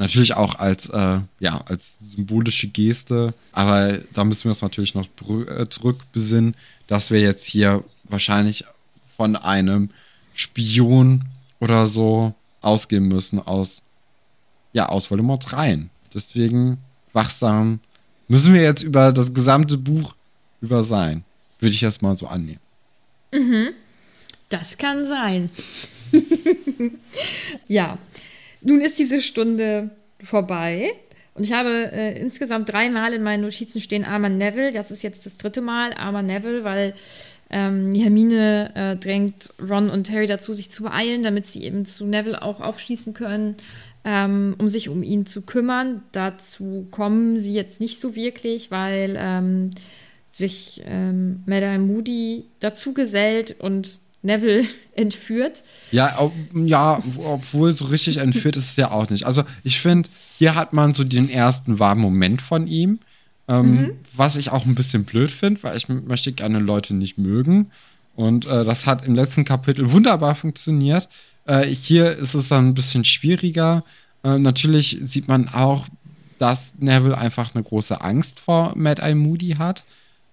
Natürlich 0.00 0.34
auch 0.34 0.54
als, 0.54 0.88
äh, 0.88 1.20
ja, 1.40 1.60
als 1.66 1.98
symbolische 2.00 2.68
Geste, 2.68 3.34
aber 3.52 3.98
da 4.14 4.24
müssen 4.24 4.44
wir 4.44 4.52
uns 4.52 4.62
natürlich 4.62 4.94
noch 4.94 5.04
äh, 5.46 5.68
zurückbesinnen, 5.68 6.56
dass 6.86 7.10
wir 7.10 7.20
jetzt 7.20 7.46
hier 7.46 7.84
wahrscheinlich 8.04 8.64
von 9.18 9.36
einem 9.36 9.90
Spion 10.32 11.26
oder 11.58 11.86
so 11.86 12.32
ausgehen 12.62 13.08
müssen 13.08 13.40
aus, 13.40 13.82
ja, 14.72 14.88
aus 14.88 15.10
Voldemorts 15.10 15.52
Reihen. 15.52 15.90
Deswegen 16.14 16.78
wachsam 17.12 17.80
müssen 18.26 18.54
wir 18.54 18.62
jetzt 18.62 18.82
über 18.82 19.12
das 19.12 19.34
gesamte 19.34 19.76
Buch 19.76 20.14
über 20.62 20.82
sein. 20.82 21.24
Würde 21.58 21.74
ich 21.74 21.82
erst 21.82 22.00
mal 22.00 22.16
so 22.16 22.26
annehmen. 22.26 22.60
Mhm. 23.32 23.70
Das 24.48 24.78
kann 24.78 25.06
sein. 25.06 25.50
ja, 27.68 27.98
nun 28.62 28.80
ist 28.80 28.98
diese 28.98 29.22
Stunde 29.22 29.90
vorbei 30.22 30.92
Und 31.34 31.44
ich 31.44 31.52
habe 31.52 31.90
äh, 31.92 32.20
insgesamt 32.20 32.72
dreimal 32.72 33.12
in 33.12 33.22
meinen 33.22 33.42
Notizen 33.42 33.80
stehen 33.80 34.04
Armer 34.04 34.28
Neville. 34.28 34.72
Das 34.72 34.90
ist 34.90 35.02
jetzt 35.02 35.24
das 35.24 35.38
dritte 35.38 35.60
Mal 35.60 35.94
Armer 35.94 36.22
Neville, 36.22 36.64
weil 36.64 36.94
ähm, 37.48 37.94
Hermine 37.94 38.72
äh, 38.74 38.96
drängt 38.96 39.52
Ron 39.60 39.90
und 39.90 40.10
Harry 40.10 40.26
dazu, 40.26 40.52
sich 40.52 40.70
zu 40.70 40.84
beeilen, 40.84 41.22
damit 41.22 41.46
sie 41.46 41.64
eben 41.64 41.84
zu 41.84 42.06
Neville 42.06 42.42
auch 42.42 42.60
aufschließen 42.60 43.14
können, 43.14 43.56
ähm, 44.04 44.54
um 44.58 44.68
sich 44.68 44.88
um 44.88 45.02
ihn 45.02 45.26
zu 45.26 45.42
kümmern. 45.42 46.02
Dazu 46.12 46.86
kommen 46.90 47.38
sie 47.38 47.54
jetzt 47.54 47.80
nicht 47.80 47.98
so 47.98 48.14
wirklich, 48.14 48.70
weil 48.70 49.16
ähm, 49.18 49.70
sich 50.30 50.82
ähm, 50.86 51.42
Madame 51.46 51.80
Moody 51.80 52.44
dazu 52.60 52.94
gesellt 52.94 53.56
und 53.58 53.98
Neville 54.22 54.64
entführt. 54.94 55.62
Ja, 55.90 56.16
ob, 56.18 56.32
ja, 56.54 57.02
obwohl 57.18 57.76
so 57.76 57.86
richtig 57.86 58.18
entführt 58.18 58.56
ist 58.56 58.70
es 58.70 58.76
ja 58.76 58.90
auch 58.90 59.10
nicht. 59.10 59.26
Also 59.26 59.44
ich 59.64 59.80
finde, 59.80 60.08
hier 60.38 60.54
hat 60.54 60.72
man 60.72 60.94
so 60.94 61.04
den 61.04 61.28
ersten 61.28 61.78
wahren 61.78 61.98
Moment 61.98 62.40
von 62.40 62.66
ihm, 62.66 63.00
ähm, 63.48 63.72
mhm. 63.72 63.90
was 64.14 64.36
ich 64.36 64.50
auch 64.50 64.66
ein 64.66 64.74
bisschen 64.74 65.04
blöd 65.04 65.30
finde, 65.30 65.62
weil 65.62 65.76
ich 65.76 65.88
möchte 65.88 66.32
gerne 66.32 66.60
Leute 66.60 66.94
nicht 66.94 67.18
mögen. 67.18 67.70
Und 68.14 68.46
äh, 68.46 68.64
das 68.64 68.86
hat 68.86 69.06
im 69.06 69.14
letzten 69.14 69.44
Kapitel 69.44 69.92
wunderbar 69.92 70.34
funktioniert. 70.34 71.08
Äh, 71.46 71.66
hier 71.66 72.16
ist 72.16 72.34
es 72.34 72.48
dann 72.48 72.68
ein 72.68 72.74
bisschen 72.74 73.04
schwieriger. 73.04 73.84
Äh, 74.22 74.38
natürlich 74.38 74.98
sieht 75.02 75.26
man 75.26 75.48
auch, 75.48 75.86
dass 76.38 76.74
Neville 76.78 77.16
einfach 77.16 77.54
eine 77.54 77.64
große 77.64 78.00
Angst 78.00 78.40
vor 78.40 78.74
Mad 78.76 79.02
Eye 79.02 79.14
Moody 79.14 79.56
hat, 79.58 79.84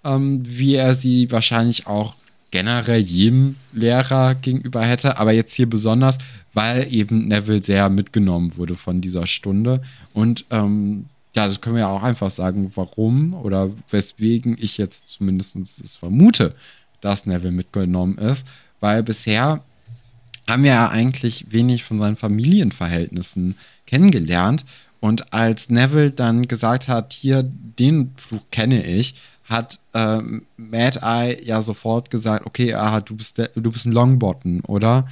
ähm, 0.04 0.42
wie 0.44 0.76
er 0.76 0.96
sie 0.96 1.32
wahrscheinlich 1.32 1.88
auch 1.88 2.16
generell 2.52 3.02
jedem 3.02 3.56
Lehrer 3.74 4.36
gegenüber 4.36 4.86
hätte, 4.86 5.18
aber 5.18 5.32
jetzt 5.34 5.54
hier 5.54 5.70
besonders, 5.70 6.18
weil 6.54 6.92
eben 6.94 7.28
Neville 7.28 7.62
sehr 7.62 7.90
mitgenommen 7.90 8.58
wurde 8.58 8.76
von 8.76 9.02
dieser 9.02 9.28
Stunde. 9.28 9.82
Und 10.14 10.46
ähm, 10.50 11.06
ja, 11.36 11.48
das 11.48 11.62
können 11.62 11.76
wir 11.76 11.82
ja 11.82 11.90
auch 11.90 12.04
einfach 12.04 12.32
sagen, 12.32 12.72
warum 12.76 13.34
oder 13.34 13.70
weswegen 13.92 14.58
ich 14.60 14.78
jetzt 14.78 15.10
zumindest 15.12 15.56
es 15.56 15.96
vermute, 15.96 16.54
dass 17.02 17.26
Neville 17.26 17.52
mitgenommen 17.52 18.18
ist, 18.18 18.46
weil 18.80 19.04
bisher 19.04 19.62
haben 20.50 20.64
wir 20.64 20.72
ja 20.72 20.90
eigentlich 20.90 21.46
wenig 21.50 21.84
von 21.84 22.00
seinen 22.00 22.16
Familienverhältnissen 22.16 23.56
kennengelernt. 23.86 24.66
Und 25.00 25.32
als 25.34 25.70
Neville 25.70 26.12
dann 26.12 26.48
gesagt 26.48 26.88
hat, 26.88 27.14
hier, 27.14 27.44
den 27.44 28.14
Fluch 28.16 28.42
kenne 28.50 28.84
ich, 28.84 29.16
hat 29.48 29.80
ähm, 29.94 30.44
Mad 30.58 31.00
Eye 31.02 31.42
ja 31.44 31.62
sofort 31.62 32.10
gesagt, 32.10 32.46
okay, 32.46 32.74
aha, 32.74 33.02
du 33.02 33.16
bist, 33.16 33.38
der, 33.38 33.50
du 33.56 33.72
bist 33.72 33.86
ein 33.86 33.94
Longbottom, 33.94 34.62
oder? 34.68 35.08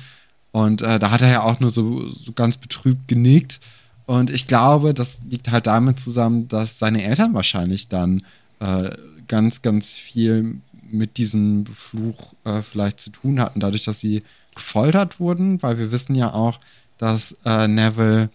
Und 0.51 0.81
äh, 0.81 0.99
da 0.99 1.11
hat 1.11 1.21
er 1.21 1.29
ja 1.29 1.41
auch 1.43 1.59
nur 1.59 1.69
so, 1.69 2.09
so 2.09 2.31
ganz 2.33 2.57
betrübt 2.57 3.07
genickt. 3.07 3.59
Und 4.05 4.29
ich 4.29 4.47
glaube, 4.47 4.93
das 4.93 5.19
liegt 5.27 5.51
halt 5.51 5.67
damit 5.67 5.99
zusammen, 5.99 6.47
dass 6.47 6.79
seine 6.79 7.03
Eltern 7.03 7.33
wahrscheinlich 7.33 7.87
dann 7.87 8.23
äh, 8.59 8.91
ganz, 9.27 9.61
ganz 9.61 9.93
viel 9.93 10.57
mit 10.91 11.17
diesem 11.17 11.65
Fluch 11.73 12.33
äh, 12.43 12.61
vielleicht 12.61 12.99
zu 12.99 13.09
tun 13.09 13.39
hatten, 13.39 13.59
dadurch, 13.59 13.83
dass 13.83 13.99
sie 13.99 14.23
gefoltert 14.53 15.19
wurden, 15.19 15.61
weil 15.63 15.77
wir 15.77 15.91
wissen 15.91 16.15
ja 16.15 16.33
auch, 16.33 16.59
dass 16.97 17.35
äh, 17.45 17.67
Neville 17.67 18.29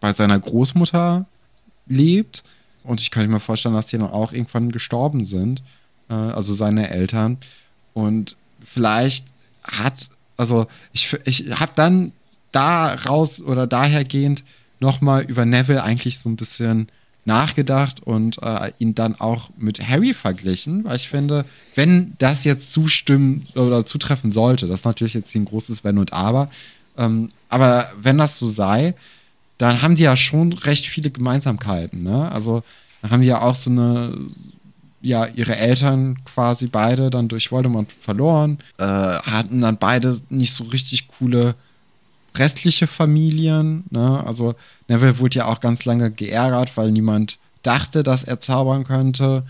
bei 0.00 0.12
seiner 0.12 0.38
Großmutter 0.38 1.26
lebt 1.86 2.42
und 2.86 3.00
ich 3.00 3.10
könnte 3.10 3.30
mir 3.30 3.40
vorstellen, 3.40 3.74
dass 3.74 3.86
die 3.86 3.98
dann 3.98 4.10
auch 4.10 4.32
irgendwann 4.32 4.72
gestorben 4.72 5.24
sind, 5.24 5.62
äh, 6.08 6.14
also 6.14 6.54
seine 6.54 6.90
Eltern. 6.90 7.38
Und 7.94 8.36
vielleicht 8.64 9.26
hat, 9.62 10.08
also 10.36 10.66
ich, 10.92 11.16
ich 11.24 11.50
habe 11.58 11.72
dann 11.74 12.12
daraus 12.52 13.42
oder 13.42 13.66
dahergehend 13.66 14.44
nochmal 14.80 15.24
über 15.24 15.44
Neville 15.44 15.82
eigentlich 15.82 16.18
so 16.18 16.28
ein 16.28 16.36
bisschen 16.36 16.88
nachgedacht 17.24 18.00
und 18.00 18.40
äh, 18.42 18.70
ihn 18.78 18.94
dann 18.94 19.16
auch 19.16 19.50
mit 19.56 19.86
Harry 19.86 20.14
verglichen, 20.14 20.84
weil 20.84 20.96
ich 20.96 21.08
finde, 21.08 21.44
wenn 21.74 22.14
das 22.18 22.44
jetzt 22.44 22.72
zustimmen 22.72 23.48
oder 23.56 23.84
zutreffen 23.84 24.30
sollte, 24.30 24.68
das 24.68 24.80
ist 24.80 24.84
natürlich 24.84 25.14
jetzt 25.14 25.32
hier 25.32 25.40
ein 25.40 25.46
großes 25.46 25.82
Wenn 25.82 25.98
und 25.98 26.12
Aber, 26.12 26.50
ähm, 26.96 27.30
aber 27.48 27.90
wenn 28.00 28.16
das 28.16 28.38
so 28.38 28.46
sei, 28.46 28.94
dann 29.58 29.82
haben 29.82 29.94
die 29.94 30.02
ja 30.02 30.16
schon 30.16 30.52
recht 30.52 30.86
viele 30.86 31.10
Gemeinsamkeiten. 31.10 32.02
Ne? 32.02 32.30
Also 32.30 32.62
haben 33.08 33.22
die 33.22 33.28
ja 33.28 33.40
auch 33.42 33.54
so 33.54 33.70
eine, 33.70 34.16
ja, 35.00 35.26
ihre 35.26 35.56
Eltern 35.56 36.24
quasi 36.24 36.66
beide 36.66 37.10
dann 37.10 37.28
durch 37.28 37.52
Voldemort 37.52 37.90
verloren, 37.92 38.58
äh, 38.78 38.84
hatten 38.84 39.60
dann 39.60 39.78
beide 39.78 40.20
nicht 40.30 40.52
so 40.52 40.64
richtig 40.64 41.08
coole 41.08 41.54
restliche 42.34 42.86
Familien. 42.86 43.84
Ne? 43.90 44.22
Also 44.26 44.54
Neville 44.88 45.18
wurde 45.18 45.38
ja 45.38 45.46
auch 45.46 45.60
ganz 45.60 45.84
lange 45.84 46.10
geärgert, 46.10 46.76
weil 46.76 46.90
niemand 46.90 47.38
dachte, 47.62 48.02
dass 48.02 48.24
er 48.24 48.40
zaubern 48.40 48.84
könnte. 48.84 49.44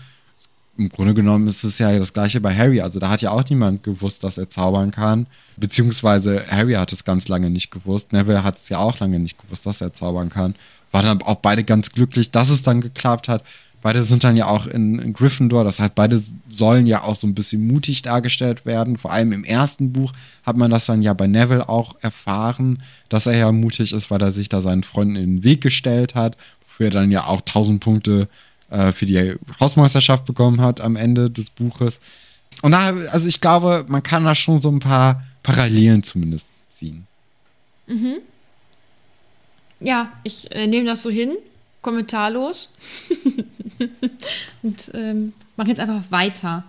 Im 0.77 0.89
Grunde 0.89 1.15
genommen 1.15 1.47
ist 1.47 1.63
es 1.63 1.79
ja 1.79 1.97
das 1.97 2.13
gleiche 2.13 2.39
bei 2.39 2.55
Harry. 2.55 2.81
Also 2.81 2.99
da 2.99 3.09
hat 3.09 3.21
ja 3.21 3.31
auch 3.31 3.43
niemand 3.49 3.83
gewusst, 3.83 4.23
dass 4.23 4.37
er 4.37 4.49
zaubern 4.49 4.91
kann. 4.91 5.25
Beziehungsweise 5.57 6.45
Harry 6.49 6.73
hat 6.73 6.91
es 6.91 7.03
ganz 7.03 7.27
lange 7.27 7.49
nicht 7.49 7.71
gewusst. 7.71 8.13
Neville 8.13 8.43
hat 8.43 8.57
es 8.57 8.69
ja 8.69 8.77
auch 8.77 8.99
lange 8.99 9.19
nicht 9.19 9.41
gewusst, 9.41 9.65
dass 9.65 9.81
er 9.81 9.93
zaubern 9.93 10.29
kann. 10.29 10.53
Waren 10.91 11.05
dann 11.05 11.21
auch 11.23 11.37
beide 11.37 11.63
ganz 11.63 11.91
glücklich, 11.91 12.29
dass 12.29 12.49
es 12.49 12.61
dann 12.61 12.81
geklappt 12.81 13.27
hat. 13.27 13.43
Beide 13.81 14.03
sind 14.03 14.23
dann 14.23 14.35
ja 14.35 14.47
auch 14.47 14.67
in, 14.67 14.99
in 14.99 15.13
Gryffindor. 15.13 15.63
Das 15.63 15.79
heißt, 15.79 15.95
beide 15.95 16.21
sollen 16.47 16.85
ja 16.85 17.03
auch 17.03 17.15
so 17.15 17.25
ein 17.25 17.35
bisschen 17.35 17.65
mutig 17.65 18.03
dargestellt 18.03 18.65
werden. 18.65 18.97
Vor 18.97 19.11
allem 19.11 19.31
im 19.31 19.43
ersten 19.43 19.93
Buch 19.93 20.13
hat 20.43 20.57
man 20.57 20.69
das 20.69 20.85
dann 20.85 21.01
ja 21.01 21.13
bei 21.13 21.27
Neville 21.27 21.67
auch 21.67 21.95
erfahren, 22.01 22.83
dass 23.09 23.25
er 23.25 23.37
ja 23.37 23.51
mutig 23.51 23.93
ist, 23.93 24.11
weil 24.11 24.21
er 24.21 24.31
sich 24.31 24.49
da 24.49 24.61
seinen 24.61 24.83
Freunden 24.83 25.15
in 25.15 25.37
den 25.37 25.43
Weg 25.43 25.61
gestellt 25.61 26.13
hat. 26.13 26.37
Wofür 26.67 26.87
er 26.87 26.91
dann 26.91 27.11
ja 27.11 27.25
auch 27.25 27.39
1000 27.39 27.79
Punkte 27.79 28.27
äh, 28.69 28.91
für 28.91 29.05
die 29.05 29.35
Hausmeisterschaft 29.59 30.25
bekommen 30.25 30.61
hat 30.61 30.81
am 30.81 30.95
Ende 30.95 31.29
des 31.29 31.49
Buches. 31.49 31.99
Und 32.61 32.71
da, 32.71 32.93
also 33.11 33.27
ich 33.27 33.41
glaube, 33.41 33.85
man 33.87 34.03
kann 34.03 34.25
da 34.25 34.35
schon 34.35 34.61
so 34.61 34.69
ein 34.69 34.79
paar 34.79 35.23
Parallelen 35.43 36.03
zumindest 36.03 36.47
ziehen. 36.69 37.07
Mhm. 37.87 38.17
Ja, 39.79 40.11
ich 40.23 40.51
äh, 40.51 40.67
nehme 40.67 40.85
das 40.85 41.03
so 41.03 41.09
hin, 41.09 41.37
kommentarlos. 41.81 42.73
Und 44.63 44.91
ähm, 44.93 45.33
mache 45.55 45.69
jetzt 45.69 45.79
einfach 45.79 46.03
weiter. 46.09 46.63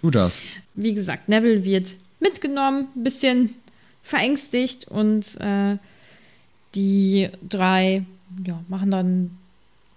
Du 0.00 0.10
das. 0.10 0.42
Wie 0.74 0.94
gesagt, 0.94 1.28
Neville 1.28 1.64
wird 1.64 1.96
mitgenommen, 2.20 2.88
ein 2.94 3.02
bisschen 3.02 3.54
verängstigt 4.02 4.88
und 4.88 5.40
äh, 5.40 5.76
die 6.74 7.28
drei 7.48 8.04
ja, 8.44 8.62
machen 8.68 8.90
dann 8.90 9.38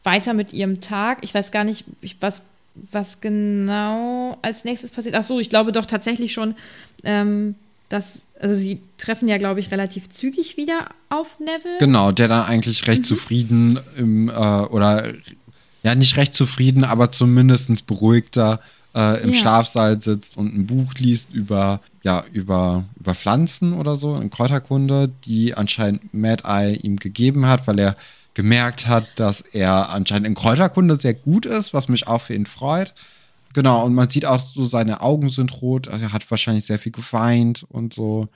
weiter 0.06 0.34
mit 0.34 0.54
ihrem 0.54 0.82
Tag. 0.82 1.20
Ich 1.22 1.34
weiß 1.34 1.52
gar 1.52 1.63
nicht, 1.63 1.86
was, 2.20 2.44
was 2.91 3.22
genau 3.22 4.38
als 4.41 4.63
nächstes 4.63 4.91
passiert. 4.91 5.15
Ach 5.15 5.24
so, 5.24 5.39
ich 5.39 5.50
glaube 5.50 5.72
doch 5.72 5.86
tatsächlich 5.86 6.34
schon, 6.34 6.56
ähm, 7.04 7.56
dass, 7.89 8.26
also 8.39 8.56
sie 8.56 8.80
treffen 8.98 9.28
ja, 9.28 9.38
glaube 9.38 9.60
ich, 9.60 9.72
relativ 9.72 10.10
zügig 10.10 10.58
wieder 10.58 10.89
auf 11.10 11.39
Neville. 11.39 11.78
Genau, 11.80 12.12
der 12.12 12.28
dann 12.28 12.46
eigentlich 12.46 12.88
recht 12.88 13.02
mhm. 13.02 13.06
zufrieden 13.06 13.80
im, 13.98 14.30
äh, 14.30 14.32
oder 14.32 15.13
ja, 15.84 15.94
nicht 15.94 16.18
recht 16.18 16.34
zufrieden, 16.34 16.84
aber 16.84 17.12
zumindest 17.12 17.86
beruhigter 17.86 18.60
äh, 18.96 19.22
im 19.22 19.34
ja. 19.34 19.39
Schlafsaal 19.39 20.02
sitzt 20.02 20.36
und 20.36 20.56
ein 20.56 20.65
Buch 20.65 20.94
liest 20.96 21.32
über, 21.32 21.82
ja, 22.02 22.24
über, 22.32 22.86
über 23.00 23.13
Pflanzen 23.13 23.74
oder 23.74 23.96
so, 23.96 24.15
in 24.15 24.32
Kräuterkunde, 24.32 25.12
die 25.26 25.54
anscheinend 25.54 26.13
Mad 26.13 26.44
Eye 26.44 26.76
ihm 26.76 26.98
gegeben 26.98 27.46
hat, 27.46 27.68
weil 27.68 27.80
er 27.80 27.96
gemerkt 28.36 28.86
hat, 28.86 29.08
dass 29.15 29.41
er 29.41 29.89
anscheinend 29.89 30.28
in 30.28 30.36
Kräuterkunde 30.36 31.00
sehr 31.00 31.15
gut 31.15 31.45
ist, 31.45 31.74
was 31.74 31.88
mich 31.88 32.08
auch 32.08 32.21
für 32.21 32.36
ihn 32.36 32.45
freut. 32.45 32.93
Genau, 33.54 33.86
und 33.86 33.95
man 33.95 34.10
sieht 34.10 34.26
auch 34.26 34.41
so, 34.41 34.65
seine 34.65 35.00
Augen 35.00 35.30
sind 35.30 35.62
rot. 35.62 35.88
Also 35.88 36.04
er 36.04 36.13
hat 36.13 36.30
wahrscheinlich 36.30 36.65
sehr 36.65 36.78
viel 36.78 36.91
geweint 36.91 37.65
und 37.69 37.93
so. 37.93 38.28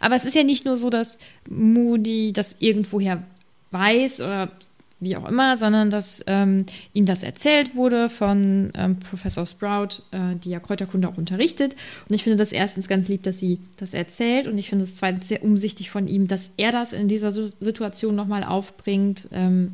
Aber 0.00 0.16
es 0.16 0.24
ist 0.24 0.34
ja 0.34 0.42
nicht 0.42 0.64
nur 0.64 0.76
so, 0.76 0.90
dass 0.90 1.18
Moody 1.48 2.32
das 2.32 2.56
irgendwoher 2.58 3.22
weiß 3.70 4.20
oder 4.22 4.50
wie 4.98 5.16
auch 5.16 5.28
immer, 5.28 5.58
sondern 5.58 5.90
dass 5.90 6.22
ähm, 6.26 6.64
ihm 6.94 7.04
das 7.04 7.22
erzählt 7.22 7.74
wurde 7.74 8.08
von 8.08 8.72
ähm, 8.74 8.98
Professor 8.98 9.44
Sprout, 9.44 10.02
äh, 10.10 10.36
die 10.42 10.50
ja 10.50 10.58
Kräuterkunde 10.58 11.08
auch 11.08 11.18
unterrichtet. 11.18 11.76
Und 12.08 12.14
ich 12.14 12.22
finde 12.22 12.38
das 12.38 12.52
erstens 12.52 12.88
ganz 12.88 13.08
lieb, 13.08 13.22
dass 13.22 13.38
sie 13.38 13.58
das 13.76 13.92
erzählt. 13.92 14.46
Und 14.46 14.56
ich 14.56 14.70
finde 14.70 14.84
es 14.84 14.96
zweitens 14.96 15.28
sehr 15.28 15.44
umsichtig 15.44 15.90
von 15.90 16.06
ihm, 16.06 16.28
dass 16.28 16.52
er 16.56 16.72
das 16.72 16.94
in 16.94 17.08
dieser 17.08 17.30
Situation 17.30 18.14
nochmal 18.14 18.42
aufbringt. 18.42 19.28
Ähm, 19.32 19.72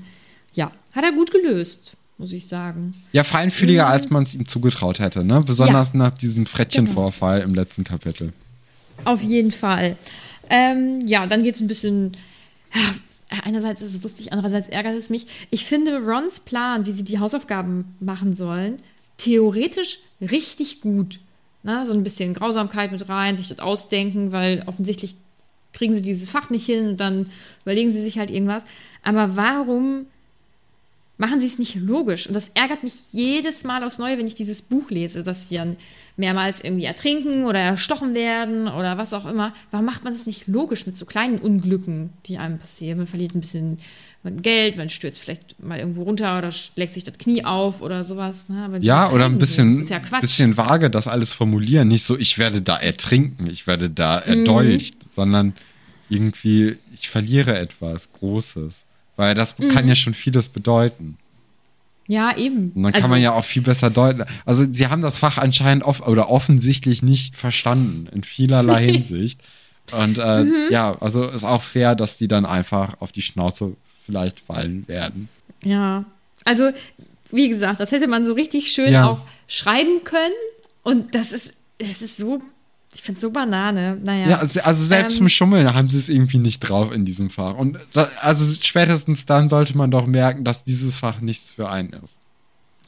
ja, 0.54 0.72
hat 0.92 1.04
er 1.04 1.12
gut 1.12 1.30
gelöst, 1.30 1.92
muss 2.18 2.32
ich 2.32 2.48
sagen. 2.48 2.94
Ja, 3.12 3.22
feinfühliger, 3.22 3.86
mhm. 3.86 3.92
als 3.92 4.10
man 4.10 4.24
es 4.24 4.34
ihm 4.34 4.48
zugetraut 4.48 4.98
hätte, 4.98 5.24
ne? 5.24 5.40
Besonders 5.46 5.92
ja. 5.92 5.98
nach 5.98 6.10
diesem 6.10 6.46
Frettchenvorfall 6.46 7.40
genau. 7.40 7.50
im 7.50 7.54
letzten 7.54 7.84
Kapitel. 7.84 8.32
Auf 9.04 9.22
jeden 9.22 9.52
Fall. 9.52 9.96
Ähm, 10.50 10.98
ja, 11.06 11.28
dann 11.28 11.44
geht 11.44 11.54
es 11.54 11.60
ein 11.60 11.68
bisschen 11.68 12.16
einerseits 13.44 13.82
ist 13.82 13.94
es 13.94 14.02
lustig, 14.02 14.32
andererseits 14.32 14.68
ärgert 14.68 14.96
es 14.96 15.10
mich. 15.10 15.26
Ich 15.50 15.64
finde 15.64 15.98
Rons 15.98 16.40
Plan, 16.40 16.86
wie 16.86 16.92
sie 16.92 17.04
die 17.04 17.18
Hausaufgaben 17.18 17.96
machen 18.00 18.34
sollen, 18.34 18.76
theoretisch 19.16 20.00
richtig 20.20 20.80
gut. 20.80 21.20
Na, 21.62 21.86
so 21.86 21.92
ein 21.92 22.02
bisschen 22.02 22.34
Grausamkeit 22.34 22.90
mit 22.90 23.08
rein, 23.08 23.36
sich 23.36 23.48
das 23.48 23.60
ausdenken, 23.60 24.32
weil 24.32 24.64
offensichtlich 24.66 25.14
kriegen 25.72 25.94
sie 25.94 26.02
dieses 26.02 26.30
Fach 26.30 26.50
nicht 26.50 26.66
hin 26.66 26.88
und 26.88 26.96
dann 26.98 27.30
überlegen 27.62 27.90
sie 27.90 28.02
sich 28.02 28.18
halt 28.18 28.30
irgendwas. 28.30 28.64
Aber 29.02 29.36
warum 29.36 30.06
machen 31.18 31.40
sie 31.40 31.46
es 31.46 31.58
nicht 31.58 31.76
logisch. 31.76 32.26
Und 32.26 32.34
das 32.34 32.50
ärgert 32.50 32.82
mich 32.82 33.12
jedes 33.12 33.64
Mal 33.64 33.84
aufs 33.84 33.98
Neue, 33.98 34.18
wenn 34.18 34.26
ich 34.26 34.34
dieses 34.34 34.62
Buch 34.62 34.90
lese, 34.90 35.22
dass 35.22 35.48
sie 35.48 35.56
dann 35.56 35.76
mehrmals 36.16 36.62
irgendwie 36.62 36.84
ertrinken 36.84 37.44
oder 37.44 37.60
erstochen 37.60 38.14
werden 38.14 38.68
oder 38.68 38.98
was 38.98 39.12
auch 39.12 39.26
immer. 39.26 39.54
Warum 39.70 39.86
macht 39.86 40.04
man 40.04 40.12
das 40.12 40.26
nicht 40.26 40.46
logisch 40.46 40.86
mit 40.86 40.96
so 40.96 41.06
kleinen 41.06 41.38
Unglücken, 41.38 42.10
die 42.26 42.38
einem 42.38 42.58
passieren? 42.58 42.98
Man 42.98 43.06
verliert 43.06 43.34
ein 43.34 43.40
bisschen 43.40 43.78
Geld, 44.24 44.76
man 44.76 44.88
stürzt 44.88 45.20
vielleicht 45.20 45.60
mal 45.60 45.78
irgendwo 45.78 46.04
runter 46.04 46.38
oder 46.38 46.52
schlägt 46.52 46.94
sich 46.94 47.02
das 47.02 47.18
Knie 47.18 47.44
auf 47.44 47.82
oder 47.82 48.04
sowas. 48.04 48.48
Ne? 48.48 48.78
ja, 48.80 49.10
oder 49.10 49.24
ein 49.24 49.38
bisschen, 49.38 49.84
ja 49.88 50.00
bisschen 50.20 50.56
vage 50.56 50.90
das 50.90 51.08
alles 51.08 51.32
formulieren. 51.32 51.88
Nicht 51.88 52.04
so, 52.04 52.16
ich 52.16 52.38
werde 52.38 52.62
da 52.62 52.76
ertrinken, 52.76 53.48
ich 53.50 53.66
werde 53.66 53.90
da 53.90 54.22
mhm. 54.24 54.32
erdolcht, 54.32 54.94
mhm. 54.94 55.08
sondern 55.10 55.54
irgendwie, 56.08 56.76
ich 56.92 57.08
verliere 57.08 57.58
etwas 57.58 58.12
Großes. 58.12 58.84
Weil 59.16 59.34
das 59.34 59.58
mhm. 59.58 59.68
kann 59.68 59.88
ja 59.88 59.94
schon 59.94 60.14
vieles 60.14 60.48
bedeuten. 60.48 61.18
Ja, 62.08 62.36
eben. 62.36 62.72
Und 62.74 62.82
dann 62.82 62.94
also, 62.94 63.02
kann 63.02 63.10
man 63.10 63.22
ja 63.22 63.32
auch 63.32 63.44
viel 63.44 63.62
besser 63.62 63.90
deuten. 63.90 64.24
Also, 64.44 64.64
sie 64.70 64.88
haben 64.88 65.02
das 65.02 65.18
Fach 65.18 65.38
anscheinend 65.38 65.84
off 65.84 66.06
oder 66.06 66.30
offensichtlich 66.30 67.02
nicht 67.02 67.36
verstanden, 67.36 68.08
in 68.12 68.24
vielerlei 68.24 68.84
Hinsicht. 68.92 69.40
Und 69.92 70.18
äh, 70.18 70.44
mhm. 70.44 70.68
ja, 70.70 70.96
also 71.00 71.28
ist 71.28 71.44
auch 71.44 71.62
fair, 71.62 71.94
dass 71.94 72.16
die 72.16 72.28
dann 72.28 72.46
einfach 72.46 73.00
auf 73.00 73.12
die 73.12 73.22
Schnauze 73.22 73.76
vielleicht 74.04 74.40
fallen 74.40 74.86
werden. 74.88 75.28
Ja, 75.64 76.04
also 76.44 76.70
wie 77.30 77.48
gesagt, 77.48 77.80
das 77.80 77.92
hätte 77.92 78.08
man 78.08 78.24
so 78.24 78.34
richtig 78.34 78.72
schön 78.72 78.92
ja. 78.92 79.08
auch 79.08 79.22
schreiben 79.48 80.04
können. 80.04 80.34
Und 80.82 81.14
das 81.14 81.32
ist, 81.32 81.54
das 81.78 82.02
ist 82.02 82.16
so 82.16 82.42
ich 82.94 83.02
finde 83.02 83.16
es 83.16 83.22
so 83.22 83.30
Banane. 83.30 83.98
Naja. 84.02 84.28
Ja, 84.28 84.38
also 84.64 84.84
selbst 84.84 85.16
ähm, 85.18 85.24
im 85.24 85.28
Schummeln 85.28 85.74
haben 85.74 85.88
sie 85.88 85.98
es 85.98 86.08
irgendwie 86.08 86.38
nicht 86.38 86.60
drauf 86.60 86.92
in 86.92 87.04
diesem 87.04 87.30
Fach. 87.30 87.56
Und 87.56 87.78
da, 87.94 88.08
also 88.20 88.44
spätestens 88.60 89.24
dann 89.24 89.48
sollte 89.48 89.76
man 89.76 89.90
doch 89.90 90.06
merken, 90.06 90.44
dass 90.44 90.64
dieses 90.64 90.98
Fach 90.98 91.20
nichts 91.20 91.52
für 91.52 91.70
einen 91.70 91.94
ist. 92.04 92.18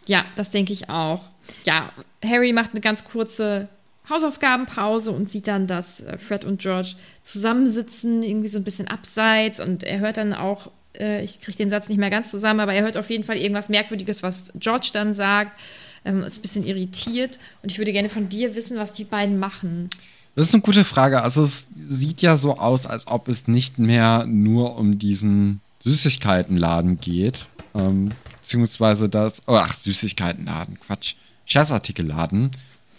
Ja, 0.07 0.27
das 0.37 0.51
denke 0.51 0.73
ich 0.73 0.91
auch. 0.91 1.23
Ja, 1.65 1.91
Harry 2.23 2.53
macht 2.53 2.73
eine 2.73 2.81
ganz 2.81 3.05
kurze 3.05 3.69
Hausaufgabenpause 4.11 5.11
und 5.11 5.31
sieht 5.31 5.49
dann, 5.49 5.67
dass 5.67 6.01
äh, 6.01 6.19
Fred 6.19 6.45
und 6.45 6.61
George 6.61 6.95
zusammensitzen, 7.23 8.23
irgendwie 8.23 8.49
so 8.49 8.59
ein 8.59 8.65
bisschen 8.65 8.89
abseits. 8.89 9.61
Und 9.61 9.85
er 9.85 10.01
hört 10.01 10.19
dann 10.19 10.35
auch, 10.35 10.71
äh, 10.99 11.25
ich 11.25 11.41
kriege 11.41 11.57
den 11.57 11.71
Satz 11.71 11.89
nicht 11.89 11.97
mehr 11.99 12.11
ganz 12.11 12.31
zusammen, 12.31 12.61
aber 12.61 12.75
er 12.75 12.83
hört 12.83 12.99
auf 12.99 13.09
jeden 13.09 13.25
Fall 13.25 13.39
irgendwas 13.39 13.71
Merkwürdiges, 13.71 14.23
was 14.23 14.53
George 14.57 14.91
dann 14.93 15.15
sagt 15.15 15.59
ähm, 16.05 16.23
ist 16.23 16.39
ein 16.39 16.43
bisschen 16.43 16.67
irritiert. 16.67 17.39
Und 17.63 17.73
ich 17.73 17.79
würde 17.79 17.93
gerne 17.93 18.09
von 18.09 18.29
dir 18.29 18.55
wissen, 18.55 18.79
was 18.79 18.93
die 18.93 19.05
beiden 19.05 19.39
machen. 19.39 19.91
Das 20.35 20.49
ist 20.49 20.55
eine 20.55 20.63
gute 20.63 20.85
Frage. 20.85 21.23
Also 21.23 21.45
es 21.45 21.67
sieht 21.81 22.23
ja 22.23 22.37
so 22.37 22.59
aus, 22.59 22.87
als 22.87 23.07
ob 23.07 23.29
es 23.29 23.47
nicht 23.47 23.79
mehr 23.79 24.27
nur 24.27 24.77
um 24.77 24.99
diesen 24.99 25.61
Süßigkeitenladen 25.85 27.01
geht. 27.01 27.47
Ähm, 27.75 28.13
beziehungsweise 28.41 29.09
das, 29.09 29.43
oh, 29.47 29.55
ach, 29.55 29.75
Süßigkeitenladen, 29.75 30.79
Quatsch. 30.81 31.15
Scherzartikelladen. 31.47 32.51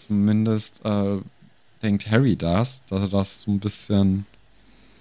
Zumindest 0.06 0.80
äh, 0.84 1.18
denkt 1.82 2.10
Harry 2.10 2.36
das, 2.36 2.82
dass 2.88 3.02
er 3.02 3.08
das 3.08 3.42
so 3.42 3.50
ein 3.50 3.60
bisschen. 3.60 4.26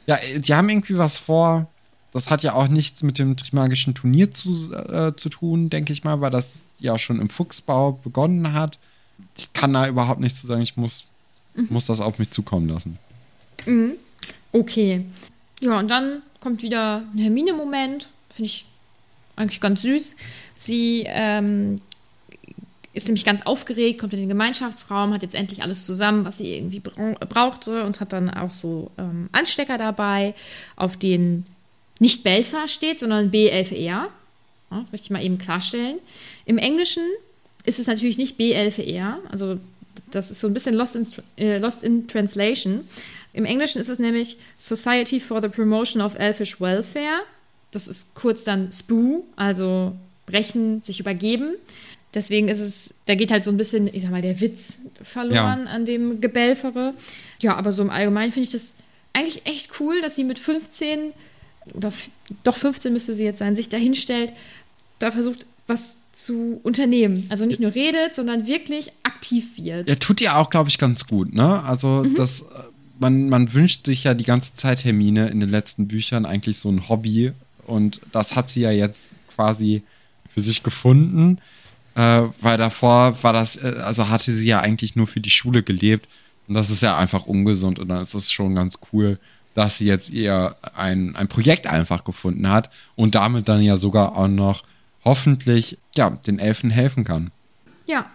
Ja, 0.07 0.17
die 0.35 0.53
haben 0.53 0.69
irgendwie 0.69 0.97
was 0.97 1.17
vor. 1.17 1.67
Das 2.11 2.29
hat 2.29 2.43
ja 2.43 2.53
auch 2.53 2.67
nichts 2.67 3.03
mit 3.03 3.19
dem 3.19 3.35
Trimagischen 3.35 3.93
Turnier 3.93 4.31
zu, 4.31 4.73
äh, 4.73 5.15
zu 5.15 5.29
tun, 5.29 5.69
denke 5.69 5.93
ich 5.93 6.03
mal, 6.03 6.21
weil 6.21 6.31
das 6.31 6.47
ja 6.79 6.97
schon 6.99 7.19
im 7.19 7.29
Fuchsbau 7.29 7.93
begonnen 8.03 8.53
hat. 8.53 8.79
Ich 9.37 9.53
kann 9.53 9.73
da 9.73 9.87
überhaupt 9.87 10.19
nichts 10.19 10.41
zu 10.41 10.47
sagen. 10.47 10.61
Ich 10.61 10.77
muss, 10.77 11.05
mhm. 11.55 11.67
muss 11.69 11.85
das 11.85 12.01
auf 12.01 12.19
mich 12.19 12.31
zukommen 12.31 12.69
lassen. 12.69 12.97
Mhm. 13.65 13.93
Okay. 14.51 15.05
Ja, 15.61 15.79
und 15.79 15.89
dann 15.89 16.21
kommt 16.39 16.61
wieder 16.61 17.03
ein 17.13 17.17
Hermine-Moment. 17.17 18.09
Finde 18.29 18.47
ich 18.47 18.65
eigentlich 19.35 19.61
ganz 19.61 19.81
süß. 19.81 20.15
Sie 20.57 21.03
ähm, 21.07 21.77
ist 22.93 23.07
nämlich 23.07 23.25
ganz 23.25 23.45
aufgeregt, 23.45 23.99
kommt 23.99 24.13
in 24.13 24.19
den 24.19 24.29
Gemeinschaftsraum, 24.29 25.13
hat 25.13 25.21
jetzt 25.21 25.35
endlich 25.35 25.61
alles 25.61 25.85
zusammen, 25.85 26.23
was 26.23 26.37
sie 26.37 26.55
irgendwie 26.55 26.79
brauchte 26.79 27.83
und 27.83 27.99
hat 27.99 28.13
dann 28.13 28.29
auch 28.29 28.51
so 28.51 28.91
ähm, 28.97 29.29
Anstecker 29.33 29.77
dabei, 29.77 30.33
auf 30.77 30.95
denen 30.95 31.45
nicht 31.99 32.23
Belfer 32.23 32.67
steht, 32.67 32.99
sondern 32.99 33.31
B11R. 33.31 34.07
Das 34.69 34.91
möchte 34.91 35.05
ich 35.05 35.11
mal 35.11 35.23
eben 35.23 35.37
klarstellen. 35.37 35.99
Im 36.45 36.57
Englischen 36.57 37.03
ist 37.65 37.79
es 37.79 37.87
natürlich 37.87 38.17
nicht 38.17 38.39
B11R, 38.39 39.17
also 39.29 39.57
das 40.11 40.31
ist 40.31 40.41
so 40.41 40.47
ein 40.47 40.53
bisschen 40.53 40.75
lost 40.75 40.95
in, 40.95 41.07
äh, 41.37 41.57
lost 41.57 41.83
in 41.83 42.07
Translation. 42.07 42.87
Im 43.33 43.45
Englischen 43.45 43.79
ist 43.79 43.89
es 43.89 43.99
nämlich 43.99 44.37
Society 44.57 45.19
for 45.19 45.41
the 45.41 45.49
Promotion 45.49 46.01
of 46.01 46.15
Elfish 46.15 46.59
Welfare. 46.61 47.21
Das 47.71 47.87
ist 47.87 48.15
kurz 48.15 48.43
dann 48.43 48.71
SPOO, 48.71 49.25
also 49.35 49.95
brechen, 50.25 50.81
sich 50.81 50.99
übergeben. 50.99 51.55
Deswegen 52.13 52.47
ist 52.47 52.59
es, 52.59 52.93
da 53.05 53.15
geht 53.15 53.31
halt 53.31 53.43
so 53.43 53.51
ein 53.51 53.57
bisschen, 53.57 53.93
ich 53.93 54.03
sag 54.03 54.11
mal, 54.11 54.21
der 54.21 54.39
Witz 54.39 54.79
verloren 55.03 55.65
ja. 55.65 55.71
an 55.71 55.83
dem 55.83 56.21
Gebelfere. 56.21 56.93
Ja, 57.39 57.55
aber 57.57 57.73
so 57.73 57.83
im 57.83 57.89
Allgemeinen 57.89 58.31
finde 58.31 58.45
ich 58.45 58.51
das 58.51 58.75
eigentlich 59.11 59.45
echt 59.45 59.81
cool, 59.81 60.01
dass 60.01 60.15
sie 60.15 60.23
mit 60.23 60.39
15 60.39 61.11
oder 61.73 61.91
doch 62.43 62.55
15 62.55 62.93
müsste 62.93 63.13
sie 63.13 63.23
jetzt 63.23 63.39
sein, 63.39 63.55
sich 63.55 63.69
dahinstellt 63.69 64.33
da 64.99 65.11
versucht, 65.11 65.45
was 65.67 65.97
zu 66.11 66.59
unternehmen. 66.63 67.25
Also 67.29 67.45
nicht 67.45 67.59
nur 67.59 67.73
redet, 67.73 68.15
sondern 68.15 68.47
wirklich 68.47 68.91
aktiv 69.03 69.57
wird. 69.57 69.89
Ja, 69.89 69.95
tut 69.95 70.21
ihr 70.21 70.37
auch, 70.37 70.49
glaube 70.49 70.69
ich, 70.69 70.77
ganz 70.77 71.07
gut, 71.07 71.33
ne? 71.33 71.63
Also 71.63 72.03
mhm. 72.03 72.15
das, 72.15 72.41
äh, 72.41 72.45
man, 72.99 73.29
man 73.29 73.53
wünscht 73.53 73.85
sich 73.85 74.03
ja 74.03 74.13
die 74.13 74.23
ganze 74.23 74.53
Zeit 74.55 74.85
Hermine 74.85 75.27
in 75.27 75.39
den 75.39 75.49
letzten 75.49 75.87
Büchern 75.87 76.25
eigentlich 76.25 76.59
so 76.59 76.69
ein 76.69 76.87
Hobby 76.87 77.33
und 77.67 77.99
das 78.11 78.35
hat 78.35 78.49
sie 78.49 78.61
ja 78.61 78.71
jetzt 78.71 79.07
quasi 79.35 79.83
für 80.33 80.41
sich 80.41 80.63
gefunden, 80.63 81.39
äh, 81.95 82.23
weil 82.41 82.57
davor 82.57 83.21
war 83.23 83.33
das, 83.33 83.57
äh, 83.57 83.75
also 83.83 84.09
hatte 84.09 84.33
sie 84.33 84.47
ja 84.47 84.61
eigentlich 84.61 84.95
nur 84.95 85.07
für 85.07 85.19
die 85.19 85.29
Schule 85.29 85.63
gelebt 85.63 86.07
und 86.47 86.53
das 86.53 86.69
ist 86.69 86.81
ja 86.81 86.97
einfach 86.97 87.25
ungesund 87.25 87.79
und 87.79 87.89
dann 87.89 88.03
ist 88.03 88.13
es 88.13 88.31
schon 88.31 88.55
ganz 88.55 88.79
cool, 88.93 89.19
dass 89.55 89.79
sie 89.79 89.85
jetzt 89.85 90.13
eher 90.13 90.57
ein, 90.75 91.15
ein 91.15 91.27
Projekt 91.27 91.65
einfach 91.65 92.03
gefunden 92.03 92.49
hat 92.51 92.69
und 92.95 93.15
damit 93.15 93.49
dann 93.49 93.61
ja 93.61 93.77
sogar 93.77 94.15
auch 94.15 94.27
noch 94.27 94.63
hoffentlich 95.03 95.79
ja, 95.95 96.11
den 96.11 96.37
Elfen 96.37 96.69
helfen 96.69 97.03
kann. 97.03 97.31
Ja. 97.87 98.05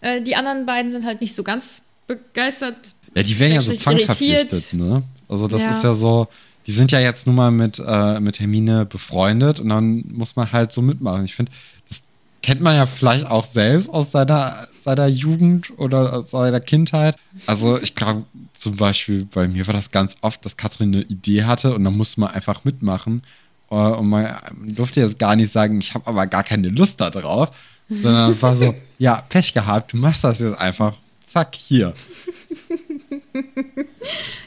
Äh, 0.00 0.20
die 0.20 0.36
anderen 0.36 0.66
beiden 0.66 0.92
sind 0.92 1.06
halt 1.06 1.20
nicht 1.20 1.34
so 1.34 1.42
ganz 1.42 1.82
begeistert. 2.06 2.94
Ja, 3.14 3.22
die 3.22 3.38
werden 3.38 3.54
ja 3.54 3.60
so 3.60 3.74
zwangsverpflichtet, 3.74 4.74
ne? 4.74 5.02
Also 5.28 5.48
das 5.48 5.62
ja. 5.62 5.70
ist 5.70 5.84
ja 5.84 5.94
so, 5.94 6.28
die 6.66 6.72
sind 6.72 6.90
ja 6.90 6.98
jetzt 6.98 7.26
nun 7.26 7.36
mal 7.36 7.50
mit, 7.50 7.80
äh, 7.84 8.20
mit 8.20 8.40
Hermine 8.40 8.84
befreundet 8.84 9.60
und 9.60 9.68
dann 9.68 10.04
muss 10.08 10.34
man 10.34 10.50
halt 10.50 10.72
so 10.72 10.82
mitmachen. 10.82 11.24
Ich 11.24 11.34
finde, 11.34 11.52
das 11.88 12.02
kennt 12.44 12.60
man 12.60 12.76
ja 12.76 12.84
vielleicht 12.84 13.26
auch 13.26 13.46
selbst 13.46 13.88
aus 13.88 14.12
seiner, 14.12 14.68
seiner 14.82 15.06
Jugend 15.06 15.72
oder 15.78 16.12
aus 16.12 16.30
seiner 16.30 16.60
Kindheit. 16.60 17.16
Also 17.46 17.80
ich 17.80 17.94
glaube 17.94 18.24
zum 18.52 18.76
Beispiel 18.76 19.24
bei 19.24 19.48
mir 19.48 19.66
war 19.66 19.72
das 19.72 19.90
ganz 19.90 20.18
oft, 20.20 20.44
dass 20.44 20.58
Katrin 20.58 20.94
eine 20.94 21.04
Idee 21.04 21.44
hatte 21.44 21.74
und 21.74 21.84
dann 21.84 21.96
musste 21.96 22.20
man 22.20 22.32
einfach 22.32 22.64
mitmachen. 22.64 23.22
Äh, 23.70 23.76
und 23.76 24.10
man 24.10 24.36
durfte 24.62 25.00
jetzt 25.00 25.18
gar 25.18 25.36
nicht 25.36 25.52
sagen, 25.52 25.78
ich 25.78 25.94
habe 25.94 26.06
aber 26.06 26.26
gar 26.26 26.44
keine 26.44 26.68
Lust 26.68 27.00
da 27.00 27.08
drauf, 27.08 27.48
sondern 27.88 28.40
war 28.42 28.54
so, 28.54 28.74
ja, 28.98 29.22
Pech 29.26 29.54
gehabt, 29.54 29.94
du 29.94 29.96
machst 29.96 30.22
das 30.22 30.40
jetzt 30.40 30.60
einfach, 30.60 30.98
zack, 31.26 31.54
hier. 31.54 31.94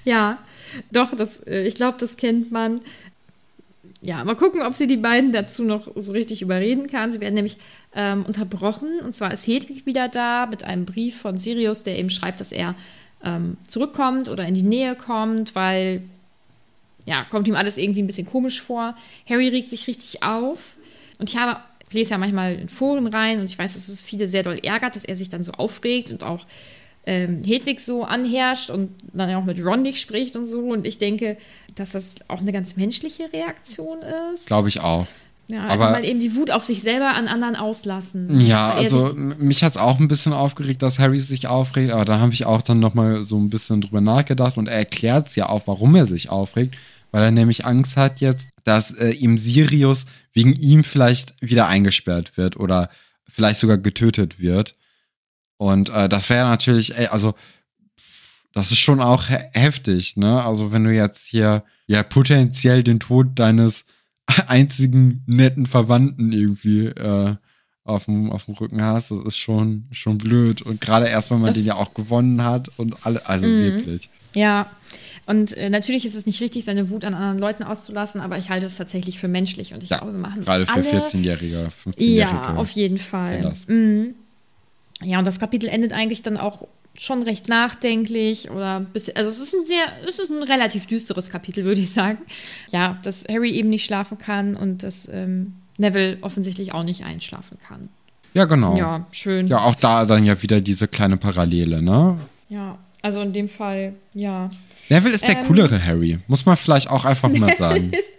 ja, 0.03 0.37
doch, 0.91 1.15
das, 1.17 1.39
äh, 1.47 1.63
ich 1.63 1.73
glaube, 1.73 1.97
das 1.99 2.15
kennt 2.15 2.51
man. 2.51 2.79
Ja, 4.01 4.23
mal 4.23 4.35
gucken, 4.35 4.61
ob 4.61 4.75
sie 4.75 4.87
die 4.87 4.97
beiden 4.97 5.31
dazu 5.31 5.63
noch 5.63 5.89
so 5.95 6.11
richtig 6.11 6.41
überreden 6.41 6.87
kann. 6.87 7.11
Sie 7.11 7.19
werden 7.19 7.33
nämlich 7.33 7.57
ähm, 7.95 8.23
unterbrochen. 8.25 8.99
Und 9.03 9.15
zwar 9.15 9.31
ist 9.33 9.47
Hedwig 9.47 9.85
wieder 9.85 10.07
da 10.07 10.45
mit 10.45 10.63
einem 10.63 10.85
Brief 10.85 11.19
von 11.19 11.37
Sirius, 11.37 11.83
der 11.83 11.97
eben 11.97 12.09
schreibt, 12.09 12.39
dass 12.39 12.51
er 12.51 12.75
ähm, 13.23 13.57
zurückkommt 13.67 14.29
oder 14.29 14.45
in 14.45 14.53
die 14.53 14.63
Nähe 14.63 14.95
kommt, 14.95 15.55
weil 15.55 16.03
ja, 17.05 17.23
kommt 17.23 17.47
ihm 17.47 17.55
alles 17.55 17.77
irgendwie 17.77 18.01
ein 18.01 18.07
bisschen 18.07 18.27
komisch 18.27 18.61
vor. 18.61 18.95
Harry 19.27 19.47
regt 19.47 19.69
sich 19.69 19.87
richtig 19.87 20.21
auf. 20.23 20.77
Und 21.19 21.29
ich 21.29 21.37
habe, 21.37 21.59
ich 21.87 21.93
lese 21.93 22.11
ja 22.11 22.17
manchmal 22.17 22.55
in 22.55 22.69
Foren 22.69 23.07
rein 23.07 23.39
und 23.39 23.45
ich 23.45 23.57
weiß, 23.57 23.73
dass 23.73 23.87
es 23.87 24.03
viele 24.03 24.27
sehr 24.27 24.43
doll 24.43 24.59
ärgert, 24.61 24.95
dass 24.95 25.05
er 25.05 25.15
sich 25.15 25.29
dann 25.29 25.43
so 25.43 25.53
aufregt 25.53 26.11
und 26.11 26.23
auch 26.23 26.45
ähm, 27.07 27.41
Hedwig 27.43 27.79
so 27.79 28.03
anherrscht 28.03 28.69
und 28.69 28.91
dann 29.13 29.33
auch 29.33 29.43
mit 29.43 29.63
Ron 29.63 29.81
nicht 29.81 29.99
spricht 29.99 30.35
und 30.35 30.45
so. 30.45 30.59
Und 30.59 30.85
ich 30.85 30.99
denke, 30.99 31.37
dass 31.75 31.91
das 31.91 32.15
auch 32.27 32.39
eine 32.39 32.51
ganz 32.51 32.75
menschliche 32.75 33.31
Reaktion 33.33 33.99
ist. 34.33 34.47
Glaube 34.47 34.69
ich 34.69 34.81
auch. 34.81 35.07
Ja, 35.47 35.63
einfach 35.63 35.85
aber, 35.85 35.91
mal 35.91 36.05
eben 36.05 36.19
die 36.19 36.35
Wut 36.35 36.51
auf 36.51 36.65
sich 36.65 36.81
selber 36.81 37.13
an 37.13 37.29
anderen 37.29 37.55
auslassen. 37.55 38.41
Ja, 38.41 38.71
also 38.71 39.13
mich 39.15 39.63
hat 39.63 39.73
es 39.73 39.77
auch 39.77 39.97
ein 39.97 40.09
bisschen 40.09 40.33
aufgeregt, 40.33 40.81
dass 40.81 40.99
Harry 40.99 41.21
sich 41.21 41.47
aufregt, 41.47 41.93
aber 41.93 42.03
da 42.03 42.19
habe 42.19 42.33
ich 42.33 42.45
auch 42.45 42.61
dann 42.61 42.81
nochmal 42.81 43.23
so 43.23 43.37
ein 43.37 43.49
bisschen 43.49 43.79
drüber 43.79 44.01
nachgedacht 44.01 44.57
und 44.57 44.67
er 44.67 44.75
erklärt 44.75 45.29
es 45.29 45.37
ja 45.37 45.47
auch, 45.47 45.61
warum 45.65 45.95
er 45.95 46.05
sich 46.05 46.29
aufregt 46.29 46.75
weil 47.11 47.23
er 47.23 47.31
nämlich 47.31 47.65
Angst 47.65 47.97
hat 47.97 48.21
jetzt, 48.21 48.49
dass 48.63 48.91
äh, 48.91 49.11
ihm 49.11 49.37
Sirius 49.37 50.05
wegen 50.33 50.53
ihm 50.53 50.83
vielleicht 50.83 51.33
wieder 51.41 51.67
eingesperrt 51.67 52.37
wird 52.37 52.57
oder 52.57 52.89
vielleicht 53.27 53.59
sogar 53.59 53.77
getötet 53.77 54.39
wird. 54.39 54.75
Und 55.57 55.89
äh, 55.89 56.07
das 56.07 56.29
wäre 56.29 56.47
natürlich, 56.47 56.97
ey, 56.97 57.07
also 57.07 57.33
das 58.53 58.71
ist 58.71 58.79
schon 58.79 59.01
auch 59.01 59.27
he 59.27 59.37
heftig, 59.53 60.17
ne? 60.17 60.43
Also 60.43 60.71
wenn 60.71 60.83
du 60.83 60.91
jetzt 60.91 61.27
hier 61.27 61.63
ja 61.85 62.03
potenziell 62.03 62.83
den 62.83 62.99
Tod 62.99 63.27
deines 63.35 63.85
einzigen 64.47 65.23
netten 65.25 65.65
Verwandten 65.65 66.31
irgendwie 66.31 66.87
äh, 66.87 67.35
auf 67.83 68.05
dem, 68.05 68.31
auf 68.31 68.45
dem 68.45 68.55
Rücken 68.55 68.81
hast, 68.81 69.11
das 69.11 69.19
ist 69.21 69.37
schon, 69.37 69.85
schon 69.91 70.17
blöd. 70.17 70.61
Und 70.61 70.81
gerade 70.81 71.07
erst, 71.07 71.31
wenn 71.31 71.39
man 71.39 71.47
das 71.47 71.55
den 71.55 71.65
ja 71.65 71.75
auch 71.75 71.93
gewonnen 71.93 72.43
hat 72.43 72.69
und 72.77 73.05
alle, 73.05 73.25
also 73.27 73.47
mhm. 73.47 73.63
wirklich. 73.63 74.09
Ja, 74.33 74.69
und 75.25 75.55
äh, 75.55 75.69
natürlich 75.69 76.05
ist 76.05 76.15
es 76.15 76.25
nicht 76.25 76.41
richtig, 76.41 76.65
seine 76.65 76.89
Wut 76.89 77.05
an 77.05 77.13
anderen 77.13 77.39
Leuten 77.39 77.63
auszulassen, 77.63 78.21
aber 78.21 78.37
ich 78.37 78.49
halte 78.49 78.65
es 78.65 78.75
tatsächlich 78.75 79.19
für 79.19 79.27
menschlich 79.27 79.73
und 79.73 79.83
ich 79.83 79.89
ja, 79.89 79.97
glaube, 79.97 80.13
wir 80.13 80.19
machen 80.19 80.41
es 80.41 80.45
Gerade 80.45 80.65
für 80.65 80.79
14-Jährige, 80.79 81.69
15-Jährige. 81.85 82.15
Ja, 82.17 82.55
auf 82.55 82.69
jeden 82.71 82.97
Fall. 82.97 83.53
Mhm. 83.67 84.15
Ja, 85.03 85.19
und 85.19 85.25
das 85.25 85.39
Kapitel 85.39 85.69
endet 85.69 85.93
eigentlich 85.93 86.23
dann 86.23 86.37
auch 86.37 86.67
schon 86.95 87.21
recht 87.21 87.47
nachdenklich 87.47 88.49
oder 88.49 88.79
bisschen, 88.79 89.15
also 89.15 89.29
es 89.29 89.39
ist 89.39 89.53
ein 89.53 89.65
sehr, 89.65 89.85
es 90.07 90.19
ist 90.19 90.31
ein 90.31 90.41
relativ 90.41 90.87
düsteres 90.87 91.29
Kapitel, 91.29 91.63
würde 91.63 91.79
ich 91.79 91.91
sagen. 91.91 92.17
Ja, 92.71 92.97
dass 93.03 93.25
Harry 93.29 93.51
eben 93.51 93.69
nicht 93.69 93.85
schlafen 93.85 94.17
kann 94.17 94.55
und 94.55 94.83
dass 94.83 95.07
ähm, 95.07 95.53
Neville 95.77 96.17
offensichtlich 96.21 96.73
auch 96.73 96.83
nicht 96.83 97.05
einschlafen 97.05 97.57
kann. 97.59 97.89
Ja, 98.33 98.45
genau. 98.45 98.75
Ja, 98.75 99.05
schön. 99.11 99.47
Ja, 99.47 99.59
auch 99.59 99.75
da 99.75 100.05
dann 100.05 100.25
ja 100.25 100.41
wieder 100.41 100.59
diese 100.61 100.87
kleine 100.87 101.17
Parallele, 101.17 101.81
ne? 101.81 102.19
Ja, 102.49 102.77
also 103.01 103.21
in 103.21 103.33
dem 103.33 103.49
Fall, 103.49 103.93
ja. 104.13 104.49
Neville 104.89 105.13
ist 105.13 105.27
der 105.27 105.39
ähm, 105.39 105.47
coolere 105.47 105.83
Harry, 105.83 106.19
muss 106.27 106.45
man 106.45 106.57
vielleicht 106.57 106.89
auch 106.89 107.05
einfach 107.05 107.29
mal 107.29 107.55
sagen. 107.55 107.91
Ist, 107.93 108.11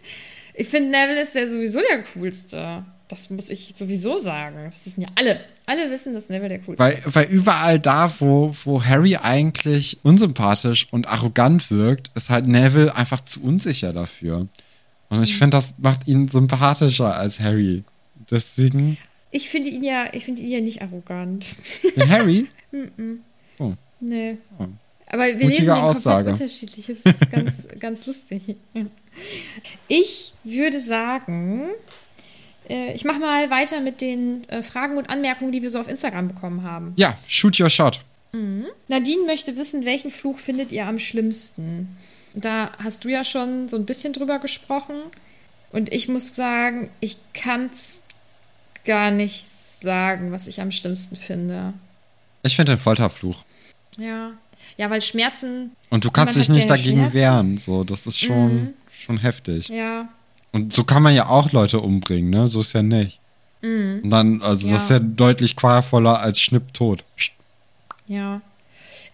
ich 0.54 0.68
finde, 0.68 0.90
Neville 0.90 1.20
ist 1.20 1.34
der 1.34 1.50
sowieso 1.50 1.80
der 1.80 2.04
coolste. 2.14 2.84
Das 3.08 3.30
muss 3.30 3.50
ich 3.50 3.72
sowieso 3.74 4.16
sagen. 4.18 4.56
Das 4.66 4.86
wissen 4.86 5.02
ja 5.02 5.08
alle. 5.14 5.40
Alle 5.68 5.90
wissen, 5.90 6.14
dass 6.14 6.30
Neville 6.30 6.48
der 6.48 6.60
coolste 6.60 6.82
weil, 6.82 6.94
ist. 6.94 7.14
Weil 7.14 7.26
überall 7.26 7.78
da, 7.78 8.10
wo, 8.20 8.54
wo 8.64 8.82
Harry 8.82 9.16
eigentlich 9.16 9.98
unsympathisch 10.02 10.88
und 10.90 11.06
arrogant 11.06 11.70
wirkt, 11.70 12.10
ist 12.14 12.30
halt 12.30 12.46
Neville 12.46 12.94
einfach 12.94 13.20
zu 13.20 13.42
unsicher 13.42 13.92
dafür. 13.92 14.48
Und 15.10 15.22
ich 15.22 15.34
mhm. 15.34 15.38
finde, 15.38 15.58
das 15.58 15.74
macht 15.76 16.08
ihn 16.08 16.26
sympathischer 16.28 17.14
als 17.14 17.38
Harry. 17.38 17.84
Deswegen. 18.30 18.96
Ich 19.30 19.50
finde 19.50 19.68
ihn 19.68 19.84
ja, 19.84 20.06
ich 20.14 20.24
finde 20.24 20.40
ihn 20.40 20.48
ja 20.48 20.60
nicht 20.62 20.80
arrogant. 20.80 21.54
Den 21.96 22.08
Harry? 22.08 22.46
oh. 23.58 23.74
Nee. 24.00 24.38
Oh. 24.58 24.68
Aber 25.06 25.26
wir 25.26 25.34
Mutige 25.34 25.48
lesen 25.48 25.64
den 25.66 25.74
Aussage. 25.74 26.30
unterschiedlich. 26.30 26.86
Das 26.86 27.00
ist 27.00 27.30
ganz, 27.30 27.68
ganz 27.78 28.06
lustig. 28.06 28.56
Ich 29.86 30.32
würde 30.44 30.80
sagen, 30.80 31.72
äh, 32.68 32.92
ich 32.94 33.04
mache 33.04 33.18
mal 33.18 33.50
weiter 33.50 33.80
mit 33.80 34.00
den 34.00 34.48
äh, 34.48 34.62
Fragen 34.62 34.96
und 34.96 35.08
Anmerkungen, 35.08 35.52
die 35.52 35.62
wir 35.62 35.70
so 35.70 35.80
auf 35.80 35.88
Instagram 35.88 36.28
bekommen 36.28 36.62
haben. 36.62 36.94
Ja, 36.96 37.16
shoot 37.26 37.58
your 37.58 37.70
shot. 37.70 38.00
Mhm. 38.32 38.66
Nadine 38.88 39.24
möchte 39.26 39.56
wissen, 39.56 39.84
welchen 39.84 40.10
Fluch 40.10 40.38
findet 40.38 40.72
ihr 40.72 40.86
am 40.86 40.98
schlimmsten? 40.98 41.96
Da 42.34 42.70
hast 42.78 43.04
du 43.04 43.08
ja 43.08 43.24
schon 43.24 43.68
so 43.68 43.76
ein 43.76 43.86
bisschen 43.86 44.12
drüber 44.12 44.38
gesprochen. 44.38 44.96
Und 45.72 45.92
ich 45.92 46.08
muss 46.08 46.34
sagen, 46.34 46.88
ich 47.00 47.16
kann 47.34 47.70
es 47.72 48.00
gar 48.84 49.10
nicht 49.10 49.46
sagen, 49.52 50.32
was 50.32 50.46
ich 50.46 50.60
am 50.60 50.70
schlimmsten 50.70 51.16
finde. 51.16 51.74
Ich 52.42 52.56
finde 52.56 52.72
den 52.72 52.80
Folterfluch. 52.80 53.42
Ja. 53.96 54.32
Ja, 54.76 54.90
weil 54.90 55.02
Schmerzen. 55.02 55.72
Und 55.90 56.04
du 56.04 56.10
kannst 56.10 56.36
dich 56.36 56.48
nicht 56.48 56.70
dagegen 56.70 56.98
Schmerzen. 56.98 57.14
wehren. 57.14 57.58
So, 57.58 57.84
das 57.84 58.06
ist 58.06 58.18
schon, 58.18 58.54
mhm. 58.54 58.74
schon 58.90 59.18
heftig. 59.18 59.68
Ja. 59.68 60.08
Und 60.52 60.72
so 60.72 60.84
kann 60.84 61.02
man 61.02 61.14
ja 61.14 61.28
auch 61.28 61.52
Leute 61.52 61.80
umbringen, 61.80 62.30
ne? 62.30 62.48
So 62.48 62.60
ist 62.60 62.72
ja 62.72 62.82
nicht. 62.82 63.20
Mhm. 63.62 64.00
Und 64.04 64.10
dann, 64.10 64.42
also 64.42 64.66
ja. 64.66 64.74
das 64.74 64.84
ist 64.84 64.90
ja 64.90 64.98
deutlich 64.98 65.56
qualvoller 65.56 66.20
als 66.20 66.40
Schnipptot. 66.40 67.04
Ja. 68.06 68.40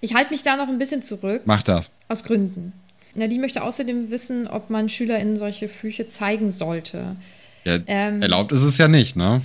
Ich 0.01 0.14
halte 0.14 0.32
mich 0.32 0.43
da 0.43 0.57
noch 0.57 0.68
ein 0.68 0.78
bisschen 0.78 1.03
zurück. 1.03 1.43
Mach 1.45 1.62
das. 1.62 1.91
Aus 2.09 2.24
Gründen. 2.24 2.72
Nadine 3.14 3.41
möchte 3.41 3.62
außerdem 3.62 4.11
wissen, 4.11 4.47
ob 4.49 4.70
man 4.70 4.89
SchülerInnen 4.89 5.37
solche 5.37 5.68
Flüche 5.68 6.09
zeigen 6.09 6.51
sollte. 6.51 7.16
Ja, 7.64 7.78
ähm, 7.87 8.20
erlaubt 8.20 8.53
ist 8.53 8.62
es 8.62 8.76
ja 8.76 8.89
nicht, 8.89 9.16
ne? 9.16 9.43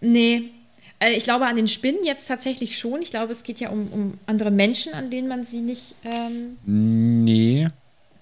Nee. 0.00 0.50
Äh, 0.98 1.12
ich 1.12 1.24
glaube 1.24 1.46
an 1.46 1.56
den 1.56 1.68
Spinnen 1.68 2.04
jetzt 2.04 2.26
tatsächlich 2.26 2.78
schon. 2.78 3.00
Ich 3.02 3.10
glaube, 3.10 3.32
es 3.32 3.44
geht 3.44 3.60
ja 3.60 3.70
um, 3.70 3.88
um 3.88 4.18
andere 4.26 4.50
Menschen, 4.50 4.94
an 4.94 5.10
denen 5.10 5.28
man 5.28 5.44
sie 5.44 5.60
nicht. 5.60 5.94
Ähm 6.04 6.58
nee. 6.66 7.68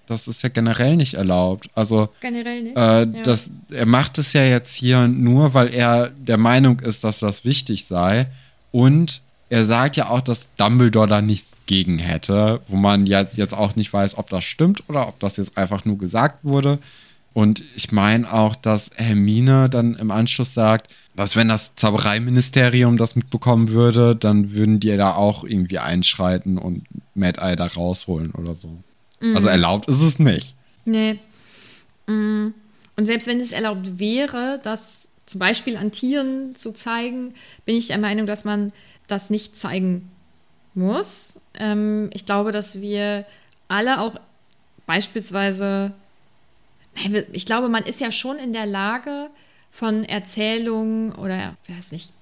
Das 0.07 0.27
ist 0.27 0.43
ja 0.43 0.49
generell 0.49 0.97
nicht 0.97 1.13
erlaubt. 1.13 1.69
Also 1.75 2.09
generell 2.19 2.63
nicht. 2.63 2.75
Äh, 2.75 3.05
ja. 3.05 3.23
das, 3.23 3.51
er 3.71 3.85
macht 3.85 4.17
es 4.17 4.33
ja 4.33 4.43
jetzt 4.43 4.75
hier 4.75 5.07
nur, 5.07 5.53
weil 5.53 5.73
er 5.73 6.09
der 6.09 6.37
Meinung 6.37 6.79
ist, 6.81 7.03
dass 7.03 7.19
das 7.19 7.45
wichtig 7.45 7.85
sei. 7.85 8.27
Und 8.71 9.21
er 9.49 9.65
sagt 9.65 9.95
ja 9.97 10.09
auch, 10.09 10.21
dass 10.21 10.47
Dumbledore 10.57 11.07
da 11.07 11.21
nichts 11.21 11.51
gegen 11.65 11.99
hätte, 11.99 12.61
wo 12.67 12.75
man 12.75 13.05
ja 13.05 13.25
jetzt 13.35 13.53
auch 13.53 13.75
nicht 13.75 13.93
weiß, 13.93 14.17
ob 14.17 14.29
das 14.29 14.43
stimmt 14.43 14.83
oder 14.89 15.07
ob 15.07 15.19
das 15.19 15.37
jetzt 15.37 15.57
einfach 15.57 15.85
nur 15.85 15.97
gesagt 15.97 16.39
wurde. 16.43 16.79
Und 17.33 17.63
ich 17.75 17.91
meine 17.91 18.31
auch, 18.31 18.55
dass 18.55 18.91
Hermine 18.95 19.69
dann 19.69 19.95
im 19.95 20.11
Anschluss 20.11 20.53
sagt, 20.53 20.91
dass 21.15 21.35
wenn 21.35 21.47
das 21.47 21.75
Zaubereiministerium 21.75 22.97
das 22.97 23.15
mitbekommen 23.15 23.69
würde, 23.69 24.15
dann 24.15 24.51
würden 24.51 24.79
die 24.79 24.95
da 24.97 25.15
auch 25.15 25.43
irgendwie 25.43 25.79
einschreiten 25.79 26.57
und 26.57 26.83
Mad 27.15 27.39
Eye 27.39 27.55
da 27.55 27.67
rausholen 27.67 28.31
oder 28.31 28.55
so. 28.55 28.83
Mhm. 29.23 29.35
Also 29.35 29.47
erlaubt 29.47 29.87
ist 29.87 30.01
es 30.01 30.19
nicht. 30.19 30.55
Nee. 30.85 31.19
Mhm. 32.07 32.53
Und 32.95 33.05
selbst 33.05 33.27
wenn 33.27 33.39
es 33.39 33.51
erlaubt 33.51 33.99
wäre, 33.99 34.59
das 34.63 35.07
zum 35.25 35.39
Beispiel 35.39 35.77
an 35.77 35.91
Tieren 35.91 36.55
zu 36.55 36.73
zeigen, 36.73 37.33
bin 37.65 37.75
ich 37.75 37.87
der 37.87 37.97
Meinung, 37.97 38.27
dass 38.27 38.43
man 38.43 38.71
das 39.07 39.29
nicht 39.29 39.57
zeigen 39.57 40.11
muss. 40.73 41.39
Ähm, 41.55 42.09
ich 42.13 42.25
glaube, 42.25 42.51
dass 42.51 42.81
wir 42.81 43.25
alle 43.67 43.99
auch 43.99 44.19
beispielsweise, 44.85 45.93
ich 47.31 47.45
glaube, 47.45 47.69
man 47.69 47.83
ist 47.83 48.01
ja 48.01 48.11
schon 48.11 48.37
in 48.37 48.53
der 48.53 48.65
Lage, 48.65 49.29
von 49.73 50.05
Erzählungen 50.05 51.13
oder, 51.15 51.55
ich 51.67 51.75
weiß 51.75 51.93
nicht, 51.93 52.13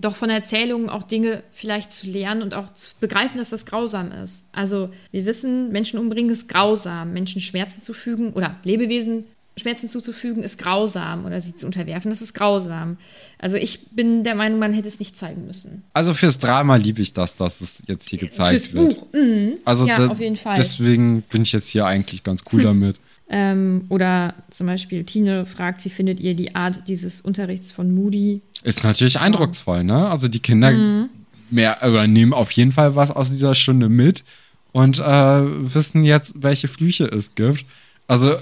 doch 0.00 0.16
von 0.16 0.30
Erzählungen 0.30 0.88
auch 0.88 1.02
Dinge 1.02 1.42
vielleicht 1.52 1.90
zu 1.92 2.06
lernen 2.06 2.42
und 2.42 2.54
auch 2.54 2.72
zu 2.72 2.90
begreifen, 3.00 3.38
dass 3.38 3.50
das 3.50 3.66
grausam 3.66 4.12
ist. 4.12 4.46
Also 4.52 4.90
wir 5.10 5.26
wissen, 5.26 5.72
Menschen 5.72 5.98
umbringen 5.98 6.30
ist 6.30 6.48
grausam, 6.48 7.12
Menschen 7.12 7.40
Schmerzen 7.40 7.82
zufügen 7.82 8.32
oder 8.32 8.56
Lebewesen 8.64 9.26
Schmerzen 9.58 9.88
zuzufügen 9.88 10.42
ist 10.42 10.58
grausam 10.58 11.24
oder 11.24 11.40
sie 11.40 11.54
zu 11.54 11.66
unterwerfen, 11.66 12.10
das 12.10 12.22
ist 12.22 12.32
grausam. 12.32 12.96
Also 13.38 13.56
ich 13.56 13.88
bin 13.90 14.24
der 14.24 14.34
Meinung, 14.34 14.58
man 14.58 14.72
hätte 14.72 14.88
es 14.88 14.98
nicht 14.98 15.16
zeigen 15.16 15.46
müssen. 15.46 15.82
Also 15.92 16.14
fürs 16.14 16.38
Drama 16.38 16.76
liebe 16.76 17.02
ich 17.02 17.12
das, 17.12 17.36
dass 17.36 17.60
es 17.60 17.82
jetzt 17.86 18.08
hier 18.08 18.18
gezeigt 18.18 18.60
fürs 18.60 18.74
wird. 18.74 18.96
Buch. 18.96 19.06
Mhm. 19.12 19.54
Also 19.64 19.86
ja, 19.86 20.06
auf 20.06 20.20
jeden 20.20 20.36
Fall. 20.36 20.54
Deswegen 20.56 21.22
bin 21.22 21.42
ich 21.42 21.52
jetzt 21.52 21.68
hier 21.68 21.86
eigentlich 21.86 22.22
ganz 22.22 22.42
cool 22.52 22.62
damit. 22.62 22.96
Ähm, 23.30 23.84
oder 23.88 24.34
zum 24.50 24.66
Beispiel 24.66 25.04
Tine 25.04 25.44
fragt, 25.44 25.84
wie 25.84 25.90
findet 25.90 26.18
ihr 26.18 26.34
die 26.34 26.54
Art 26.54 26.88
dieses 26.88 27.20
Unterrichts 27.20 27.70
von 27.70 27.94
Moody? 27.94 28.40
Ist 28.62 28.84
natürlich 28.84 29.20
eindrucksvoll, 29.20 29.84
ne? 29.84 30.08
Also 30.08 30.28
die 30.28 30.40
Kinder 30.40 30.70
mhm. 30.70 31.10
mehr, 31.50 31.78
oder 31.82 32.06
nehmen 32.06 32.32
auf 32.32 32.50
jeden 32.52 32.72
Fall 32.72 32.96
was 32.96 33.10
aus 33.10 33.28
dieser 33.28 33.54
Stunde 33.54 33.88
mit 33.88 34.24
und 34.72 34.98
äh, 34.98 35.04
wissen 35.04 36.04
jetzt, 36.04 36.34
welche 36.36 36.68
Flüche 36.68 37.04
es 37.04 37.34
gibt. 37.34 37.66
Also 38.06 38.34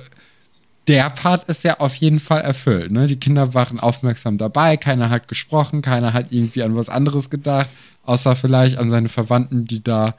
der 0.87 1.11
Part 1.11 1.49
ist 1.49 1.65
ja 1.65 1.81
auf 1.81 1.95
jeden 1.97 2.21
Fall 2.21 2.43
erfüllt. 2.43 2.93
Ne? 2.93 3.09
Die 3.09 3.19
Kinder 3.19 3.55
waren 3.55 3.81
aufmerksam 3.81 4.39
dabei, 4.39 4.77
keiner 4.77 5.11
hat 5.11 5.27
gesprochen, 5.27 5.83
keiner 5.83 6.13
hat 6.13 6.27
irgendwie 6.31 6.63
an 6.63 6.77
was 6.77 6.89
anderes 6.89 7.29
gedacht, 7.29 7.69
außer 8.05 8.37
vielleicht 8.37 8.79
an 8.79 8.89
seine 8.89 9.09
Verwandten, 9.09 9.65
die 9.65 9.83
da 9.83 10.15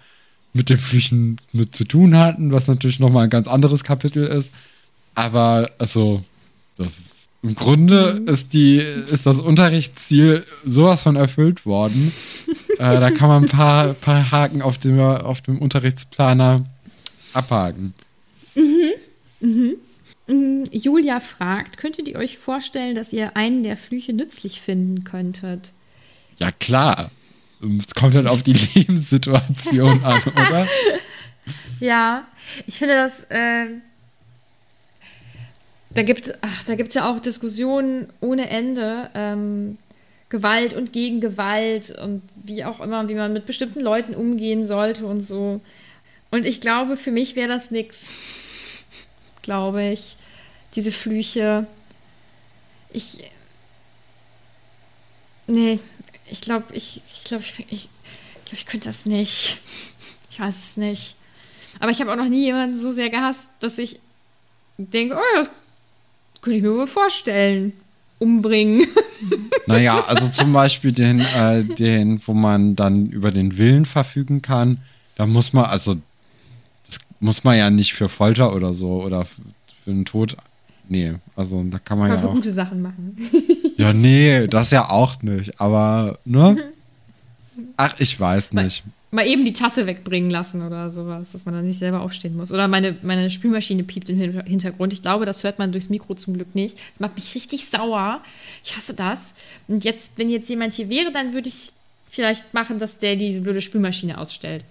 mit 0.58 0.70
den 0.70 0.78
Flüchen 0.78 1.38
mit 1.54 1.76
zu 1.76 1.86
tun 1.86 2.18
hatten, 2.18 2.52
was 2.52 2.68
natürlich 2.68 3.00
nochmal 3.00 3.26
ein 3.26 3.30
ganz 3.30 3.48
anderes 3.48 3.84
Kapitel 3.84 4.26
ist. 4.26 4.52
Aber 5.16 5.72
also 5.78 6.24
im 7.44 7.56
Grunde 7.56 8.20
mhm. 8.20 8.28
ist, 8.28 8.54
die, 8.54 8.78
ist 8.78 9.26
das 9.26 9.40
Unterrichtsziel 9.40 10.44
sowas 10.66 11.04
von 11.04 11.16
erfüllt 11.16 11.66
worden. 11.66 12.12
äh, 12.78 13.00
da 13.00 13.12
kann 13.12 13.30
man 13.30 13.44
ein 13.44 13.50
paar, 13.50 13.94
paar 13.94 14.32
Haken 14.32 14.62
auf 14.62 14.78
dem, 14.78 15.00
auf 15.00 15.42
dem 15.42 15.60
Unterrichtsplaner 15.60 16.66
abhaken. 17.34 17.94
Mhm. 18.56 18.92
Mhm. 19.40 19.76
Mm, 20.28 20.64
Julia 20.72 21.20
fragt, 21.20 21.78
könntet 21.78 22.08
ihr 22.08 22.18
euch 22.18 22.38
vorstellen, 22.38 22.96
dass 22.96 23.14
ihr 23.14 23.38
einen 23.38 23.64
der 23.64 23.78
Flüche 23.78 24.14
nützlich 24.14 24.60
finden 24.60 25.04
könntet? 25.04 25.72
Ja, 26.40 26.52
klar. 26.52 27.12
Es 27.62 27.96
kommt 27.96 28.16
halt 28.16 28.28
auf 28.28 28.44
die 28.44 28.54
Lebenssituation 28.76 30.04
an, 30.04 30.22
oder? 30.24 30.68
Ja, 31.80 32.28
ich 32.66 32.76
finde 32.76 32.96
das. 32.96 33.24
Äh, 33.30 33.68
da 35.90 36.04
gibt 36.04 36.28
es 36.28 36.94
ja 36.94 37.10
auch 37.10 37.20
Diskussionen 37.20 38.08
ohne 38.20 38.50
Ende. 38.50 39.10
Ähm, 39.14 39.78
Gewalt 40.30 40.74
und 40.74 40.92
gegen 40.92 41.22
Gewalt 41.22 41.90
und 41.90 42.22
wie 42.44 42.66
auch 42.66 42.82
immer, 42.82 43.08
wie 43.08 43.16
man 43.16 43.32
mit 43.32 43.46
bestimmten 43.46 43.80
Leuten 43.80 44.14
umgehen 44.14 44.66
sollte 44.66 45.06
und 45.06 45.22
so. 45.22 45.62
Und 46.32 46.46
ich 46.46 46.60
glaube, 46.60 46.98
für 46.98 47.12
mich 47.12 47.38
wäre 47.38 47.48
das 47.48 47.72
nichts 47.72 48.12
glaube 49.48 49.82
ich. 49.82 50.18
Diese 50.76 50.92
Flüche. 50.92 51.66
Ich. 52.92 53.32
Nee, 55.48 55.80
ich 56.30 56.42
glaube, 56.42 56.66
ich, 56.74 57.02
ich 57.14 57.24
glaube, 57.24 57.44
ich, 57.44 57.60
ich, 57.60 57.66
ich, 57.72 57.90
glaub, 58.46 58.54
ich 58.54 58.66
könnte 58.66 58.88
das 58.88 59.06
nicht. 59.06 59.60
Ich 60.30 60.40
weiß 60.40 60.56
es 60.56 60.78
nicht. 60.78 61.16
Aber 61.80 61.92
ich 61.92 62.00
habe 62.00 62.12
auch 62.12 62.18
noch 62.18 62.30
nie 62.30 62.46
jemanden 62.46 62.78
so 62.78 62.92
sehr 62.92 63.10
gehasst, 63.10 63.50
dass 63.60 63.78
ich 63.78 64.00
denke, 64.78 65.16
oh, 65.16 65.38
das, 65.38 65.50
könnte 66.42 66.58
ich 66.58 66.64
mir 66.64 66.74
wohl 66.74 66.88
vorstellen. 66.88 67.74
Umbringen. 68.20 68.88
Naja, 69.66 70.06
also 70.08 70.30
zum 70.30 70.54
Beispiel 70.54 70.94
den, 70.94 71.20
äh, 71.20 71.64
den, 71.64 72.22
wo 72.26 72.34
man 72.34 72.78
dann 72.78 73.08
über 73.08 73.32
den 73.32 73.58
Willen 73.58 73.86
verfügen 73.86 74.42
kann. 74.42 74.78
Da 75.16 75.26
muss 75.26 75.52
man, 75.52 75.66
also, 75.66 75.96
das 76.86 77.00
muss 77.20 77.44
man 77.44 77.58
ja 77.58 77.70
nicht 77.70 77.94
für 77.94 78.08
Folter 78.08 78.54
oder 78.54 78.74
so 78.74 79.04
oder 79.04 79.26
für 79.26 79.42
den 79.88 80.06
Tod. 80.06 80.38
Nee, 80.88 81.16
also 81.36 81.62
da 81.64 81.80
kann 81.80 82.00
man 82.00 82.10
Kann 82.10 82.18
ja 82.18 82.22
für 82.22 82.30
auch. 82.30 82.34
gute 82.36 82.52
Sachen 82.52 82.82
machen. 82.82 83.18
Ja, 83.78 83.94
nee, 83.94 84.48
das 84.48 84.72
ja 84.72 84.90
auch 84.90 85.22
nicht. 85.22 85.60
Aber, 85.62 86.18
ne? 86.26 86.72
Ach, 87.78 87.94
ich 88.00 88.20
weiß 88.20 88.54
nicht. 88.54 88.84
Mal 89.10 89.26
eben 89.26 89.46
die 89.46 89.54
Tasse 89.54 89.88
wegbringen 89.88 90.30
lassen 90.30 90.62
oder 90.62 90.90
sowas, 90.92 91.32
dass 91.32 91.46
man 91.46 91.54
dann 91.56 91.64
nicht 91.66 91.80
selber 91.80 92.02
aufstehen 92.02 92.36
muss. 92.36 92.52
Oder 92.52 92.68
meine, 92.68 92.98
meine 93.04 93.30
Spülmaschine 93.32 93.84
piept 93.84 94.10
im 94.10 94.18
Hin- 94.18 94.44
Hintergrund. 94.46 94.92
Ich 94.94 95.02
glaube, 95.02 95.26
das 95.26 95.44
hört 95.44 95.60
man 95.60 95.72
durchs 95.72 95.90
Mikro 95.90 96.14
zum 96.16 96.34
Glück 96.34 96.54
nicht. 96.56 96.78
Das 96.94 97.00
macht 97.00 97.16
mich 97.16 97.34
richtig 97.34 97.68
sauer. 97.70 98.22
Ich 98.66 98.76
hasse 98.76 98.94
das. 98.94 99.34
Und 99.68 99.86
jetzt, 99.86 100.12
wenn 100.18 100.30
jetzt 100.30 100.50
jemand 100.50 100.74
hier 100.74 100.90
wäre, 100.90 101.12
dann 101.12 101.34
würde 101.34 101.48
ich 101.48 101.72
vielleicht 102.10 102.54
machen, 102.54 102.80
dass 102.80 102.98
der 103.00 103.16
diese 103.16 103.42
blöde 103.42 103.62
Spülmaschine 103.62 104.18
ausstellt. 104.18 104.66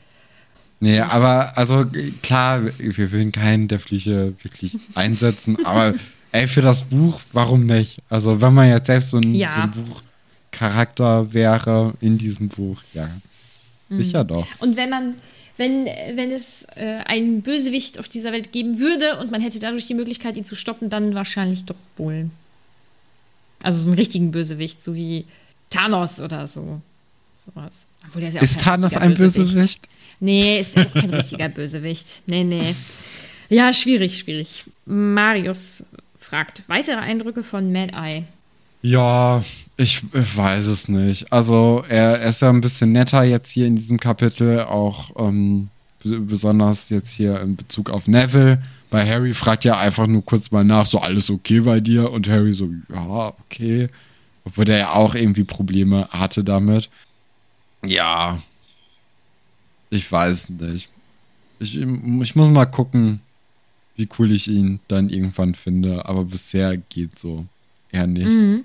Nee, 0.80 1.00
aber 1.00 1.57
also 1.57 1.86
klar, 2.22 2.61
wir 2.78 3.11
will 3.12 3.30
keinen 3.30 3.68
der 3.68 3.80
Flüche 3.80 4.34
wirklich 4.42 4.76
einsetzen, 4.94 5.57
aber 5.64 5.94
ey, 6.41 6.49
für 6.49 6.62
das 6.62 6.82
Buch, 6.82 7.20
warum 7.32 7.66
nicht? 7.66 7.99
Also 8.09 8.41
wenn 8.41 8.55
man 8.55 8.68
jetzt 8.68 8.87
selbst 8.87 9.11
so 9.11 9.18
ein, 9.18 9.34
Ja. 9.34 9.55
so 9.55 9.61
ein 9.62 9.72
Buchcharakter 10.53 11.32
wäre 11.32 11.95
in 12.01 12.18
diesem 12.18 12.49
Buch, 12.49 12.82
ja. 12.95 13.09
Sicher 13.89 14.24
doch. 14.24 14.47
Und 14.59 14.76
wenn 14.76 14.91
man, 14.91 15.14
wenn, 15.57 15.87
wenn 16.14 16.32
es 16.32 16.64
äh, 16.74 16.99
einen 17.07 17.43
Bösewicht 17.43 18.01
auf 18.01 18.09
dieser 18.09 18.32
Welt 18.32 18.53
geben 18.53 18.78
würde 18.80 19.18
und 19.20 19.30
man 19.30 19.41
hätte 19.41 19.61
dadurch 19.61 19.87
die 19.87 19.95
Möglichkeit, 19.95 20.37
ihn 20.37 20.45
zu 20.45 20.57
stoppen, 20.57 20.91
dann 20.91 21.14
wahrscheinlich 21.14 21.64
doch 21.64 21.76
wohl. 21.97 22.28
Also 23.62 23.80
so 23.80 23.91
einen 23.91 23.99
richtigen 23.99 24.32
Bösewicht, 24.32 24.82
so 24.82 24.95
wie 24.97 25.24
Thanos 25.70 26.20
oder 26.20 26.47
so. 26.47 26.80
Sowas. 27.45 27.87
Obwohl, 28.07 28.20
der 28.22 28.30
ist 28.30 28.34
ja 28.34 28.43
Ist 28.43 28.61
Thanos 28.61 28.97
ein 28.97 29.14
Bösewicht? 29.14 29.89
Nee, 30.18 30.61
ist 30.61 30.76
auch 30.76 30.93
kein 30.93 31.11
richtiger 31.14 31.49
Bösewicht. 31.49 32.22
Nee, 32.26 32.43
nee. 32.45 32.74
Ja, 33.49 33.72
schwierig, 33.72 34.18
schwierig. 34.18 34.64
Marius 34.84 35.84
fragt, 36.27 36.64
weitere 36.66 36.97
Eindrücke 36.97 37.45
von 37.45 37.72
Mad 37.72 37.93
Eye. 37.95 38.24
Ja, 38.83 39.45
ich, 39.77 40.03
ich 40.12 40.37
weiß 40.37 40.66
es 40.66 40.89
nicht. 40.89 41.33
Also 41.33 41.85
er, 41.89 42.20
er 42.20 42.31
ist 42.31 42.43
ja 42.43 42.51
ein 42.51 42.61
bisschen 42.61 42.93
netter 42.93 43.22
jetzt 43.22 43.51
hier 43.51 43.66
in 43.66 43.74
diesem 43.74 43.99
Kapitel, 43.99 44.61
auch 44.61 45.11
ähm, 45.16 45.68
besonders 46.03 46.91
jetzt 46.91 47.11
hier 47.11 47.41
in 47.41 47.57
Bezug 47.57 47.91
auf 47.91 48.09
Neville. 48.09 48.61
Bei 48.91 49.09
Harry 49.09 49.33
fragt 49.35 49.64
ja 49.64 49.79
einfach 49.79 50.07
nur 50.07 50.24
kurz 50.24 50.51
mal 50.51 50.64
nach, 50.64 50.87
so 50.87 50.99
alles 50.99 51.31
okay 51.31 51.61
bei 51.61 51.81
dir? 51.81 52.11
Und 52.11 52.29
Harry 52.29 52.53
so, 52.53 52.70
ja, 52.93 53.33
okay. 53.45 53.89
Obwohl 54.45 54.64
der 54.64 54.79
ja 54.79 54.93
auch 54.93 55.14
irgendwie 55.14 55.45
Probleme 55.45 56.09
hatte 56.11 56.45
damit. 56.45 56.89
Ja, 57.85 58.41
ich 59.91 60.11
weiß 60.11 60.51
nicht. 60.51 60.91
Ich, 61.59 61.77
ich 61.77 62.35
muss 62.35 62.51
mal 62.51 62.66
gucken, 62.66 63.20
wie 63.97 64.09
cool 64.18 64.30
ich 64.32 64.49
ihn 64.49 64.80
dann 64.88 65.09
irgendwann 65.09 65.55
finde. 65.55 66.07
Aber 66.07 66.24
bisher 66.24 66.76
geht 66.76 67.18
so 67.18 67.47
eher 67.90 68.07
nicht. 68.07 68.26
Mhm. 68.26 68.64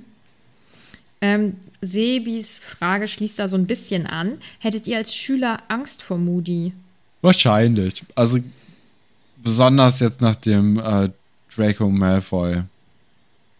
Ähm, 1.21 1.55
Sebis 1.81 2.59
Frage 2.59 3.07
schließt 3.07 3.39
da 3.39 3.47
so 3.47 3.55
ein 3.55 3.67
bisschen 3.67 4.07
an. 4.07 4.37
Hättet 4.59 4.87
ihr 4.87 4.97
als 4.97 5.15
Schüler 5.15 5.59
Angst 5.67 6.03
vor 6.03 6.17
Moody? 6.17 6.73
Wahrscheinlich. 7.21 8.03
Also 8.15 8.39
besonders 9.43 9.99
jetzt 9.99 10.21
nach 10.21 10.35
dem 10.35 10.79
äh, 10.79 11.09
Draco 11.55 11.89
Malfoy 11.89 12.63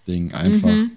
Ding 0.08 0.34
einfach. 0.34 0.70
Mhm. 0.70 0.92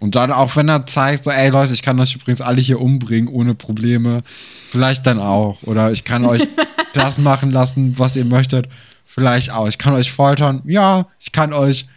Und 0.00 0.14
dann 0.14 0.32
auch 0.32 0.56
wenn 0.56 0.68
er 0.68 0.86
zeigt, 0.86 1.24
so, 1.24 1.30
ey 1.30 1.50
Leute, 1.50 1.74
ich 1.74 1.82
kann 1.82 2.00
euch 2.00 2.14
übrigens 2.14 2.40
alle 2.40 2.60
hier 2.60 2.80
umbringen 2.80 3.28
ohne 3.28 3.54
Probleme. 3.54 4.22
Vielleicht 4.70 5.06
dann 5.06 5.20
auch. 5.20 5.62
Oder 5.62 5.92
ich 5.92 6.04
kann 6.04 6.24
euch 6.24 6.48
das 6.94 7.18
machen 7.18 7.52
lassen, 7.52 7.98
was 7.98 8.16
ihr 8.16 8.24
möchtet. 8.24 8.66
Vielleicht 9.12 9.50
auch. 9.52 9.66
Ich 9.66 9.76
kann 9.76 9.92
euch 9.92 10.12
foltern. 10.12 10.62
Ja, 10.66 11.06
ich 11.18 11.32
kann 11.32 11.52
euch 11.52 11.88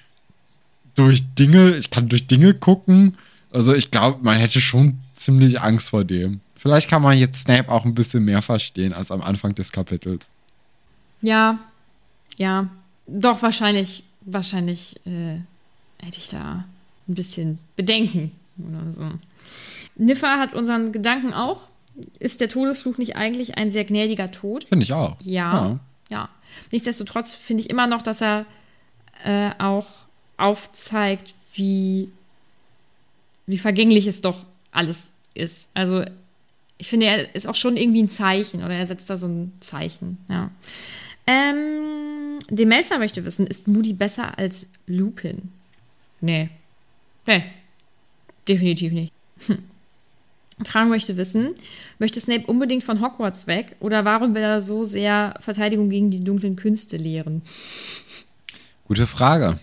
durch 0.96 1.24
Dinge, 1.36 1.76
ich 1.76 1.92
kann 1.92 2.10
durch 2.10 2.26
Dinge 2.26 2.56
gucken. 2.56 3.18
Also 3.52 3.76
ich 3.76 3.92
glaube, 3.92 4.24
man 4.24 4.38
hätte 4.38 4.60
schon 4.60 5.00
ziemlich 5.14 5.62
Angst 5.62 5.92
vor 5.92 6.04
dem. 6.04 6.42
Vielleicht 6.56 6.90
kann 6.90 7.04
man 7.04 7.16
jetzt 7.16 7.42
Snape 7.42 7.72
auch 7.72 7.86
ein 7.86 7.94
bisschen 7.94 8.26
mehr 8.26 8.42
verstehen 8.42 8.94
als 8.94 9.12
am 9.12 9.22
Anfang 9.22 9.54
des 9.54 9.72
Kapitels. 9.72 10.28
Ja, 11.22 11.60
ja. 12.38 12.70
Doch, 13.06 13.44
wahrscheinlich, 13.44 14.04
wahrscheinlich 14.22 14.96
äh, 15.06 15.36
hätte 16.04 16.18
ich 16.18 16.30
da 16.30 16.66
ein 17.08 17.14
bisschen 17.14 17.60
Bedenken 17.76 18.32
oder 18.58 18.92
so. 18.92 19.12
Niffa 19.98 20.40
hat 20.40 20.56
unseren 20.56 20.92
Gedanken 20.92 21.34
auch. 21.34 21.68
Ist 22.18 22.42
der 22.42 22.50
Todesfluch 22.50 22.98
nicht 22.98 23.16
eigentlich 23.16 23.56
ein 23.56 23.70
sehr 23.70 23.86
gnädiger 23.86 24.32
Tod? 24.32 24.64
Finde 24.68 24.84
ich 24.84 24.94
auch. 24.94 25.18
Ja, 25.22 25.80
ja. 26.10 26.30
Nichtsdestotrotz 26.72 27.34
finde 27.34 27.64
ich 27.64 27.70
immer 27.70 27.88
noch, 27.88 28.02
dass 28.02 28.22
er 28.22 28.46
äh, 29.24 29.52
auch 29.60 29.88
aufzeigt, 30.38 31.36
wie, 31.54 32.12
wie 33.46 33.58
vergänglich 33.58 34.08
es 34.08 34.22
doch 34.22 34.46
alles 34.72 35.12
ist. 35.34 35.70
Also 35.74 36.04
ich 36.78 36.88
finde, 36.88 37.06
er 37.06 37.36
ist 37.36 37.48
auch 37.48 37.56
schon 37.56 37.78
irgendwie 37.78 38.04
ein 38.04 38.10
Zeichen 38.10 38.64
oder 38.64 38.74
er 38.74 38.86
setzt 38.86 39.10
da 39.10 39.18
so 39.18 39.28
ein 39.28 39.54
Zeichen, 39.60 40.18
ja. 40.30 40.52
Ähm, 41.26 42.40
der 42.50 42.66
Melzer 42.66 43.00
möchte 43.00 43.24
wissen, 43.24 43.48
ist 43.48 43.68
Moody 43.68 43.94
besser 43.94 44.38
als 44.38 44.68
Lupin? 44.88 45.52
Nee. 46.20 46.50
Nee. 47.26 47.44
Definitiv 48.48 48.92
nicht. 48.92 49.14
Hm. 49.48 49.64
Trang 50.64 50.90
möchte 50.90 51.18
wissen, 51.18 51.56
möchte 52.00 52.20
Snape 52.20 52.46
unbedingt 52.48 52.84
von 52.84 53.02
Hogwarts 53.02 53.48
weg 53.48 53.76
oder 53.80 54.06
warum 54.06 54.36
will 54.36 54.42
er 54.42 54.62
so 54.62 54.84
sehr 54.84 55.34
Verteidigung 55.40 55.90
gegen 55.90 56.12
die 56.12 56.24
dunklen 56.24 56.56
Künste 56.56 56.98
lehren? 56.98 57.42
Gute 58.86 59.08
Frage. 59.08 59.60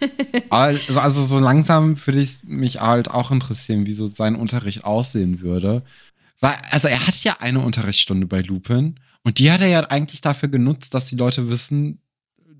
also, 0.50 1.00
also 1.00 1.24
so 1.24 1.38
langsam 1.38 1.96
würde 2.06 2.20
ich 2.20 2.44
mich 2.44 2.80
halt 2.80 3.10
auch 3.10 3.30
interessieren, 3.30 3.86
wie 3.86 3.92
so 3.92 4.06
sein 4.06 4.36
Unterricht 4.36 4.84
aussehen 4.84 5.40
würde. 5.40 5.82
Weil, 6.40 6.54
also 6.70 6.88
er 6.88 7.06
hat 7.06 7.22
ja 7.24 7.36
eine 7.40 7.60
Unterrichtsstunde 7.60 8.26
bei 8.26 8.42
Lupin 8.42 9.00
und 9.24 9.38
die 9.38 9.50
hat 9.50 9.60
er 9.60 9.68
ja 9.68 9.80
eigentlich 9.80 10.20
dafür 10.20 10.48
genutzt, 10.48 10.94
dass 10.94 11.06
die 11.06 11.16
Leute 11.16 11.50
wissen, 11.50 12.00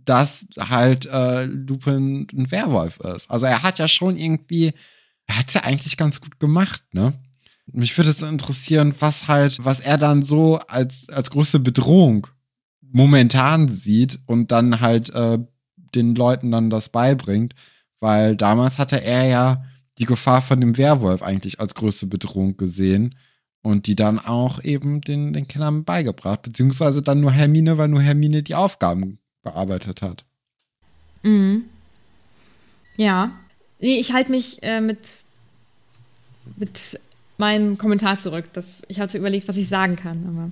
dass 0.04 0.46
halt 0.58 1.06
äh, 1.06 1.44
Lupin 1.44 2.26
ein 2.32 2.50
Werwolf 2.50 2.98
ist. 3.00 3.30
Also 3.30 3.46
er 3.46 3.62
hat 3.62 3.78
ja 3.78 3.88
schon 3.88 4.16
irgendwie, 4.16 4.72
er 5.26 5.38
hat 5.38 5.48
es 5.48 5.54
ja 5.54 5.62
eigentlich 5.62 5.96
ganz 5.96 6.20
gut 6.20 6.40
gemacht, 6.40 6.82
ne? 6.92 7.12
Mich 7.72 7.96
würde 7.96 8.10
es 8.10 8.22
interessieren, 8.22 8.94
was 8.98 9.28
halt, 9.28 9.62
was 9.64 9.80
er 9.80 9.98
dann 9.98 10.22
so 10.22 10.58
als, 10.68 11.08
als 11.08 11.30
größte 11.30 11.60
Bedrohung 11.60 12.26
momentan 12.80 13.68
sieht 13.68 14.18
und 14.26 14.50
dann 14.50 14.80
halt 14.80 15.10
äh, 15.10 15.38
den 15.94 16.14
Leuten 16.14 16.50
dann 16.50 16.70
das 16.70 16.88
beibringt, 16.88 17.54
weil 18.00 18.36
damals 18.36 18.78
hatte 18.78 19.02
er 19.02 19.26
ja 19.26 19.64
die 19.98 20.06
Gefahr 20.06 20.42
von 20.42 20.60
dem 20.60 20.76
Werwolf 20.76 21.22
eigentlich 21.22 21.60
als 21.60 21.74
größte 21.74 22.06
Bedrohung 22.06 22.56
gesehen 22.56 23.14
und 23.62 23.86
die 23.86 23.96
dann 23.96 24.18
auch 24.18 24.62
eben 24.62 25.00
den, 25.00 25.32
den 25.32 25.48
Kindern 25.48 25.84
beigebracht, 25.84 26.42
beziehungsweise 26.42 27.02
dann 27.02 27.20
nur 27.20 27.32
Hermine, 27.32 27.76
weil 27.76 27.88
nur 27.88 28.00
Hermine 28.00 28.42
die 28.42 28.54
Aufgaben 28.54 29.18
bearbeitet 29.42 30.02
hat. 30.02 30.24
Mhm. 31.22 31.64
Ja. 32.96 33.32
Nee, 33.80 33.98
ich 33.98 34.12
halte 34.12 34.30
mich 34.30 34.62
äh, 34.62 34.80
mit, 34.80 35.24
mit 36.56 37.00
meinem 37.38 37.78
Kommentar 37.78 38.18
zurück. 38.18 38.46
Das, 38.52 38.82
ich 38.88 39.00
hatte 39.00 39.18
überlegt, 39.18 39.48
was 39.48 39.56
ich 39.56 39.68
sagen 39.68 39.96
kann, 39.96 40.24
aber. 40.28 40.50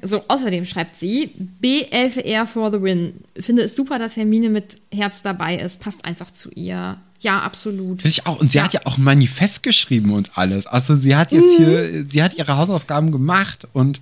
So, 0.00 0.22
außerdem 0.28 0.64
schreibt 0.64 0.94
sie, 0.94 1.32
B11R 1.60 2.46
for 2.46 2.70
the 2.70 2.80
win. 2.80 3.14
Finde 3.38 3.62
es 3.62 3.74
super, 3.74 3.98
dass 3.98 4.16
Hermine 4.16 4.48
mit 4.48 4.78
Herz 4.94 5.22
dabei 5.22 5.56
ist. 5.56 5.80
Passt 5.80 6.04
einfach 6.04 6.30
zu 6.30 6.50
ihr. 6.52 6.98
Ja, 7.18 7.40
absolut. 7.40 8.02
Finde 8.02 8.08
ich 8.10 8.24
auch. 8.26 8.38
Und 8.40 8.52
sie 8.52 8.58
Ja. 8.58 8.64
hat 8.64 8.74
ja 8.74 8.80
auch 8.84 8.96
ein 8.96 9.02
Manifest 9.02 9.64
geschrieben 9.64 10.12
und 10.12 10.38
alles. 10.38 10.66
Also 10.68 10.96
sie 11.00 11.16
hat 11.16 11.32
jetzt 11.32 11.56
hier, 11.56 12.04
sie 12.08 12.22
hat 12.22 12.34
ihre 12.34 12.56
Hausaufgaben 12.56 13.10
gemacht 13.10 13.66
und 13.72 14.00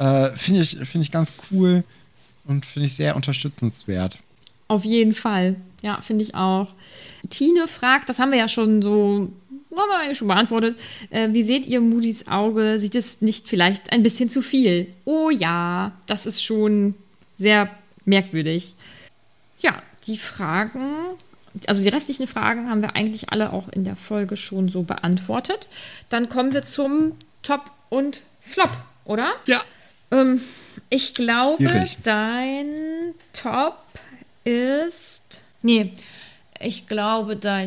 äh, 0.00 0.30
finde 0.30 0.62
ich, 0.62 0.70
finde 0.78 1.04
ich 1.04 1.12
ganz 1.12 1.32
cool 1.52 1.84
und 2.44 2.66
finde 2.66 2.86
ich 2.86 2.94
sehr 2.94 3.14
unterstützenswert. 3.14 4.18
Auf 4.66 4.84
jeden 4.84 5.14
Fall. 5.14 5.54
Ja, 5.80 6.00
finde 6.00 6.24
ich 6.24 6.34
auch. 6.34 6.70
Tine 7.30 7.68
fragt, 7.68 8.08
das 8.08 8.18
haben 8.18 8.32
wir 8.32 8.38
ja 8.38 8.48
schon 8.48 8.82
so, 8.82 9.30
haben 9.78 9.88
wir 9.90 9.98
eigentlich 9.98 10.18
schon 10.18 10.28
beantwortet. 10.28 10.78
Äh, 11.10 11.32
wie 11.32 11.42
seht 11.42 11.66
ihr 11.66 11.80
Moody's 11.80 12.28
Auge? 12.28 12.78
Sieht 12.78 12.94
es 12.94 13.20
nicht 13.20 13.48
vielleicht 13.48 13.92
ein 13.92 14.02
bisschen 14.02 14.30
zu 14.30 14.42
viel? 14.42 14.92
Oh 15.04 15.30
ja, 15.30 15.92
das 16.06 16.26
ist 16.26 16.42
schon 16.42 16.94
sehr 17.36 17.70
merkwürdig. 18.04 18.74
Ja, 19.58 19.82
die 20.06 20.18
Fragen, 20.18 20.94
also 21.66 21.82
die 21.82 21.88
restlichen 21.88 22.26
Fragen 22.26 22.70
haben 22.70 22.82
wir 22.82 22.96
eigentlich 22.96 23.30
alle 23.30 23.52
auch 23.52 23.68
in 23.68 23.84
der 23.84 23.96
Folge 23.96 24.36
schon 24.36 24.68
so 24.68 24.82
beantwortet. 24.82 25.68
Dann 26.08 26.28
kommen 26.28 26.52
wir 26.52 26.62
zum 26.62 27.12
Top 27.42 27.70
und 27.88 28.22
Flop, 28.40 28.70
oder? 29.04 29.32
Ja. 29.46 29.60
Ähm, 30.10 30.40
ich 30.88 31.14
glaube, 31.14 31.68
Schwierig. 31.68 31.98
dein 32.02 33.14
Top 33.32 33.78
ist. 34.44 35.42
Nee. 35.62 35.92
ich 36.60 36.86
glaube, 36.86 37.36
da. 37.36 37.64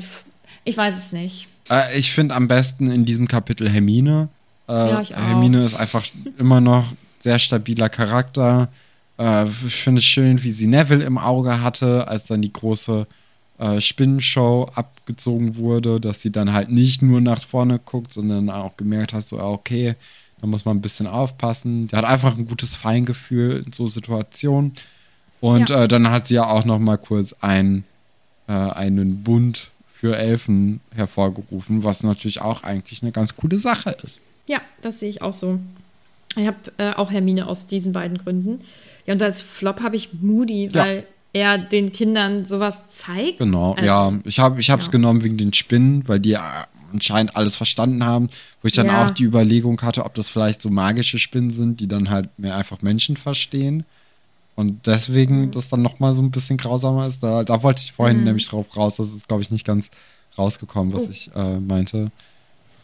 Ich 0.63 0.77
weiß 0.77 0.97
es 0.97 1.11
nicht. 1.11 1.47
Äh, 1.69 1.97
ich 1.99 2.11
finde 2.11 2.35
am 2.35 2.47
besten 2.47 2.89
in 2.91 3.05
diesem 3.05 3.27
Kapitel 3.27 3.69
Hermine. 3.69 4.29
Äh, 4.67 4.71
Ja, 4.73 5.01
ich 5.01 5.15
auch. 5.15 5.19
Hermine 5.19 5.63
ist 5.65 5.75
einfach 5.75 6.05
immer 6.37 6.61
noch 6.61 6.85
sehr 7.19 7.39
stabiler 7.39 7.89
Charakter. 7.89 8.69
Äh, 9.17 9.45
ich 9.45 9.75
finde 9.75 9.99
es 9.99 10.05
schön, 10.05 10.41
wie 10.43 10.51
sie 10.51 10.67
Neville 10.67 11.03
im 11.03 11.17
Auge 11.17 11.61
hatte, 11.61 12.07
als 12.07 12.25
dann 12.25 12.41
die 12.41 12.53
große 12.53 13.05
äh, 13.59 13.81
Spinnenshow 13.81 14.69
abgezogen 14.73 15.57
wurde, 15.57 15.99
dass 15.99 16.21
sie 16.21 16.31
dann 16.31 16.53
halt 16.53 16.69
nicht 16.71 17.01
nur 17.01 17.19
nach 17.21 17.41
vorne 17.45 17.77
guckt, 17.79 18.13
sondern 18.13 18.49
auch 18.49 18.77
gemerkt 18.77 19.11
hat, 19.13 19.27
so, 19.27 19.39
okay, 19.39 19.95
da 20.39 20.47
muss 20.47 20.63
man 20.63 20.77
ein 20.77 20.81
bisschen 20.81 21.07
aufpassen. 21.07 21.87
Die 21.87 21.95
hat 21.95 22.05
einfach 22.05 22.37
ein 22.37 22.47
gutes 22.47 22.75
Feingefühl 22.77 23.63
in 23.65 23.73
so 23.73 23.87
Situationen. 23.87 24.73
Und 25.41 25.69
Ja. 25.69 25.83
äh, 25.83 25.87
dann 25.89 26.09
hat 26.09 26.27
sie 26.27 26.35
ja 26.35 26.47
auch 26.47 26.63
noch 26.63 26.79
mal 26.79 26.97
kurz 26.97 27.33
ein, 27.41 27.83
äh, 28.47 28.53
einen 28.53 29.23
Bund 29.23 29.71
für 29.99 30.17
Elfen 30.17 30.79
hervorgerufen, 30.95 31.83
was 31.83 32.03
natürlich 32.03 32.41
auch 32.41 32.63
eigentlich 32.63 33.01
eine 33.01 33.11
ganz 33.11 33.35
coole 33.35 33.59
Sache 33.59 33.95
ist. 34.03 34.21
Ja, 34.47 34.61
das 34.81 34.99
sehe 35.01 35.09
ich 35.09 35.21
auch 35.21 35.33
so. 35.33 35.59
Ich 36.35 36.47
habe 36.47 36.57
äh, 36.77 36.91
auch 36.93 37.11
Hermine 37.11 37.47
aus 37.47 37.67
diesen 37.67 37.91
beiden 37.91 38.17
Gründen. 38.17 38.61
Ja, 39.05 39.13
und 39.13 39.21
als 39.23 39.41
Flop 39.41 39.81
habe 39.81 39.95
ich 39.95 40.09
Moody, 40.13 40.69
Ja. 40.71 40.83
weil 40.85 41.05
er 41.33 41.57
den 41.57 41.91
Kindern 41.91 42.45
sowas 42.45 42.89
zeigt. 42.89 43.39
Genau, 43.39 43.73
Also, 43.73 43.85
ja. 43.85 44.13
Ich 44.23 44.39
habe 44.39 44.59
es 44.59 44.67
ja. 44.67 44.77
genommen 44.77 45.23
wegen 45.23 45.37
den 45.37 45.53
Spinnen, 45.53 46.07
weil 46.07 46.19
die 46.19 46.33
äh, 46.33 46.39
anscheinend 46.93 47.35
alles 47.35 47.55
verstanden 47.55 48.03
haben, 48.05 48.29
wo 48.61 48.67
ich 48.67 48.73
dann 48.73 48.87
Ja. 48.87 49.05
auch 49.05 49.09
die 49.11 49.23
Überlegung 49.25 49.81
hatte, 49.81 50.05
ob 50.05 50.13
das 50.15 50.29
vielleicht 50.29 50.61
so 50.61 50.69
magische 50.69 51.19
Spinnen 51.19 51.49
sind, 51.49 51.81
die 51.81 51.87
dann 51.87 52.09
halt 52.09 52.29
mehr 52.39 52.55
einfach 52.55 52.81
Menschen 52.81 53.17
verstehen. 53.17 53.83
Und 54.59 54.87
deswegen 54.87 55.43
Mhm. 55.43 55.51
das 55.51 55.69
dann 55.69 55.81
nochmal 55.81 56.13
so 56.13 56.21
ein 56.21 56.31
bisschen 56.31 56.57
grausamer 56.57 57.07
ist. 57.07 57.23
Da, 57.23 57.43
da 57.45 57.63
wollte 57.63 57.81
ich 57.81 57.93
vorhin 57.93 58.25
nämlich 58.25 58.49
drauf 58.49 58.75
raus. 58.75 58.97
Das 58.97 59.13
ist, 59.13 59.27
glaube 59.29 59.41
ich, 59.41 59.51
nicht 59.51 59.65
ganz 59.65 59.89
rausgekommen, 60.37 60.93
was 60.93 61.03
Oh. 61.07 61.09
ich 61.11 61.31
äh, 61.33 61.59
meinte. 61.59 62.11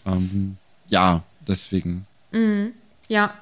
Ähm, 0.05 0.55
ja, 0.87 1.23
deswegen. 1.45 2.05
Ja. 3.09 3.33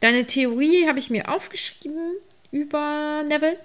Deine 0.00 0.24
Theorie 0.26 0.86
habe 0.88 0.98
ich 0.98 1.10
mir 1.10 1.28
aufgeschrieben 1.30 2.14
über 2.50 3.22
Neville. 3.28 3.58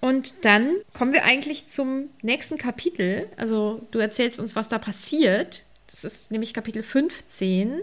Und 0.00 0.32
dann 0.42 0.70
kommen 0.94 1.12
wir 1.12 1.24
eigentlich 1.24 1.66
zum 1.66 2.04
nächsten 2.22 2.56
Kapitel. 2.56 3.28
Also 3.36 3.86
du 3.90 3.98
erzählst 3.98 4.40
uns, 4.40 4.56
was 4.56 4.68
da 4.68 4.78
passiert. 4.78 5.64
Das 5.90 6.04
ist 6.04 6.30
nämlich 6.30 6.54
Kapitel 6.54 6.82
15. 6.82 7.80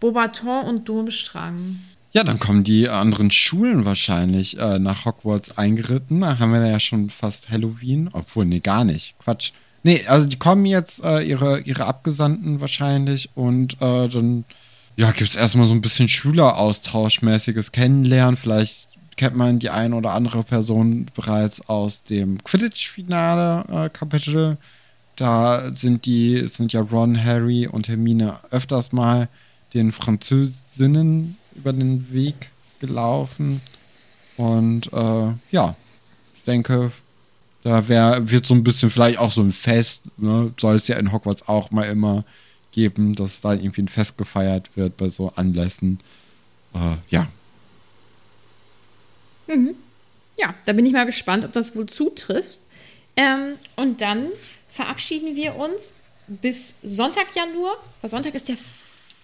Beaubaton 0.00 0.64
und 0.64 0.88
Durmstrang. 0.88 1.80
Ja, 2.16 2.24
dann 2.24 2.40
kommen 2.40 2.64
die 2.64 2.88
anderen 2.88 3.30
Schulen 3.30 3.84
wahrscheinlich 3.84 4.58
äh, 4.58 4.78
nach 4.78 5.04
Hogwarts 5.04 5.58
eingeritten. 5.58 6.22
Da 6.22 6.38
haben 6.38 6.50
wir 6.50 6.66
ja 6.66 6.80
schon 6.80 7.10
fast 7.10 7.50
Halloween. 7.50 8.08
Obwohl, 8.10 8.46
nee, 8.46 8.60
gar 8.60 8.84
nicht. 8.84 9.18
Quatsch. 9.18 9.52
Nee, 9.82 10.02
also 10.06 10.26
die 10.26 10.38
kommen 10.38 10.64
jetzt, 10.64 11.04
äh, 11.04 11.20
ihre, 11.20 11.60
ihre 11.60 11.84
Abgesandten 11.84 12.62
wahrscheinlich. 12.62 13.28
Und 13.34 13.74
äh, 13.82 14.08
dann, 14.08 14.46
ja, 14.96 15.10
gibt 15.10 15.28
es 15.28 15.36
erstmal 15.36 15.66
so 15.66 15.74
ein 15.74 15.82
bisschen 15.82 16.08
Schüleraustauschmäßiges 16.08 17.72
Kennenlernen. 17.72 18.38
Vielleicht 18.38 18.88
kennt 19.18 19.36
man 19.36 19.58
die 19.58 19.68
eine 19.68 19.94
oder 19.94 20.14
andere 20.14 20.42
Person 20.42 21.08
bereits 21.14 21.68
aus 21.68 22.02
dem 22.02 22.42
Quidditch-Finale-Kapitel. 22.42 24.56
da 25.16 25.70
sind 25.70 26.06
die, 26.06 26.48
sind 26.48 26.72
ja 26.72 26.80
Ron, 26.80 27.22
Harry 27.22 27.66
und 27.66 27.88
Hermine 27.88 28.38
öfters 28.50 28.92
mal 28.92 29.28
den 29.74 29.92
Französinnen 29.92 31.36
über 31.56 31.72
den 31.72 32.12
Weg 32.12 32.50
gelaufen. 32.80 33.60
Und 34.36 34.92
äh, 34.92 35.32
ja, 35.50 35.74
ich 36.34 36.42
denke, 36.46 36.92
da 37.62 37.88
wär, 37.88 38.30
wird 38.30 38.46
so 38.46 38.54
ein 38.54 38.64
bisschen 38.64 38.90
vielleicht 38.90 39.18
auch 39.18 39.32
so 39.32 39.40
ein 39.40 39.52
Fest, 39.52 40.04
ne? 40.16 40.52
soll 40.60 40.76
es 40.76 40.88
ja 40.88 40.96
in 40.96 41.12
Hogwarts 41.12 41.48
auch 41.48 41.70
mal 41.70 41.84
immer 41.84 42.24
geben, 42.72 43.14
dass 43.14 43.40
da 43.40 43.54
irgendwie 43.54 43.82
ein 43.82 43.88
Fest 43.88 44.18
gefeiert 44.18 44.70
wird 44.76 44.96
bei 44.96 45.08
so 45.08 45.32
Anlässen. 45.34 45.98
Äh, 46.74 46.96
ja, 47.08 47.28
Ja, 50.38 50.54
da 50.64 50.72
bin 50.72 50.84
ich 50.84 50.92
mal 50.92 51.06
gespannt, 51.06 51.44
ob 51.44 51.52
das 51.52 51.74
wohl 51.76 51.86
zutrifft. 51.86 52.60
Ähm, 53.16 53.54
und 53.76 54.00
dann 54.00 54.28
verabschieden 54.68 55.36
wir 55.36 55.56
uns 55.56 55.94
bis 56.28 56.74
Sonntag 56.82 57.28
ja 57.34 57.46
nur. 57.46 57.76
Weil 58.00 58.10
Sonntag 58.10 58.34
ist 58.34 58.48
der. 58.48 58.56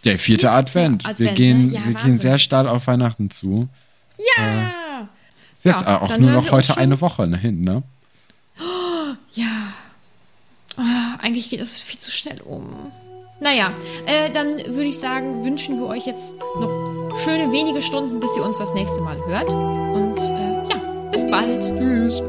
Der 0.05 0.19
vierte 0.19 0.51
Advent. 0.51 1.05
wir 1.05 1.11
Advent, 1.11 1.35
gehen, 1.37 1.67
ne? 1.67 1.73
Ja, 1.73 1.81
wir 1.85 1.95
Wahnsinn. 1.95 2.13
gehen 2.13 2.19
sehr 2.19 2.39
stark 2.39 2.67
auf 2.69 2.87
Weihnachten 2.87 3.31
zu. 3.31 3.69
Ja! 4.37 4.73
Ist 5.55 5.65
jetzt 5.65 5.83
Ja, 5.87 6.01
auch 6.01 6.09
dann 6.09 6.21
nur 6.21 6.31
noch 6.33 6.45
wir 6.47 6.53
heute 6.53 6.77
eine 6.77 7.01
Woche 7.01 7.27
ne, 7.27 7.37
hin, 7.39 7.63
ne? 7.63 7.83
Ja. 9.35 9.73
Ah, 10.77 11.17
eigentlich 11.23 11.51
geht 11.51 11.61
es 11.61 11.81
viel 11.83 11.99
zu 11.99 12.11
schnell 12.11 12.41
um. 12.41 12.91
Naja, 13.41 13.73
äh, 14.07 14.31
dann 14.31 14.57
würde 14.59 14.85
ich 14.85 14.99
sagen, 14.99 15.43
wünschen 15.45 15.79
wir 15.79 15.87
euch 15.87 16.07
jetzt 16.07 16.35
noch 16.39 17.17
schöne 17.25 17.51
wenige 17.53 17.83
Stunden, 17.83 18.21
bis 18.21 18.37
ihr 18.37 18.45
uns 18.45 18.59
das 18.59 18.73
nächste 18.75 19.01
Mal 19.03 19.17
hört. 19.27 19.49
Und 19.49 20.19
äh, 20.19 20.69
ja, 20.69 21.11
bis 21.11 21.29
bald. 21.31 21.63
Tschüss. 21.63 22.23